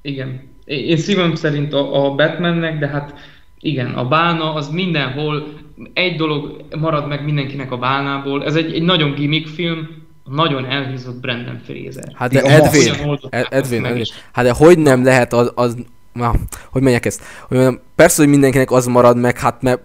[0.01, 0.41] Igen.
[0.65, 3.13] Én szívem szerint a, a Batmannek, de hát
[3.59, 5.53] igen, a bána az mindenhol,
[5.93, 9.87] egy dolog marad meg mindenkinek a bálnából, ez egy, egy nagyon gimmick film,
[10.25, 12.11] nagyon elhízott Brandon Fraser.
[12.13, 13.17] Hát de Edwin, Edwin,
[13.49, 15.77] Edwin, Edwin, hát de hogy nem lehet az, az
[16.13, 16.33] na,
[16.71, 17.23] hogy megyek ezt?
[17.47, 19.81] Hogy mondjam, persze, hogy mindenkinek az marad meg, hát mert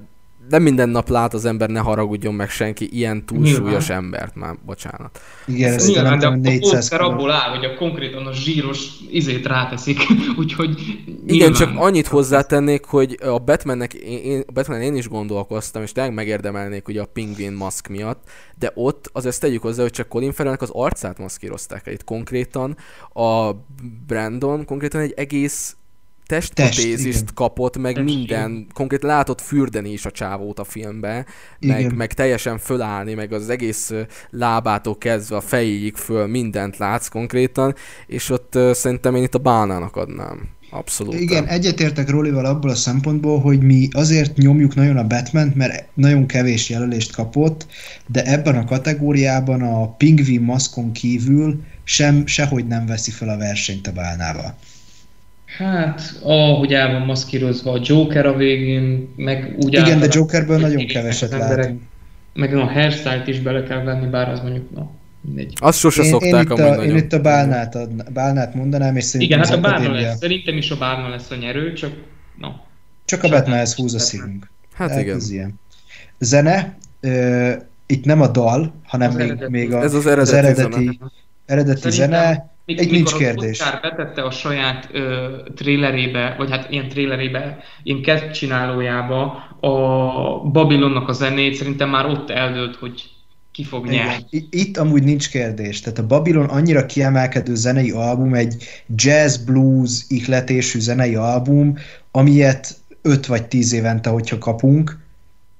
[0.48, 4.04] nem minden nap lát az ember, ne haragudjon meg senki ilyen túlsúlyos Nyilván.
[4.04, 5.20] embert már, bocsánat.
[5.46, 9.46] Igen, ez Nyilván, de a, a póster abból áll, hogy a konkrétan a zsíros izét
[9.46, 9.98] ráteszik,
[10.38, 10.74] úgyhogy
[11.06, 11.24] nyilván.
[11.26, 16.14] Igen, csak annyit hozzátennék, hogy a Batmannek, én, a Batman én is gondolkoztam, és tényleg
[16.14, 18.24] megérdemelnék ugye a Penguin maszk miatt,
[18.58, 21.92] de ott az ezt tegyük hozzá, hogy csak Colin Farrellnek az arcát maszkírozták el.
[21.92, 22.76] Itt konkrétan
[23.12, 23.50] a
[24.06, 25.76] Brandon konkrétan egy egész
[26.26, 28.66] testprotézist Test, kapott, meg Test, minden, igen.
[28.72, 31.26] konkrét látott fürdeni is a csávót a filmbe,
[31.60, 33.92] meg, meg teljesen fölállni, meg az egész
[34.30, 37.74] lábától kezdve a fejéig föl mindent látsz konkrétan,
[38.06, 40.54] és ott uh, szerintem én itt a bánának adnám.
[40.70, 41.20] Abszolút.
[41.20, 46.26] Igen, egyetértek Rolival abból a szempontból, hogy mi azért nyomjuk nagyon a batman mert nagyon
[46.26, 47.66] kevés jelölést kapott,
[48.06, 53.86] de ebben a kategóriában a pingvin maszkon kívül sem, sehogy nem veszi fel a versenyt
[53.86, 54.56] a bálnával.
[55.56, 60.86] Hát, ahogy el van maszkírozva a Joker a végén, meg úgy Igen, de Jokerből nagyon
[60.86, 61.82] keveset látunk.
[62.34, 64.86] Meg a hairstyle is bele kell venni, bár az mondjuk, no,
[65.20, 65.52] mindegy.
[65.60, 69.04] Azt sose én, szokták én itt a, Én itt a bálnát, adna, bálnát mondanám, és
[69.04, 70.18] szerintem Igen, hát a bálna lesz.
[70.18, 71.92] Szerintem is a bálna lesz a nyerő, csak
[72.38, 72.48] no.
[73.04, 74.50] Csak a Batmanhez húz a szívünk.
[74.74, 75.16] Hát De igen.
[75.16, 75.60] Ez ilyen.
[76.18, 77.52] Zene, ö,
[77.86, 79.50] itt nem a dal, hanem az még, eredeti.
[79.50, 81.10] még a, ez az eredeti, az eredeti, zene.
[81.46, 83.60] eredeti zene Mik, Egy nincs kérdés.
[83.60, 89.24] Oscar betette a saját ö, trélerébe, vagy hát ilyen trélerébe, ilyen csinálójába
[89.60, 89.70] a
[90.50, 93.10] Babylonnak a zenét, szerintem már ott eldőlt, hogy
[93.52, 94.24] ki fog nyerni.
[94.50, 95.80] Itt amúgy nincs kérdés.
[95.80, 98.64] Tehát a Babylon annyira kiemelkedő zenei album, egy
[98.96, 101.78] jazz blues ihletésű zenei album,
[102.10, 104.98] amilyet 5 vagy 10 évente, hogyha kapunk,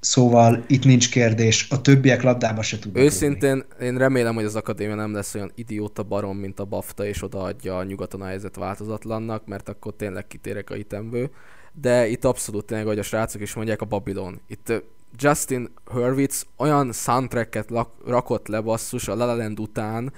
[0.00, 3.84] Szóval itt nincs kérdés, a többiek labdába se tudnak Őszintén rúgni.
[3.84, 7.78] én remélem, hogy az akadémia nem lesz olyan idióta barom, mint a BAFTA, és odaadja
[7.78, 11.30] a nyugaton a helyzet változatlannak, mert akkor tényleg kitérek a itemből.
[11.72, 14.40] De itt abszolút tényleg, hogy a srácok is mondják, a Babylon.
[14.46, 14.72] Itt
[15.18, 17.70] Justin Hurwitz olyan soundtracket
[18.06, 20.12] rakott le basszus a La La Land után,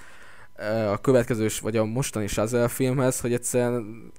[0.91, 4.11] a következős, vagy a mostani Shazelle filmhez, hogy egyszerűen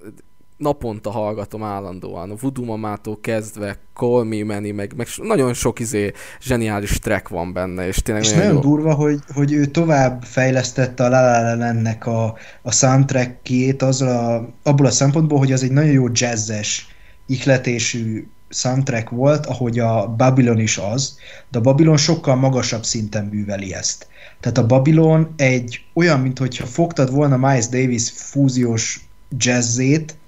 [0.61, 6.12] naponta hallgatom állandóan, a Voodoo Mamától kezdve, Call Me Manny, meg, meg nagyon sok izé
[6.41, 8.69] zseniális track van benne, és tényleg és nagyon, nagyon jó.
[8.69, 14.49] durva, hogy, hogy ő tovább fejlesztette a La La Landnek a, a soundtrackjét azzal a,
[14.70, 16.89] abból a szempontból, hogy az egy nagyon jó jazzes,
[17.27, 21.19] ihletésű soundtrack volt, ahogy a Babylon is az,
[21.49, 24.09] de a Babylon sokkal magasabb szinten műveli ezt.
[24.41, 29.09] Tehát a Babylon egy olyan, mintha fogtad volna Miles Davis fúziós
[29.39, 30.19] jazzét,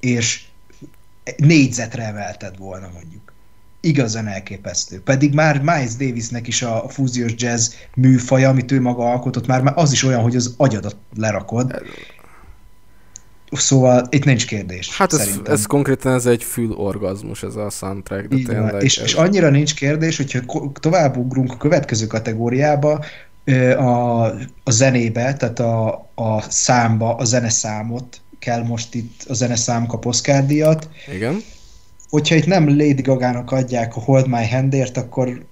[0.00, 0.44] és
[1.36, 3.32] négyzetre emelted volna mondjuk.
[3.80, 5.00] igazán elképesztő.
[5.00, 9.74] Pedig már Miles Davisnek is a fúziós jazz műfaja, amit ő maga alkotott, már, már
[9.76, 11.82] az is olyan, hogy az agyadat lerakod.
[13.52, 14.96] Szóval itt nincs kérdés.
[14.96, 18.28] Hát ez, ez konkrétan ez egy fülorgazmus, ez a soundtrack.
[18.28, 19.04] De tényleg, és, ez...
[19.04, 20.40] és annyira nincs kérdés, hogyha
[20.72, 23.04] tovább ugrunk a következő kategóriába,
[23.76, 24.24] a,
[24.64, 30.46] a zenébe, tehát a, a számba, a zeneszámot kell most itt, a zeneszám kap Oscar
[30.46, 30.88] díjat.
[31.14, 31.42] Igen.
[32.08, 35.46] Hogyha itt nem Lady Gaga-nak adják a Hold My Handért, akkor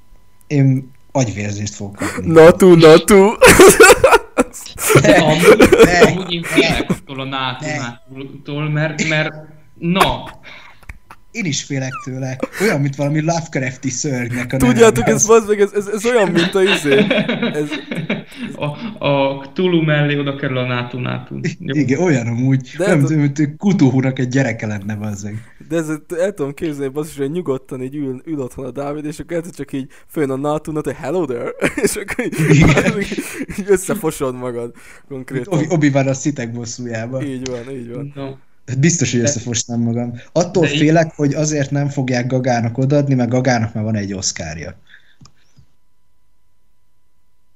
[0.46, 2.32] én agyvérzést fogok kapni.
[2.32, 3.32] Natu, natu!
[5.00, 5.68] De amúgy,
[6.02, 9.34] amúgy én félek attól a nától, mert, mert
[9.78, 10.24] na,
[11.36, 12.38] én is félek tőle.
[12.60, 16.54] Olyan, mint valami Lovecrafti szörnynek a Tudjátok, ez, az, meg, ez, ez, ez, olyan, mint
[16.54, 16.98] a izé.
[17.52, 17.68] Ez,
[18.54, 18.64] a,
[19.06, 21.38] a Tulu mellé oda kerül a Nátu Nátu.
[21.58, 22.74] Igen, olyan amúgy.
[22.78, 25.54] De nem, tudom, mint Kutuhúnak egy gyereke lenne, bazzeg.
[25.68, 25.88] De ez
[26.18, 29.42] el tudom képzelni, az is, hogy nyugodtan így ül, ül otthon a Dávid, és akkor
[29.56, 31.50] csak így főn a Nátu hogy hello there,
[31.84, 33.22] és akkor így, így,
[33.58, 34.74] így összefosod magad
[35.08, 35.64] konkrétan.
[35.68, 37.22] Obi van a szitek bosszújába.
[37.22, 38.12] Így van, így van.
[38.14, 38.30] No.
[38.66, 40.12] Hát biztos, hogy összefostam magam.
[40.32, 41.12] Attól de félek, így...
[41.14, 44.78] hogy azért nem fogják Gagának odaadni, mert Gagának már van egy oszkárja.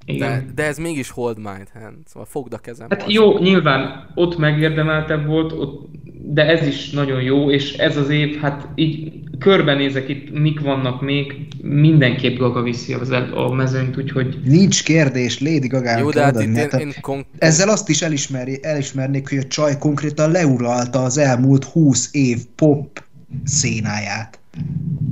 [0.06, 2.86] De, de ez mégis hold my hand, szóval fogd a kezem.
[2.90, 5.88] Hát jó, nyilván ott megérdemeltebb volt, ott,
[6.22, 11.00] de ez is nagyon jó, és ez az év, hát így körbenézek itt, mik vannak
[11.00, 14.38] még, mindenképp Gaga viszi az el, a mezőnyt, úgyhogy...
[14.44, 17.26] Nincs kérdés, Lady gaga Jó, de hát itt én, én kon...
[17.38, 23.04] Ezzel azt is elismeri, elismernék, hogy a csaj konkrétan leuralta az elmúlt 20 év pop
[23.44, 24.38] szénáját.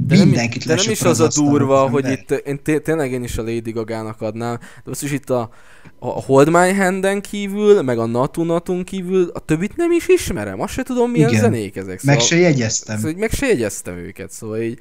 [0.08, 3.12] De Mindenkit nem, de nem is az, az a durva, hogy itt én té- tényleg
[3.12, 5.50] én is a Lady Gaga-nak adnám, de azt is itt a,
[5.98, 10.60] a Hold My Hand-en kívül, meg a Natu Natun kívül, a többit nem is ismerem,
[10.60, 11.40] azt se tudom milyen Igen.
[11.40, 11.98] zenék ezek.
[11.98, 12.96] Szóval, meg se jegyeztem.
[12.96, 14.78] Szóval, meg se jegyeztem őket, szóval így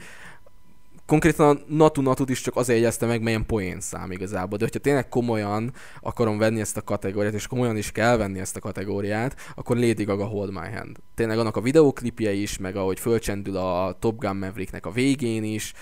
[1.07, 4.57] konkrétan a Natu Natut is csak azért jegyezte meg, melyen poén szám igazából.
[4.57, 8.55] De hogyha tényleg komolyan akarom venni ezt a kategóriát, és komolyan is kell venni ezt
[8.55, 10.97] a kategóriát, akkor Lady Gaga Hold My Hand.
[11.15, 15.73] Tényleg annak a videoklipje is, meg ahogy fölcsendül a Top Gun Mavericknek a végén is,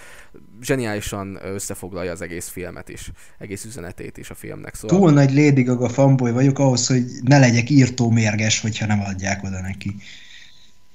[0.61, 4.75] zseniálisan összefoglalja az egész filmet is, egész üzenetét is a filmnek.
[4.75, 4.97] Szóval...
[4.97, 9.43] Túl nagy Lady Gaga fanboy vagyok ahhoz, hogy ne legyek írtó mérges, hogyha nem adják
[9.43, 9.95] oda neki.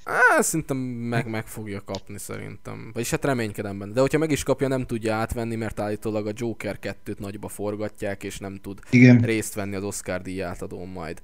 [0.04, 2.90] Á, szerintem meg, meg fogja kapni szerintem.
[2.92, 3.92] Vagyis hát reménykedem benne.
[3.92, 8.24] De hogyha meg is kapja, nem tudja átvenni, mert állítólag a Joker 2-t nagyba forgatják,
[8.24, 9.20] és nem tud Igen.
[9.20, 11.22] részt venni az Oscar díjátadón majd.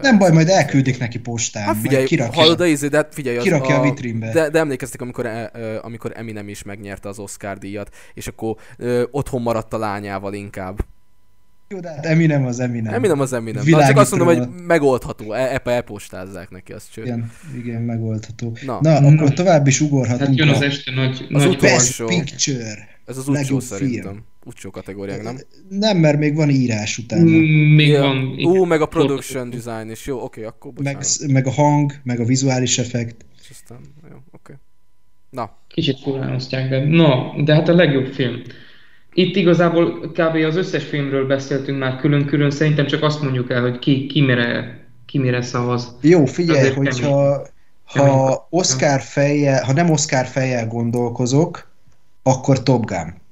[0.00, 1.64] Nem baj, majd elküldik neki postán.
[1.64, 4.32] Hát figyelj, kirakja, hallod a izé, de hát figyelj, az kirakja a, a vitrínbe.
[4.32, 5.50] De, de emlékeztek, amikor,
[5.82, 10.84] amikor Eminem is megnyerte az Oscar díjat, és akkor ö, otthon maradt a lányával inkább.
[11.68, 12.94] Jó, de hát Eminem az Eminem.
[12.94, 13.64] Eminem az Eminem.
[13.66, 15.32] Na, csak azt mondom, hogy megoldható.
[15.32, 17.06] E, e elpostázzák neki azt csőd.
[17.06, 18.56] Igen, igen, megoldható.
[18.64, 19.28] Na, Na akkor na.
[19.28, 20.28] tovább is ugorhatunk.
[20.28, 22.88] Hát jön az este nagy, az nagy Best Picture.
[23.04, 24.02] Ez az utcsó szerintem.
[24.02, 24.24] Film.
[24.44, 25.38] Utcsó kategóriák, nem?
[25.68, 27.20] Nem, mert még van írás után.
[27.20, 28.00] Mm, még ja.
[28.00, 28.44] van.
[28.44, 30.06] Ú, meg a production design is.
[30.06, 33.24] Jó, oké, okay, akkor meg, meg, a hang, meg a vizuális effekt.
[33.42, 33.78] És aztán,
[34.10, 34.22] jó, oké.
[34.32, 34.56] Okay.
[35.30, 35.56] Na.
[35.68, 38.42] Kicsit furán osztják, de no, de hát a legjobb film.
[39.14, 40.34] Itt igazából kb.
[40.46, 44.80] az összes filmről beszéltünk már külön-külön, szerintem csak azt mondjuk el, hogy ki, ki, mire,
[45.06, 45.96] ki mire szavaz.
[46.00, 47.42] Jó, figyelj, Azért hogyha
[47.92, 48.10] kemény.
[48.10, 51.68] ha Oscar fejjel, ha nem Oscar fejjel gondolkozok,
[52.22, 53.22] akkor Top Gun.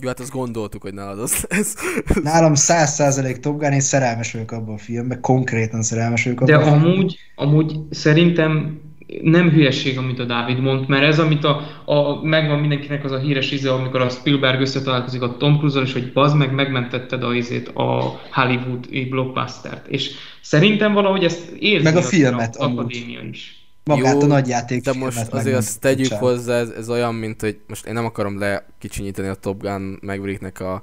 [0.00, 1.74] Jó, hát azt gondoltuk, hogy nálad az lesz.
[2.22, 6.58] Nálam száz százalék Top Gun, én szerelmes vagyok abban a filmben, konkrétan szerelmes vagyok abban
[6.58, 8.80] De amúgy, amúgy szerintem
[9.22, 13.18] nem hülyeség, amit a Dávid mond, mert ez, amit a, a, megvan mindenkinek az a
[13.18, 17.34] híres íze, amikor a Spielberg összetalálkozik a Tom Cruise-al, és hogy bazd meg, megmentetted a
[17.34, 19.86] izét, a Hollywood blockbustert.
[19.86, 20.10] És
[20.42, 23.58] szerintem valahogy ezt érzi meg a filmet, a akadémia is.
[23.84, 27.58] Magát Jó, a nagyjáték De most azért azt tegyük hozzá, ez, ez olyan, mint hogy
[27.66, 30.82] most én nem akarom lekicsinyíteni a Top Gun Mavericknek a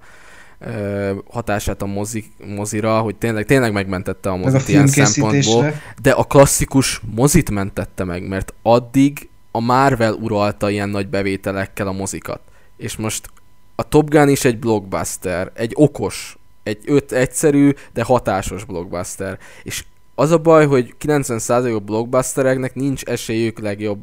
[1.30, 2.24] hatását a mozi,
[2.56, 8.04] mozira, hogy tényleg, tényleg megmentette a mozit a ilyen szempontból, de a klasszikus mozit mentette
[8.04, 12.40] meg, mert addig a Marvel uralta ilyen nagy bevételekkel a mozikat.
[12.78, 13.30] És most
[13.76, 19.40] a Top Gun is egy blockbuster, egy okos, egy öt egyszerű, de hatásos blockbuster.
[19.64, 24.00] És az a baj, hogy 90% a blockbustereknek nincs esélyük legjobb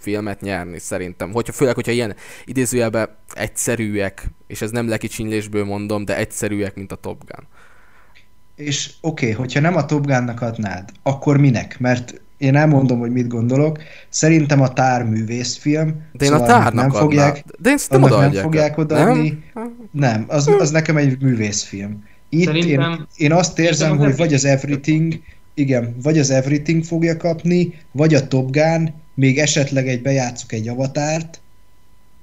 [0.00, 1.32] filmet nyerni, szerintem.
[1.32, 2.14] Hogyha, főleg, hogyha ilyen
[2.44, 7.46] idézőjelben egyszerűek, és ez nem lekicsinylésből mondom, de egyszerűek, mint a Top Gun.
[8.56, 11.78] És oké, okay, hogyha nem a Top Gun-nak adnád, akkor minek?
[11.78, 13.78] Mert én elmondom, hogy mit gondolok.
[14.08, 16.02] Szerintem a tár művészfilm.
[16.12, 19.42] De én szóval a tárnak nem fogják, De én nem, nem fogják odaadni.
[19.54, 22.04] Nem, nem az, az nekem egy művészfilm.
[22.28, 25.20] Itt én, én azt érzem, hogy vagy az Everything,
[25.54, 30.68] igen, vagy az Everything fogja kapni, vagy a Top Gun, még esetleg egy bejátszuk egy
[30.68, 31.40] avatárt,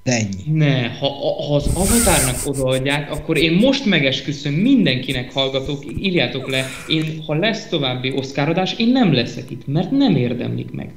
[0.04, 0.58] De ennyi.
[0.58, 1.08] Ne, ha,
[1.48, 7.68] ha az avatárnak odaadják, akkor én most megesküszöm mindenkinek hallgatók, írjátok le, én, ha lesz
[7.68, 10.94] további oszkárodás, én nem leszek itt, mert nem érdemlik meg.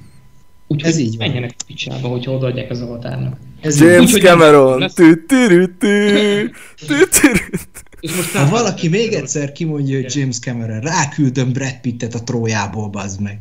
[0.67, 1.27] Úgyhogy Ez így van.
[1.27, 3.37] menjenek a picsába, hogyha odaadják az avatárnak.
[3.61, 4.91] Ez James Úgyhogy Cameron!
[8.35, 13.39] Ha valaki még egyszer kimondja, hogy James Cameron, ráküldöm Brad Pittet a trójából, bazd meg.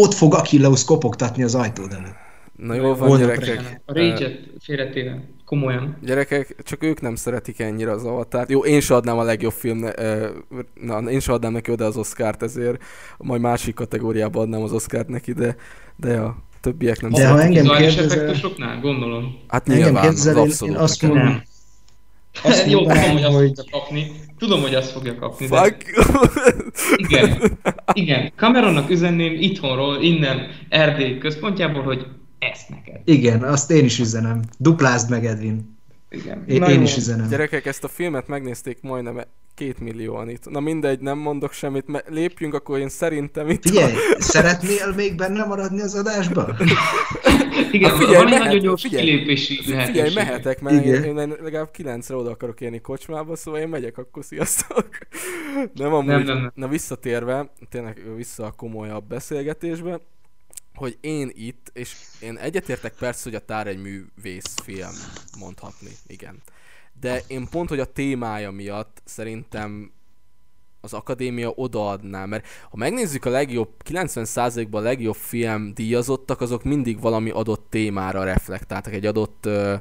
[0.00, 2.14] Ott fog Achilleus kopogtatni az ajtód előtt.
[2.56, 3.80] Na jó van, Holnap gyerekek.
[3.86, 5.96] A Rage-et félretéve, komolyan.
[6.02, 8.50] Gyerekek, csak ők nem szeretik ennyire az avatárt.
[8.50, 9.84] Jó, én se adnám a legjobb film,
[10.82, 12.82] na, én se adnám neki oda az Oscárt, ezért
[13.18, 15.56] majd másik kategóriába adnám az Oscárt neki, de,
[15.96, 17.36] de a többiek nem De szeretik.
[17.40, 19.38] ha engem kérdezel- gondolom.
[19.48, 20.76] Hát Engem nyilván, az kérdezel, én, én abszolút.
[20.76, 21.42] azt mondom,
[22.42, 24.10] azt Jó, tudom, hogy mondanám, azt hogy fogja kapni.
[24.38, 25.84] Tudom, hogy azt fogja kapni, de Fuck.
[27.08, 27.58] igen.
[27.92, 32.06] Igen, Cameronnak üzenném itthonról, innen Erdély központjából, hogy
[32.38, 33.00] ezt neked.
[33.04, 34.42] igen, azt én is üzenem.
[34.58, 35.77] Duplázd meg, Edwin.
[36.10, 36.44] Igen.
[36.46, 36.82] Én, Na én jó.
[36.82, 37.28] is üzenem.
[37.28, 39.20] Gyerekek, ezt a filmet megnézték majdnem
[39.54, 40.50] két millióan itt.
[40.50, 43.62] Na mindegy, nem mondok semmit, me- lépjünk, akkor én szerintem itt...
[43.68, 46.48] Figyelj, szeretnél még benne maradni az adásba?
[47.72, 51.04] Igen, Hát figyelj, van egy mehet- nagyon gyors figyelj, kilépési Figyelj, mehetek, mert én, Igen.
[51.04, 54.88] én, én legalább kilencre oda akarok érni kocsmába, szóval én megyek, akkor sziasztok.
[55.74, 56.52] Nem, amúgy, Nem, nem, nem.
[56.54, 60.00] na visszatérve, tényleg vissza a komolyabb beszélgetésbe,
[60.78, 64.94] hogy én itt, és én egyetértek persze, hogy a tár egy művészfilm,
[65.38, 66.42] mondhatni, igen.
[67.00, 69.92] De én pont, hogy a témája miatt szerintem
[70.80, 77.00] az akadémia odaadná, mert ha megnézzük a legjobb, 90%-ban a legjobb film díjazottak, azok mindig
[77.00, 79.74] valami adott témára reflektáltak, egy adott ö,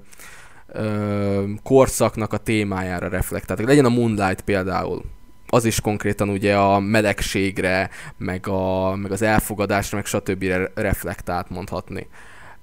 [0.68, 3.66] ö, korszaknak a témájára reflektáltak.
[3.66, 5.17] Legyen a Moonlight például.
[5.50, 10.44] Az is konkrétan ugye a melegségre, meg, a, meg az elfogadásra, meg stb.
[10.74, 12.08] reflektált mondhatni.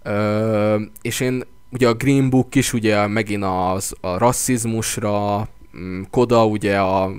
[0.02, 6.47] Ö, és én ugye a Green Book is ugye megint az, a rasszizmusra, mm, Koda
[6.47, 7.12] ugye, a,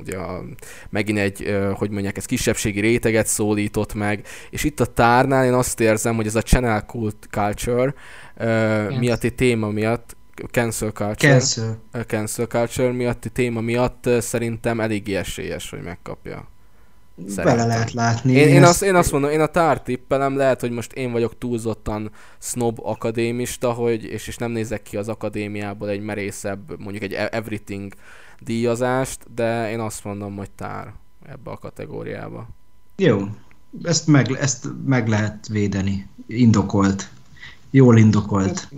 [0.00, 0.44] ugye a,
[0.90, 5.80] megint egy, hogy mondják, ez kisebbségi réteget szólított meg, és itt a tárnál én azt
[5.80, 7.94] érzem, hogy ez a channel cult culture
[8.36, 10.16] ö, miatti téma miatt,
[10.50, 11.78] cancel culture, Cancel.
[12.06, 16.48] cancel culture miatti téma miatt szerintem eléggé esélyes, hogy megkapja.
[17.36, 18.32] Bele lehet látni.
[18.32, 21.38] Én, én, azt, én azt mondom, én a tár tippelem, lehet, hogy most én vagyok
[21.38, 27.12] túlzottan snob akadémista, hogy, és, és nem nézek ki az akadémiából egy merészebb, mondjuk egy
[27.12, 27.92] e- everything
[28.38, 30.94] díjazást, de én azt mondom, hogy tár
[31.28, 32.48] ebbe a kategóriába.
[32.96, 33.28] Jó,
[33.82, 36.06] ezt meg, ezt meg lehet védeni.
[36.26, 37.10] Indokolt.
[37.70, 38.68] Jól indokolt.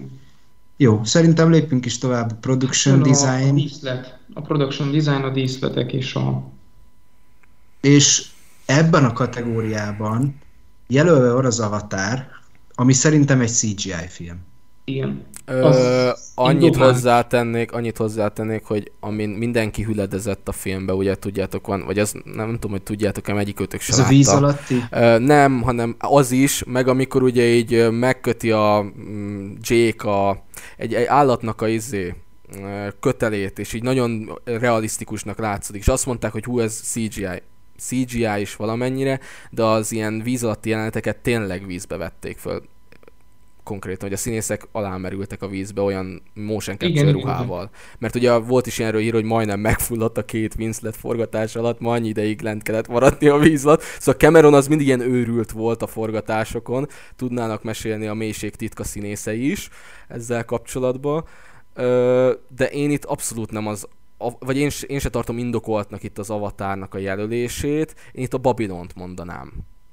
[0.82, 2.40] Jó, szerintem lépünk is tovább.
[2.40, 3.54] Production A, a design.
[3.54, 6.50] díszlet, a production design, a díszletek és a...
[7.80, 8.26] És
[8.66, 10.38] ebben a kategóriában
[10.86, 12.26] jelölve van az Avatar,
[12.74, 14.38] ami szerintem egy CGI film.
[14.84, 15.24] Igen.
[15.46, 16.90] Ö, Az annyit indokolt.
[16.90, 22.22] hozzátennék, annyit hozzátennék, hogy amin mindenki hüledezett a filmbe, ugye tudjátok van, vagy az nem,
[22.46, 24.14] nem tudom, hogy tudjátok-e, egyikőtök se Ez a látta.
[24.14, 24.84] víz alatti?
[24.90, 30.42] Ö, nem, hanem az is, meg amikor ugye így megköti a mm, Jake a,
[30.76, 32.14] egy, egy állatnak a izé,
[33.00, 37.42] kötelét, és így nagyon realisztikusnak látszik, és azt mondták, hogy hú, ez CGI.
[37.78, 42.62] CGI is valamennyire, de az ilyen víz alatti jeleneteket tényleg vízbe vették föl
[43.64, 47.70] konkrétan, hogy a színészek alámerültek a vízbe olyan motion capture Igen, igen, ruhával.
[47.98, 51.92] Mert ugye volt is ilyenről hír, hogy majdnem megfulladt a két Winslet forgatás alatt, ma
[51.92, 53.82] annyi ideig lent kellett maradni a víz alatt.
[53.82, 59.50] Szóval Cameron az mindig ilyen őrült volt a forgatásokon, tudnának mesélni a mélység titka színészei
[59.50, 59.68] is
[60.08, 61.24] ezzel kapcsolatban.
[62.48, 63.88] De én itt abszolút nem az
[64.38, 68.94] vagy én, én se tartom indokoltnak itt az avatárnak a jelölését, én itt a Babilont
[68.94, 69.52] mondanám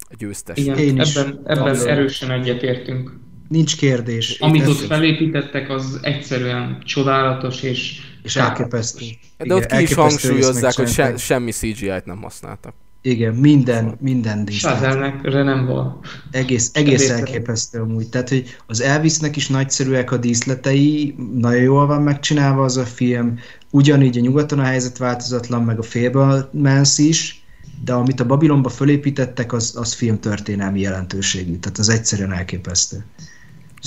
[0.10, 0.58] a győztes.
[0.58, 1.16] Igen, Én is.
[1.16, 1.92] ebben, ebben Abszolút.
[1.92, 3.12] erősen egyetértünk.
[3.50, 4.40] Nincs kérdés.
[4.40, 8.02] Amit ott felépítettek, az egyszerűen csodálatos és...
[8.24, 9.06] És elképesztő.
[9.38, 12.74] De ott ki is hangsúlyozzák, hogy se, semmi CGI-t nem használtak.
[13.02, 14.74] Igen, minden, minden díszlet.
[14.74, 16.00] Sázelnek, nem van.
[16.32, 18.10] Egész, egész elképesztő amúgy.
[18.10, 23.40] Tehát, hogy az Elvisnek is nagyszerűek a díszletei, nagyon jól van megcsinálva az a film,
[23.70, 27.44] ugyanígy a nyugaton a helyzet változatlan, meg a Fablemans is,
[27.84, 31.58] de amit a Babilonba fölépítettek, az, az filmtörténelmi jelentőségű.
[31.58, 33.06] Tehát az egyszerűen elképesztő.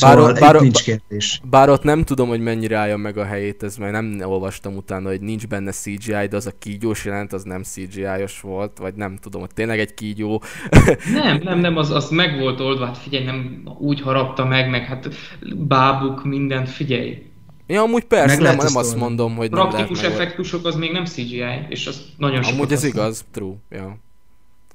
[0.01, 1.41] Bár- Szóval bár- itt nincs kérdés.
[1.51, 5.09] Bár ott nem tudom, hogy mennyire állja meg a helyét, ez mert nem olvastam utána,
[5.09, 9.17] hogy nincs benne CGI, de az a kígyós jelent, az nem CGI-os volt, vagy nem
[9.17, 10.43] tudom, hogy tényleg egy kígyó.
[11.13, 14.85] Nem, nem, nem, az, az meg volt oldva, hát figyelj, nem úgy harapta meg, meg
[14.85, 15.09] hát
[15.57, 17.23] bábuk, mindent, figyelj.
[17.67, 20.11] Ja, amúgy persze, Meg nem, nem azt mondom, hogy nem Praktikus meg.
[20.11, 23.05] effektusok az még nem CGI, és az nagyon sokat Amúgy ez használ.
[23.05, 23.99] igaz, true, ja.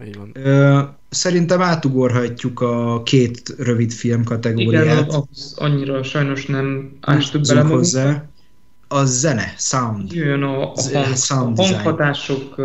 [0.05, 0.31] Így van.
[0.33, 4.83] Ö, szerintem átugorhatjuk a két rövid film kategóriát.
[4.83, 8.25] Igen, ahhoz annyira sajnos nem ástuk bele hozzá.
[8.87, 10.11] A zene, sound.
[10.11, 12.55] Jöjjön a, a, hang, sound a hanghatások.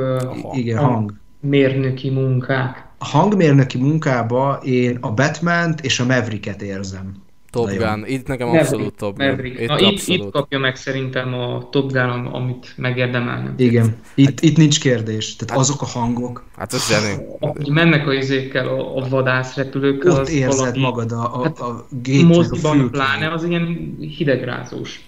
[0.52, 1.14] Igen, hang- hang.
[1.40, 2.86] mérnöki munkák.
[2.98, 7.14] A hangmérnöki munkába én a Batman-t és a Mavericket érzem.
[7.52, 8.00] Top Nagyon.
[8.00, 8.08] Gun.
[8.08, 9.26] Itt nekem Maverick, abszolút Top Gun.
[9.26, 9.60] Maverick.
[9.60, 10.24] Itt Na, abszolút.
[10.24, 13.54] itt kapja meg szerintem a Top Gun, amit megérdemelne.
[13.56, 15.36] Igen, itt, itt nincs kérdés.
[15.36, 17.22] Tehát azok a hangok, Hát ez zseni.
[17.40, 21.58] Ahogy mennek a izékkel, a, a vadászrepülőkkel, ott az érzed valami magad a, a, Hát
[21.60, 25.00] a gépnek a moziban pláne, az ilyen hidegrázós.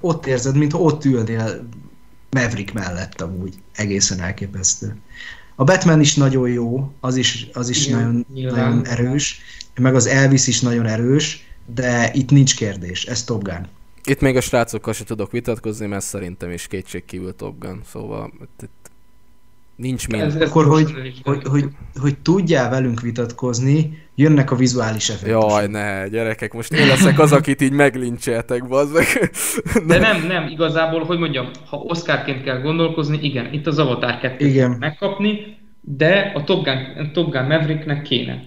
[0.00, 1.68] Ott érzed, mintha ott ülnél
[2.30, 3.54] Maverick mellett amúgy.
[3.74, 4.96] Egészen elképesztő.
[5.54, 8.68] A Batman is nagyon jó, az is, az is Igen, nagyon, nyilván.
[8.68, 9.40] nagyon erős,
[9.80, 13.66] meg az Elvis is nagyon erős, de itt nincs kérdés, ez Top Gun.
[14.04, 17.80] Itt még a srácokkal se tudok vitatkozni, mert szerintem is kétségkívül Top Gun.
[17.84, 18.90] Szóval itt, itt
[19.76, 20.22] nincs mind.
[20.22, 21.64] Ez, ez Akkor, hogy, is hogy, hogy,
[22.00, 25.50] hogy tudjál velünk vitatkozni, jönnek a vizuális effektusok.
[25.50, 29.04] Jaj, ne, gyerekek, most én leszek az, akit így meglincseltek, bazzak.
[29.86, 34.46] De nem, nem, igazából, hogy mondjam, ha Oscarként kell gondolkozni, igen, itt az Avatar 2
[34.46, 34.70] Igen.
[34.70, 38.44] megkapni, de a Top Gun, Top Gun Mavericknek kéne.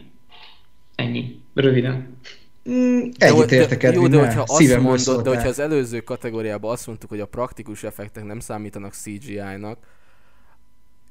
[0.95, 1.45] Ennyi.
[1.53, 2.16] Röviden.
[2.69, 5.59] Mm, De- egyet de- értek Jó, Edwin, de hogyha, azt szívemből mondod, de hogyha az
[5.59, 9.77] előző kategóriában azt mondtuk, hogy a praktikus effektek nem számítanak CGI-nak,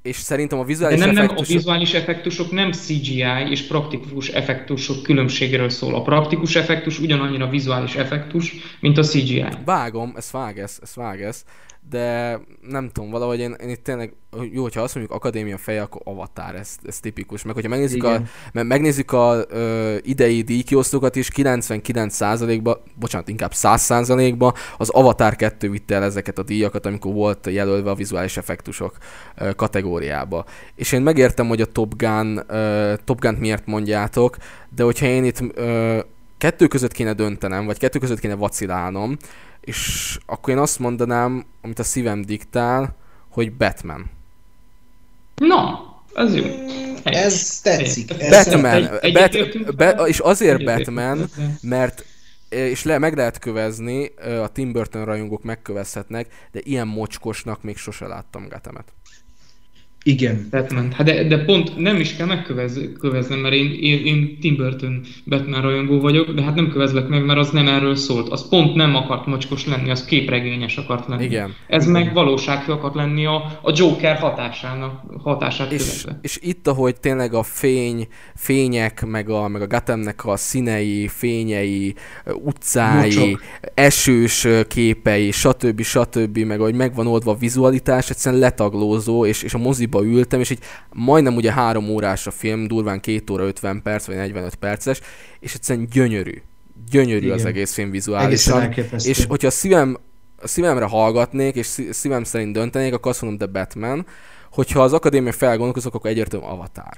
[0.03, 1.55] és szerintem a De vizuális nem, nem, a effektusok...
[1.55, 5.95] vizuális effektusok nem CGI és praktikus effektusok különbségéről szól.
[5.95, 9.45] A praktikus effektus ugyanannyira vizuális effektus, mint a CGI.
[9.65, 11.45] Vágom, ez vág ez, ez vág ez,
[11.91, 14.13] de nem tudom, valahogy én, én itt tényleg,
[14.53, 17.43] jó, hogyha azt mondjuk akadémia feje, akkor avatár, ez, ez tipikus.
[17.43, 18.29] Meg hogyha megnézzük a, Igen.
[18.53, 25.95] meg megnézzük a ö, idei díjkiosztókat is, 99%-ba, bocsánat, inkább 100%-ba az Avatar 2 vitte
[25.95, 28.97] el ezeket a díjakat, amikor volt jelölve a vizuális effektusok
[29.37, 30.45] ö, kategóriába.
[30.75, 34.37] És én megértem, hogy a Top Gun, ö, Top Gun-t miért mondjátok,
[34.75, 35.99] de hogyha én itt ö,
[36.47, 39.17] kettő között kéne döntenem, vagy kettő között kéne vacilálnom,
[39.61, 42.97] és akkor én azt mondanám, amit a szívem diktál,
[43.31, 44.11] hogy Batman.
[45.35, 45.81] Na,
[46.15, 46.45] az jó.
[47.05, 48.11] Ez tetszik.
[48.11, 49.37] Egy- Ez Batman, egy- Bat,
[49.77, 50.07] vele?
[50.09, 52.05] és azért Batman, mert
[52.49, 54.07] és le, meg lehet kövezni,
[54.43, 58.93] a Tim Burton rajongók megkövezhetnek, de ilyen mocskosnak még sose láttam Gatemet.
[60.07, 60.47] Igen.
[60.51, 60.93] Batman.
[60.93, 65.61] Hát de, de pont nem is kell megköveznem, mert én, én, én Tim Burton Batman
[65.61, 68.29] rajongó vagyok, de hát nem kövezlek meg, mert az nem erről szólt.
[68.29, 71.25] Az pont nem akart mocskos lenni, az képregényes akart lenni.
[71.25, 71.55] Igen.
[71.69, 76.19] Ez meg valósághű akart lenni a, a Joker hatásának, hatását És, követve.
[76.23, 81.95] és itt, ahogy tényleg a fény, fények, meg a, meg a Gatemnek a színei, fényei,
[82.45, 83.41] utcái, Mocsok.
[83.75, 85.83] esős képei, stb.
[85.83, 86.39] stb.
[86.39, 89.59] meg ahogy megvan oldva a vizualitás, egyszerűen letaglózó, és, és a
[89.97, 90.59] moziba ültem, és így
[90.93, 95.01] majdnem ugye három órás a film, durván két óra 50 perc, vagy 45 perces,
[95.41, 96.43] és egyszerűen gyönyörű.
[96.91, 97.37] Gyönyörű Igen.
[97.37, 98.73] az egész film vizuálisan.
[99.05, 99.97] És hogyha a szívem,
[100.43, 104.07] a szívemre hallgatnék, és szí- szívem szerint döntenék, akkor azt mondom The Batman.
[104.51, 106.93] Hogyha az akadémia felgondolkozok, akkor egyértelműen Avatar.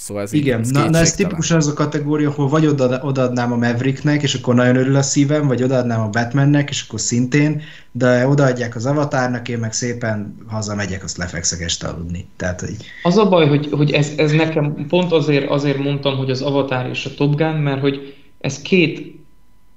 [0.00, 3.00] Szóval ez így- Igen, ez na, na ez tipikusan az a kategória, ahol vagy oda,
[3.02, 7.00] odaadnám a Mavericknek, és akkor nagyon örül a szívem, vagy odaadnám a Batmannek, és akkor
[7.00, 7.62] szintén,
[7.92, 12.26] de odaadják az Avatarnak, én meg szépen hazamegyek, azt lefekszek este aludni.
[12.36, 16.30] Tehát, hogy Az a baj, hogy, hogy ez, ez nekem pont azért, azért mondtam, hogy
[16.30, 19.18] az Avatar és a Top Gun, mert hogy ez két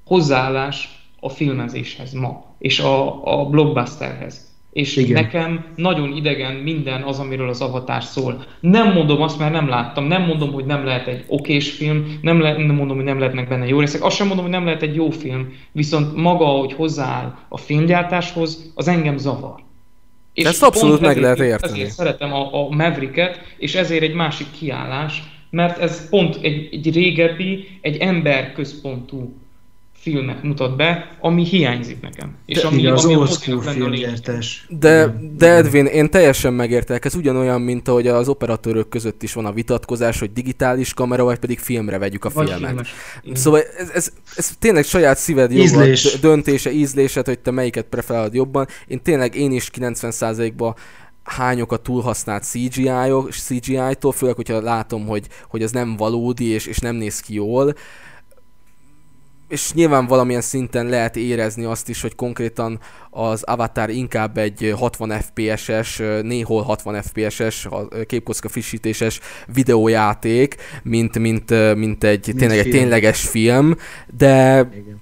[0.06, 4.52] hozzáállás a filmezéshez ma, és a, a blockbusterhez.
[4.74, 5.24] És Igen.
[5.24, 8.44] Nekem nagyon idegen minden az, amiről az Avatar szól.
[8.60, 12.42] Nem mondom azt, mert nem láttam, nem mondom, hogy nem lehet egy okés film, nem,
[12.42, 14.82] le, nem mondom, hogy nem lehetnek benne jó részek, azt sem mondom, hogy nem lehet
[14.82, 19.56] egy jó film, viszont maga, hogy hozzááll a filmgyártáshoz, az engem zavar.
[20.34, 21.80] És Ezt abszolút meg lehet ezért- érteni.
[21.80, 26.94] Ezért szeretem a, a Mavericket, és ezért egy másik kiállás, mert ez pont egy, egy
[26.94, 29.34] régebbi, egy emberközpontú
[30.04, 32.36] filmet mutat be, ami hiányzik nekem.
[32.46, 34.66] És De ami, igen, az ami old school filmgyártás.
[34.70, 39.46] De, de Edwin, én teljesen megértek, ez ugyanolyan, mint ahogy az operatőrök között is van
[39.46, 42.68] a vitatkozás, hogy digitális kamera, vagy pedig filmre vegyük a Vagy filmet.
[42.70, 42.94] filmes.
[43.34, 48.34] Szóval ez, ez, ez tényleg saját szíved joga, d- döntése, ízlésed, hogy te melyiket preferálod
[48.34, 48.68] jobban.
[48.88, 50.76] Én tényleg én is 90%-ban
[51.24, 56.96] hányok a túlhasznált CGI-tól, főleg, hogyha látom, hogy, hogy ez nem valódi, és, és nem
[56.96, 57.74] néz ki jól.
[59.54, 65.10] És nyilván valamilyen szinten lehet érezni azt is, hogy konkrétan az Avatar inkább egy 60
[65.22, 67.68] FPS-es, néhol 60 FPS-es,
[68.06, 69.20] képkocka frissítéses
[69.54, 72.78] videójáték, mint, mint, mint egy Mint tényleg egy film.
[72.78, 73.76] tényleges film,
[74.18, 75.02] de Igen.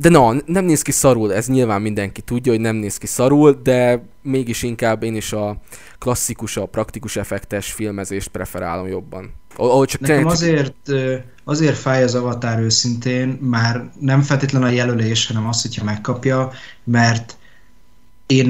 [0.00, 3.60] De na, nem néz ki szarul, ez nyilván mindenki tudja, hogy nem néz ki szarul,
[3.62, 5.60] de mégis inkább én is a
[5.98, 9.34] klasszikus, a praktikus effektes filmezést preferálom jobban.
[9.56, 10.32] Ahol csak Nekem tényleg...
[10.32, 10.90] azért,
[11.44, 16.50] azért fáj az avatár őszintén, már nem feltétlen a jelölés, hanem az, hogyha megkapja,
[16.84, 17.36] mert
[18.26, 18.48] én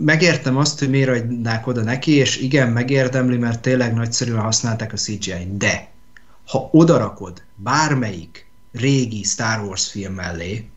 [0.00, 4.96] megértem azt, hogy miért adnák oda neki, és igen, megérdemli, mert tényleg nagyszerűen használták a
[4.96, 5.88] CGI-t, de
[6.46, 10.68] ha odarakod bármelyik régi Star Wars film mellé,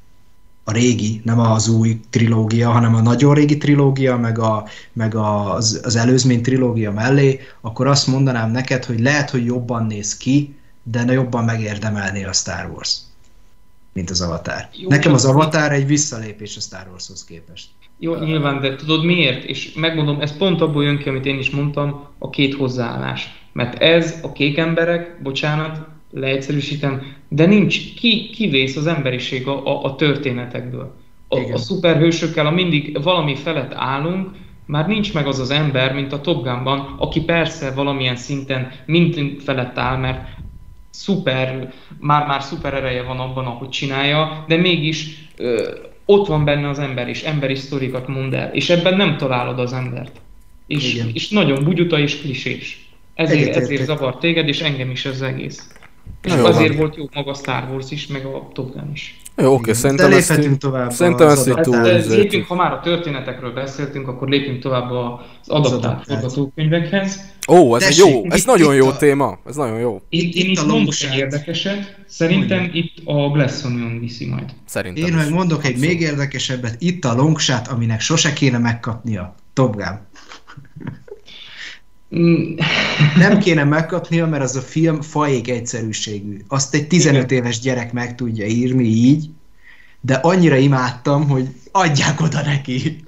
[0.69, 5.81] a régi, nem az új trilógia, hanem a nagyon régi trilógia, meg, a, meg az,
[5.83, 11.03] az előzmény trilógia mellé, akkor azt mondanám neked, hogy lehet, hogy jobban néz ki, de
[11.03, 12.97] ne jobban megérdemelné a Star Wars,
[13.93, 14.67] mint az Avatar.
[14.73, 17.67] Jó, Nekem az Avatar egy visszalépés a Star Warshoz képest.
[17.99, 19.43] Jó, nyilván, de tudod miért?
[19.43, 23.27] És megmondom, ez pont abból jön ki, amit én is mondtam, a két hozzáállás.
[23.53, 29.83] Mert ez a kék emberek, bocsánat, leegyszerűsítem, de nincs, ki, kivész az emberiség a, a,
[29.83, 30.95] a történetekből.
[31.27, 34.29] A, a szuperhősökkel, a mindig valami felett állunk,
[34.65, 39.43] már nincs meg az az ember, mint a Top Gunban, aki persze valamilyen szinten mindent
[39.43, 40.27] felett áll, mert
[40.89, 45.75] szuper, már-már szuper ereje van abban, ahogy csinálja, de mégis ö,
[46.05, 49.73] ott van benne az ember, és emberi sztorikat mond el, és ebben nem találod az
[49.73, 50.21] embert.
[50.67, 52.89] És, és nagyon bugyuta és klisés.
[53.13, 55.78] Ezért, ezért zavar téged, és engem is ez egész.
[56.21, 56.77] És jó, azért van.
[56.77, 59.19] volt jó maga Star Wars is, meg a Top Gun is.
[59.37, 61.75] Jó, oké, szerintem ezt így, tovább szerintem ezt így túl.
[61.75, 67.19] Hát, lépjünk, ha már a történetekről beszéltünk, akkor lépjünk tovább az adaptált forgatókönyvekhez.
[67.47, 68.97] Ó, ez Tessék, jó, ez nagyon jó a...
[68.97, 70.01] téma, ez nagyon jó.
[70.09, 72.81] Itt, én itt mondok egy érdekeset, szerintem Mondja.
[72.81, 74.53] itt a Glass Onion viszi majd.
[74.65, 79.35] Szerintem Én meg mondok egy még érdekesebbet, itt a longshot, aminek sose kéne megkapnia.
[79.53, 80.07] Top Gun.
[82.15, 82.55] Mm.
[83.17, 86.37] nem kéne megkapnia, mert az a film faék egyszerűségű.
[86.47, 89.29] Azt egy 15 éves gyerek meg tudja írni így,
[90.01, 93.03] de annyira imádtam, hogy adják oda neki.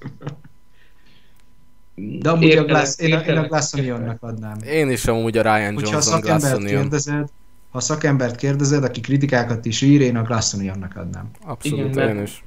[1.95, 3.73] De amúgy értelek, a Glass, én, a, én a Glass
[4.19, 4.57] adnám.
[4.65, 7.29] Én is amúgy a Ryan Hogyha Johnson a szakembert kérdezed,
[7.71, 11.29] ha szakembert kérdezed, aki kritikákat is ír, én a Glass adnám.
[11.45, 12.43] Abszolút, Igen, én is.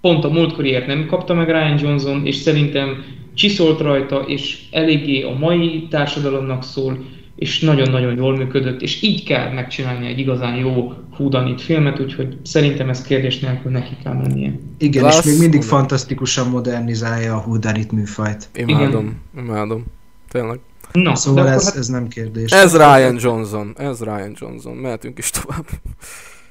[0.00, 3.04] Pont a múltkoriért nem kapta meg Ryan Johnson, és szerintem
[3.38, 6.98] csiszolt rajta, és eléggé a mai társadalomnak szól,
[7.36, 12.88] és nagyon-nagyon jól működött, és így kell megcsinálni egy igazán jó húdanit filmet, úgyhogy szerintem
[12.88, 14.58] ez kérdés nélkül neki kell mennie.
[14.78, 15.68] Igen, Lász, és még mindig oda.
[15.68, 18.48] fantasztikusan modernizálja a húdanit műfajt.
[18.54, 19.44] Imádom, Igen.
[19.44, 19.84] imádom.
[20.30, 20.58] Tényleg.
[20.92, 21.76] Na, szóval ez, hát...
[21.76, 22.50] ez nem kérdés.
[22.50, 24.76] Ez Ryan Johnson, ez Ryan Johnson.
[24.76, 25.66] Mehetünk is tovább.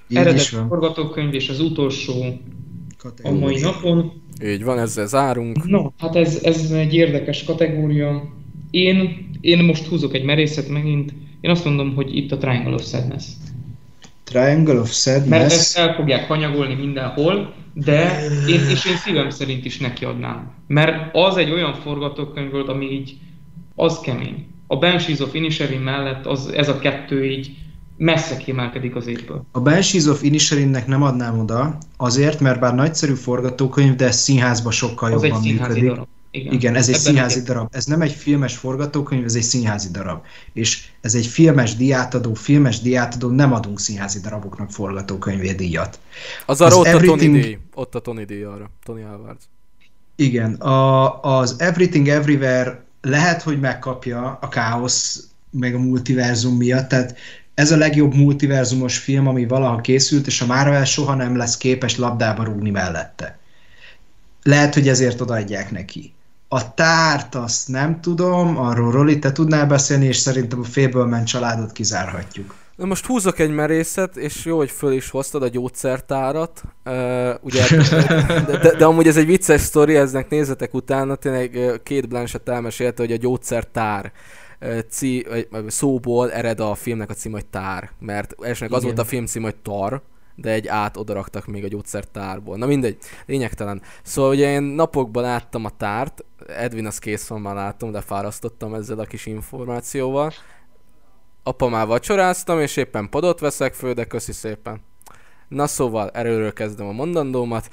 [0.10, 2.42] Eredeti forgatókönyv és az utolsó
[2.98, 3.38] Kategória.
[3.38, 4.12] a mai napon
[4.44, 5.70] így van, ezzel zárunk.
[5.70, 8.30] No, hát ez, ez egy érdekes kategória.
[8.72, 11.14] Én, én most húzok egy merészet megint.
[11.42, 13.26] Én azt mondom, hogy itt a Triangle of Sadness.
[14.24, 15.30] Triangle of Sadness?
[15.30, 20.52] Mert ezt el fogják kanyagolni mindenhol, de én, és én szívem szerint is nekiadnám.
[20.68, 23.18] Mert az egy olyan forgatókönyv volt, ami így,
[23.76, 24.46] az kemény.
[24.68, 27.52] A Banshees of Inisherin mellett az, ez a kettő így
[27.98, 29.46] messze kiemelkedik az évből.
[29.52, 35.14] A Banshees of Inisherinnek nem adnám oda, azért, mert bár nagyszerű forgatókönyv, de színházban sokkal
[35.14, 35.84] az jobban működik.
[35.84, 36.08] Darab.
[36.32, 37.46] Igen, Igen ez egy színházi egy...
[37.46, 37.68] darab.
[37.72, 40.22] Ez nem egy filmes forgatókönyv, ez egy színházi darab.
[40.54, 46.00] És ez egy filmes diátadó, filmes diátadó, nem adunk színházi daraboknak forgatókönyvé díjat.
[46.46, 47.36] Az arra az ott everything...
[47.36, 49.50] a Tony díj, ott a Tony díj arra, Tony Alvarez.
[50.16, 57.18] Igen, a, az Everything Everywhere lehet, hogy megkapja a káosz meg a multiverzum miatt, tehát
[57.58, 61.98] ez a legjobb multiverzumos film, ami valaha készült, és a Marvel soha nem lesz képes
[61.98, 63.38] labdába rúgni mellette.
[64.44, 66.14] Lehet, hogy ezért odaadják neki.
[66.48, 71.72] A tárt azt nem tudom, arról Roli, te tudnál beszélni, és szerintem a Fableman családot
[71.72, 72.56] kizárhatjuk.
[72.76, 76.64] Na most húzok egy merészet, és jó, hogy föl is hoztad a gyógyszertárat.
[76.86, 76.94] Uh,
[77.42, 77.64] ugye,
[78.48, 83.02] de, de, de, amúgy ez egy vicces sztori, eznek nézzetek utána, tényleg két Blanchett elmesélte,
[83.02, 84.12] hogy a gyógyszertár
[84.90, 85.26] cí,
[85.68, 89.44] szóból ered a filmnek a cím, hogy Tár, mert elsőnek az volt a film cím,
[89.44, 90.02] hogy Tar,
[90.36, 92.58] de egy át odaraktak még a gyógyszertárból.
[92.58, 93.82] Na mindegy, lényegtelen.
[94.04, 98.74] Szóval ugye én napokban láttam a tárt, Edwin az kész van, már látom, de fárasztottam
[98.74, 100.32] ezzel a kis információval.
[101.44, 104.82] Apa már vacsoráztam, és éppen padot veszek föl, de köszi szépen.
[105.48, 107.70] Na szóval, erőről kezdem a mondandómat.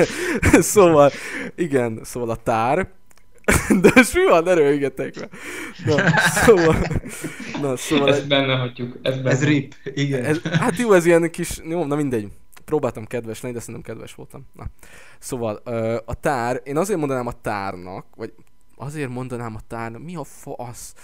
[0.72, 1.10] szóval,
[1.56, 2.88] igen, szóval a tár,
[3.82, 4.42] De most mi van?
[4.42, 5.28] Ne röhögjetek meg.
[5.84, 6.76] Na, szóval...
[7.60, 8.26] Na, szóval ezt egy...
[8.26, 8.98] benne hagyjuk.
[9.02, 9.30] Ez, benne.
[9.30, 10.24] ez rip, igen.
[10.24, 11.60] Ez, hát jó, ez ilyen kis...
[11.64, 12.28] Jó, na mindegy.
[12.64, 14.46] Próbáltam kedves lenni, de szerintem kedves voltam.
[14.52, 14.64] Na.
[15.18, 15.54] Szóval
[16.04, 18.32] a tár, én azért mondanám a tárnak, vagy
[18.76, 20.94] azért mondanám a tárnak, mi a fasz?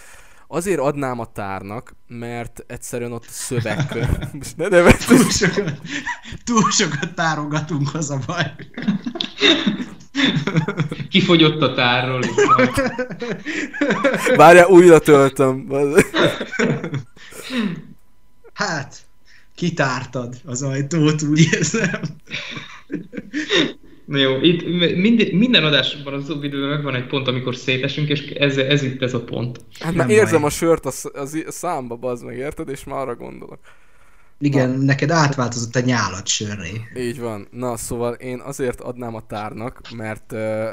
[0.53, 4.07] Azért adnám a tárnak, mert egyszerűen ott a szövegkönyv.
[4.33, 5.05] Most ne nevet.
[5.07, 5.79] Túl sokat,
[6.43, 8.53] túl sokat tárogatunk, az a baj.
[11.09, 12.21] Kifogyott a tárról.
[14.35, 15.67] Várjál, újra töltöm.
[18.53, 18.97] Hát,
[19.55, 22.01] kitártad az ajtót, úgy érzem.
[24.11, 24.65] Na jó, itt
[24.95, 29.13] mind, minden adásban az videóban megvan egy pont, amikor szétesünk, és ez, ez itt ez
[29.13, 29.59] a pont.
[29.79, 32.69] Hát már érzem a sört a, a, a számba, bazd meg, érted?
[32.69, 33.59] És már arra gondolok.
[34.39, 34.83] Igen, Na.
[34.83, 36.81] neked átváltozott a nyálat sörré.
[36.95, 37.47] Így van.
[37.51, 40.69] Na, szóval én azért adnám a tárnak, mert uh,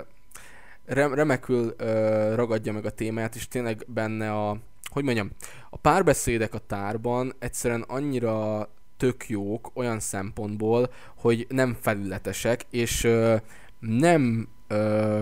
[1.15, 4.56] remekül uh, ragadja meg a témát, és tényleg benne a,
[4.90, 5.31] hogy mondjam,
[5.70, 13.36] a párbeszédek a tárban egyszerűen annyira tök jók olyan szempontból, hogy nem felületesek, és ö,
[13.78, 15.20] nem, ö,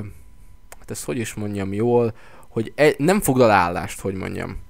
[0.78, 2.14] hát ezt hogy is mondjam jól,
[2.48, 4.64] hogy e, nem foglal állást, hogy mondjam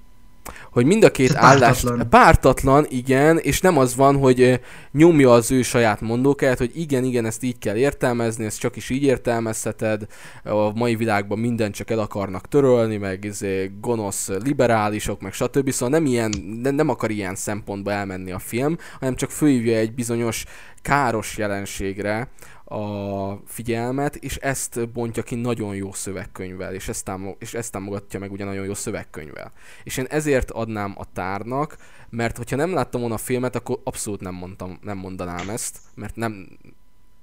[0.71, 4.61] hogy mind a két állás pártatlan, igen, és nem az van, hogy
[4.93, 8.91] nyomja az ő saját mondókát, hogy igen, igen, ezt így kell értelmezni, ezt csak is
[8.91, 10.07] így értelmezheted,
[10.45, 15.71] a mai világban mindent csak el akarnak törölni, meg izé, gonosz liberálisok, meg stb.
[15.71, 16.33] Szóval nem, ilyen,
[16.63, 20.45] nem akar ilyen szempontba elmenni a film, hanem csak főhívja egy bizonyos
[20.83, 22.29] káros jelenségre,
[22.69, 28.21] a figyelmet, és ezt bontja ki nagyon jó szövegkönyvvel, és ezt, támog- és ezt támogatja
[28.21, 29.53] meg ugye nagyon jó szövegkönyvvel.
[29.85, 31.77] És én ezért adnám a tárnak,
[32.11, 36.17] mert hogyha nem láttam volna a filmet, akkor abszolút nem, mondtam, nem mondanám ezt, mert
[36.17, 36.49] nem,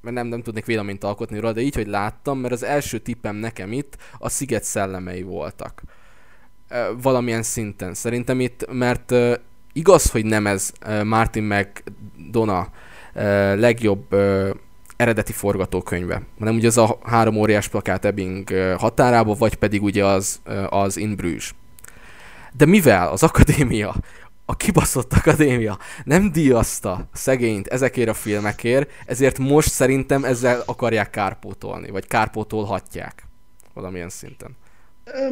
[0.02, 3.36] mert nem, nem tudnék véleményt alkotni róla, de így, hogy láttam, mert az első tippem
[3.36, 5.84] nekem itt a sziget szellemei voltak.
[7.02, 7.94] Valamilyen szinten.
[7.94, 9.14] Szerintem itt, mert
[9.74, 10.72] igaz, hogy nem ez
[11.04, 12.70] Martin McDonough
[13.56, 14.16] legjobb
[14.96, 20.42] eredeti forgatókönyve, hanem ugye az a három óriás plakát Ebbing határába, vagy pedig ugye az,
[20.70, 21.54] az In Bruges.
[22.58, 23.96] De mivel az akadémia,
[24.46, 31.90] a kibaszott akadémia nem díjazta szegényt ezekért a filmekért, ezért most szerintem ezzel akarják kárpótolni,
[31.90, 33.28] vagy kárpótolhatják
[33.74, 34.56] valamilyen szinten.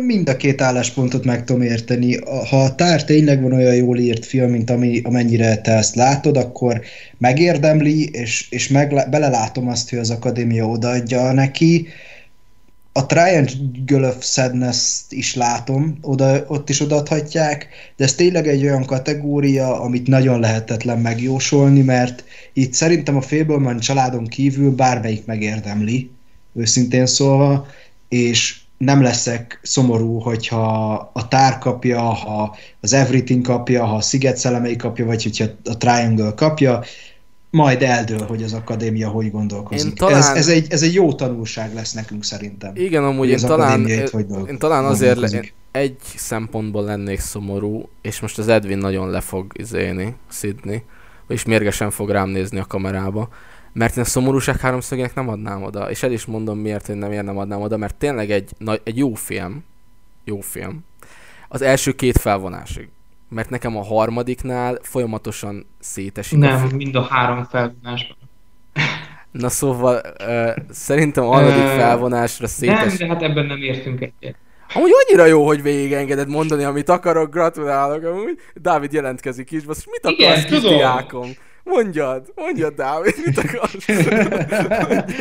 [0.06, 2.19] Mind a két álláspontot meg tudom érteni.
[2.49, 6.38] Ha a tár tényleg van olyan jól írt film, mint ami, amennyire te ezt látod,
[6.38, 6.81] akkor
[7.18, 11.88] megérdemli, és, és meg, belelátom azt, hogy az akadémia odaadja neki.
[12.91, 17.68] A Triangle of sadness is látom, oda, ott is odaadhatják,
[17.98, 22.23] de ez tényleg egy olyan kategória, amit nagyon lehetetlen megjósolni, mert
[22.53, 26.10] itt szerintem a Fableman családon kívül bármelyik megérdemli,
[26.53, 27.68] őszintén szólva,
[28.10, 34.38] és nem leszek szomorú, hogyha a tár kapja, ha az Everything kapja, ha a Sziget
[34.38, 36.84] szellemei kapja, vagy hogyha a Triangle kapja,
[37.49, 39.94] majd eldől, hogy az akadémia hogy gondolkozik.
[39.94, 40.18] talán...
[40.18, 42.72] ez, ez, egy, ez egy jó tanulság lesz nekünk szerintem.
[42.76, 48.38] Igen, amúgy én talán, én talán azért le, én egy szempontból lennék szomorú, és most
[48.38, 50.84] az Edwin nagyon le fog izélni, szidni,
[51.28, 53.30] és mérgesen fog rám nézni a kamerába
[53.73, 57.10] mert én a szomorúság háromszögének nem adnám oda, és el is mondom miért én nem,
[57.10, 58.52] miért nem adnám oda, mert tényleg egy,
[58.84, 59.64] egy jó film,
[60.23, 60.85] jó film,
[61.48, 62.89] az első két felvonásig.
[63.30, 66.38] Mert nekem a harmadiknál folyamatosan szétesik.
[66.38, 68.18] Nem, a mind a három felvonásban.
[69.31, 72.98] Na szóval uh, szerintem a harmadik felvonásra szétes...
[72.98, 74.35] Nem, de hát ebben nem értünk egyet.
[74.73, 78.39] Amúgy annyira jó, hogy végigengeded mondani, amit akarok, gratulálok amúgy.
[78.53, 81.30] Dávid jelentkezik is, most mit akarsz, kis diákom?
[81.64, 83.86] Mondjad, mondjad, Dávid, mit akarsz?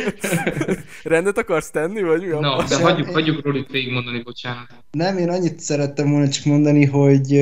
[1.03, 4.67] Rendet akarsz tenni, vagy mi a No, de hagyjuk, hagyjuk Rolit végigmondani, bocsánat.
[4.91, 7.41] Nem, én annyit szerettem volna csak mondani, hogy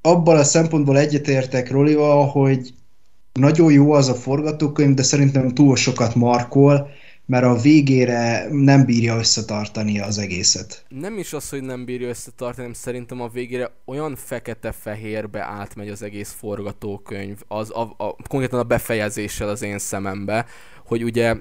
[0.00, 2.74] abban a szempontból egyetértek Rolival, hogy
[3.32, 6.88] nagyon jó az a forgatókönyv, de szerintem túl sokat markol,
[7.26, 10.84] mert a végére nem bírja összetartani az egészet.
[10.88, 16.34] Nem is az, hogy nem bírja összetartani, szerintem a végére olyan fekete-fehérbe átmegy az egész
[16.38, 20.46] forgatókönyv, az a, a, konkrétan a befejezéssel az én szemembe,
[20.86, 21.34] hogy ugye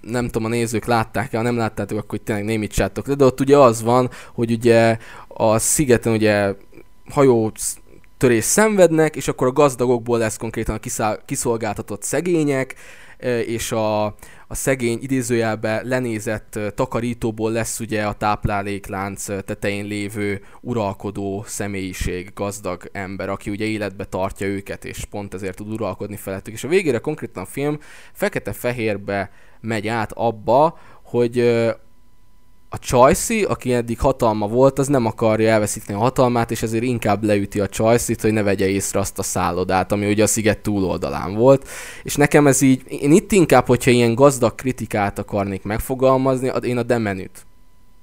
[0.00, 3.58] nem tudom, a nézők látták-e, ha nem láttátok, akkor tényleg némítsátok le, de ott ugye
[3.58, 4.98] az van, hogy ugye
[5.28, 6.54] a szigeten ugye
[7.10, 7.52] hajó
[8.16, 12.74] törés szenvednek, és akkor a gazdagokból lesz konkrétan a kiszolgáltatott szegények,
[13.46, 14.14] és a,
[14.48, 23.28] a szegény idézőjelbe lenézett takarítóból lesz ugye a tápláléklánc tetején lévő uralkodó személyiség, gazdag ember,
[23.28, 26.54] aki ugye életbe tartja őket, és pont ezért tud uralkodni felettük.
[26.54, 27.78] És a végére konkrétan a film
[28.12, 29.30] fekete-fehérbe
[29.60, 31.38] megy át abba, hogy
[32.68, 37.24] a Csajci, aki eddig hatalma volt, az nem akarja elveszíteni a hatalmát, és ezért inkább
[37.24, 41.34] leüti a Csajcit, hogy ne vegye észre azt a szállodát, ami ugye a sziget túloldalán
[41.34, 41.68] volt.
[42.02, 46.82] És nekem ez így, én itt inkább, hogyha ilyen gazdag kritikát akarnék megfogalmazni, én a
[46.82, 47.46] demenüt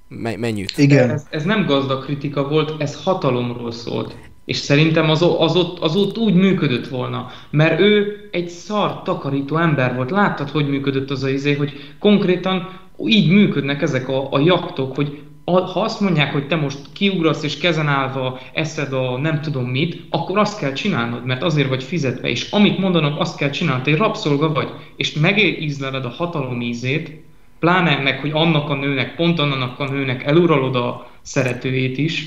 [0.08, 0.72] Me- mennyit.
[0.76, 1.10] Igen.
[1.10, 4.16] Ez, ez nem gazdag kritika volt, ez hatalomról szólt.
[4.44, 9.56] És szerintem az, az, ott, az ott úgy működött volna, mert ő egy szar takarító
[9.56, 10.10] ember volt.
[10.10, 15.22] Láttad, hogy működött az a izé, hogy konkrétan így működnek ezek a, a jaktok, hogy
[15.44, 20.02] ha azt mondják, hogy te most kiugrasz és kezen állva eszed a nem tudom mit,
[20.10, 23.96] akkor azt kell csinálnod, mert azért vagy fizetve, és amit mondanak, azt kell csinálnod, egy
[23.96, 27.22] rabszolga vagy, és megízleled a hatalom ízét,
[27.58, 32.26] pláne meg, hogy annak a nőnek, pont annak a nőnek eluralod a szeretőjét is,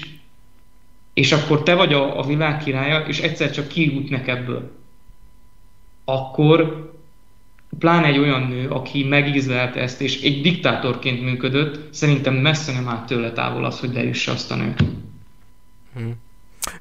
[1.13, 4.71] és akkor te vagy a, a világ királya, és egyszer csak kijutnek ebből.
[6.05, 6.93] Akkor
[7.79, 13.05] pláne egy olyan nő, aki megízlelte ezt, és egy diktátorként működött, szerintem messze nem állt
[13.05, 14.83] tőle távol az, hogy leüsse azt a nőt.
[15.95, 16.23] Hmm.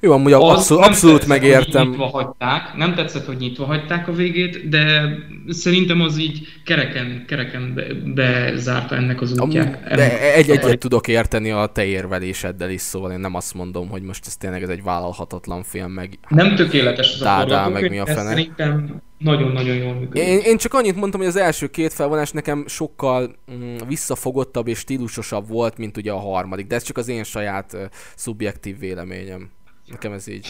[0.01, 1.89] Jó, amúgy az abszol- abszolút tetszett, megértem.
[1.89, 5.03] nyitva hagyták, nem tetszett, hogy nyitva hagyták a végét, de
[5.49, 7.85] szerintem az így kereken, kereken be,
[8.15, 9.95] bezárta ennek az útját.
[9.95, 14.27] De egy-egyet tudok érteni a te érveléseddel is, szóval én nem azt mondom, hogy most
[14.27, 16.19] ez tényleg ez egy vállalhatatlan film, meg...
[16.29, 18.29] Nem tökéletes az a meg mi a fene.
[18.29, 20.23] Szerintem nagyon-nagyon jól működik.
[20.23, 24.79] Én, én csak annyit mondtam, hogy az első két felvonás nekem sokkal mm, visszafogottabb és
[24.79, 27.81] stílusosabb volt, mint ugye a harmadik, de ez csak az én saját uh,
[28.17, 29.51] szubjektív véleményem.
[29.87, 30.47] Nekem ez így.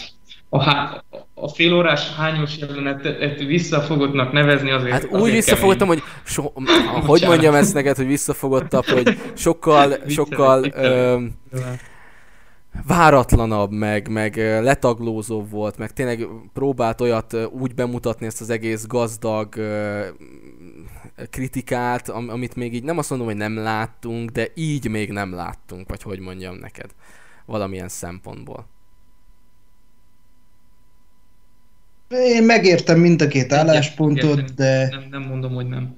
[0.48, 6.52] A, há- a félórás hányos jelenetet visszafogottnak nevezni azért Hát úgy azért visszafogottam, hogy so,
[7.06, 11.18] hogy mondjam ezt neked, hogy visszafogottabb, hogy sokkal, sokkal ö,
[12.86, 19.54] váratlanabb, meg, meg letaglózóbb volt, meg tényleg próbált olyat úgy bemutatni ezt az egész gazdag
[21.30, 25.88] kritikát, amit még így nem azt mondom, hogy nem láttunk, de így még nem láttunk,
[25.88, 26.90] vagy hogy mondjam neked,
[27.46, 28.66] valamilyen szempontból.
[32.08, 34.88] Én megértem mind a két álláspontot, de...
[34.88, 35.96] Nem, nem mondom, hogy nem.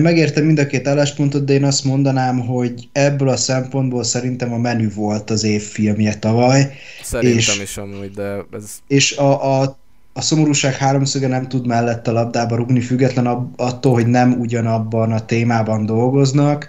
[0.00, 4.58] Megértem mind a két álláspontot, de én azt mondanám, hogy ebből a szempontból szerintem a
[4.58, 6.72] menü volt az év filmje tavaly.
[7.02, 8.64] Szerintem és, is amúgy, de ez...
[8.86, 9.78] És a, a,
[10.12, 13.26] a szomorúság háromszöge nem tud mellett a labdába rugni, független
[13.56, 16.68] attól, hogy nem ugyanabban a témában dolgoznak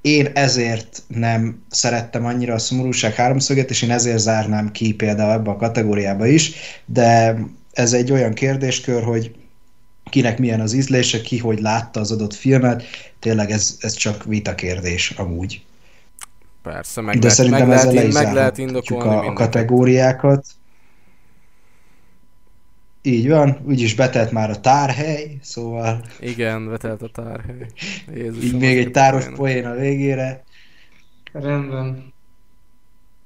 [0.00, 5.50] én ezért nem szerettem annyira a szomorúság háromszöget, és én ezért zárnám ki például ebbe
[5.50, 6.52] a kategóriába is,
[6.86, 7.38] de
[7.72, 9.34] ez egy olyan kérdéskör, hogy
[10.08, 12.82] kinek milyen az ízlése, ki hogy látta az adott filmet,
[13.18, 15.62] tényleg ez, ez csak vita kérdés amúgy.
[16.62, 20.46] Persze, meg De lehet, szerintem meg lehet, meg lehet indokolni a, a kategóriákat.
[23.02, 26.04] Így van, úgyis betelt már a tárhely, szóval...
[26.20, 27.66] Igen, betelt a tárhely.
[28.14, 29.36] Jézus, Így még egy táros poén.
[29.36, 30.44] poén a végére.
[31.32, 32.12] Rendben.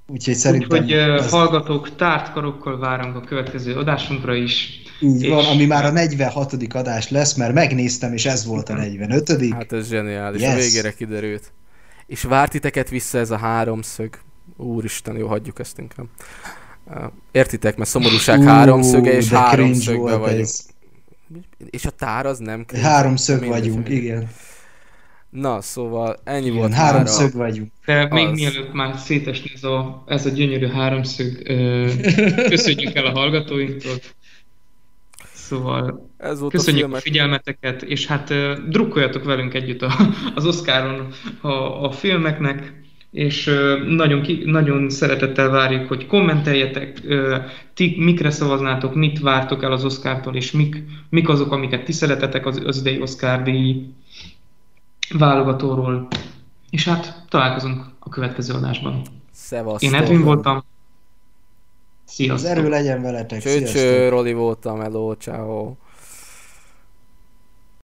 [0.07, 0.83] Úgyhogy szerintem...
[0.83, 1.31] Úgyhogy ez...
[1.31, 4.82] hallgatók, tárt karokkal várunk a következő adásunkra is.
[5.03, 5.29] Így és...
[5.29, 6.57] van, ami már a 46.
[6.75, 9.53] adás lesz, mert megnéztem, és ez volt a 45.
[9.53, 10.53] Hát ez zseniális, yes.
[10.53, 11.53] a végére kiderült.
[12.07, 14.19] És várt titeket vissza ez a háromszög.
[14.57, 16.07] Úristen, jó, hagyjuk ezt inkább.
[17.31, 20.41] Értitek, mert szomorúság uh, háromszöge, és háromszögbe vagyunk.
[20.41, 20.67] Ez.
[21.71, 22.89] És a tár az nem cringe.
[22.89, 23.99] Háromszög vagyunk, film.
[23.99, 24.29] igen.
[25.31, 27.73] Na, szóval ennyi igen, volt háromszög már vagyunk.
[27.87, 28.11] De az...
[28.11, 31.91] még mielőtt már szétesni ez a, ez a gyönyörű háromszög, ö,
[32.49, 33.95] köszönjük el a hallgatóinktól.
[35.53, 38.35] Szóval ez volt köszönjük a, a figyelmeteket, és hát
[38.69, 39.93] drukkoljatok velünk együtt a,
[40.35, 41.09] az Oscaron
[41.41, 42.81] a, a filmeknek,
[43.11, 43.51] és
[43.89, 47.03] nagyon, ki, nagyon szeretettel várjuk, hogy kommenteljetek,
[47.75, 52.47] ti mikre szavaznátok, mit vártok el az Oscartól, és mik, mik azok, amiket ti szeretetek
[52.47, 53.87] az, az idei Oscar díj
[55.19, 56.09] válogatóról.
[56.71, 59.03] És hát találkozunk a következő adásban.
[59.33, 59.91] Szevasztok.
[59.91, 60.65] Én Edwin voltam.
[62.13, 62.51] Sziasztok.
[62.51, 63.41] Az erő legyen veletek.
[63.41, 65.73] Cső, cső, Roli voltam, hello, ciao.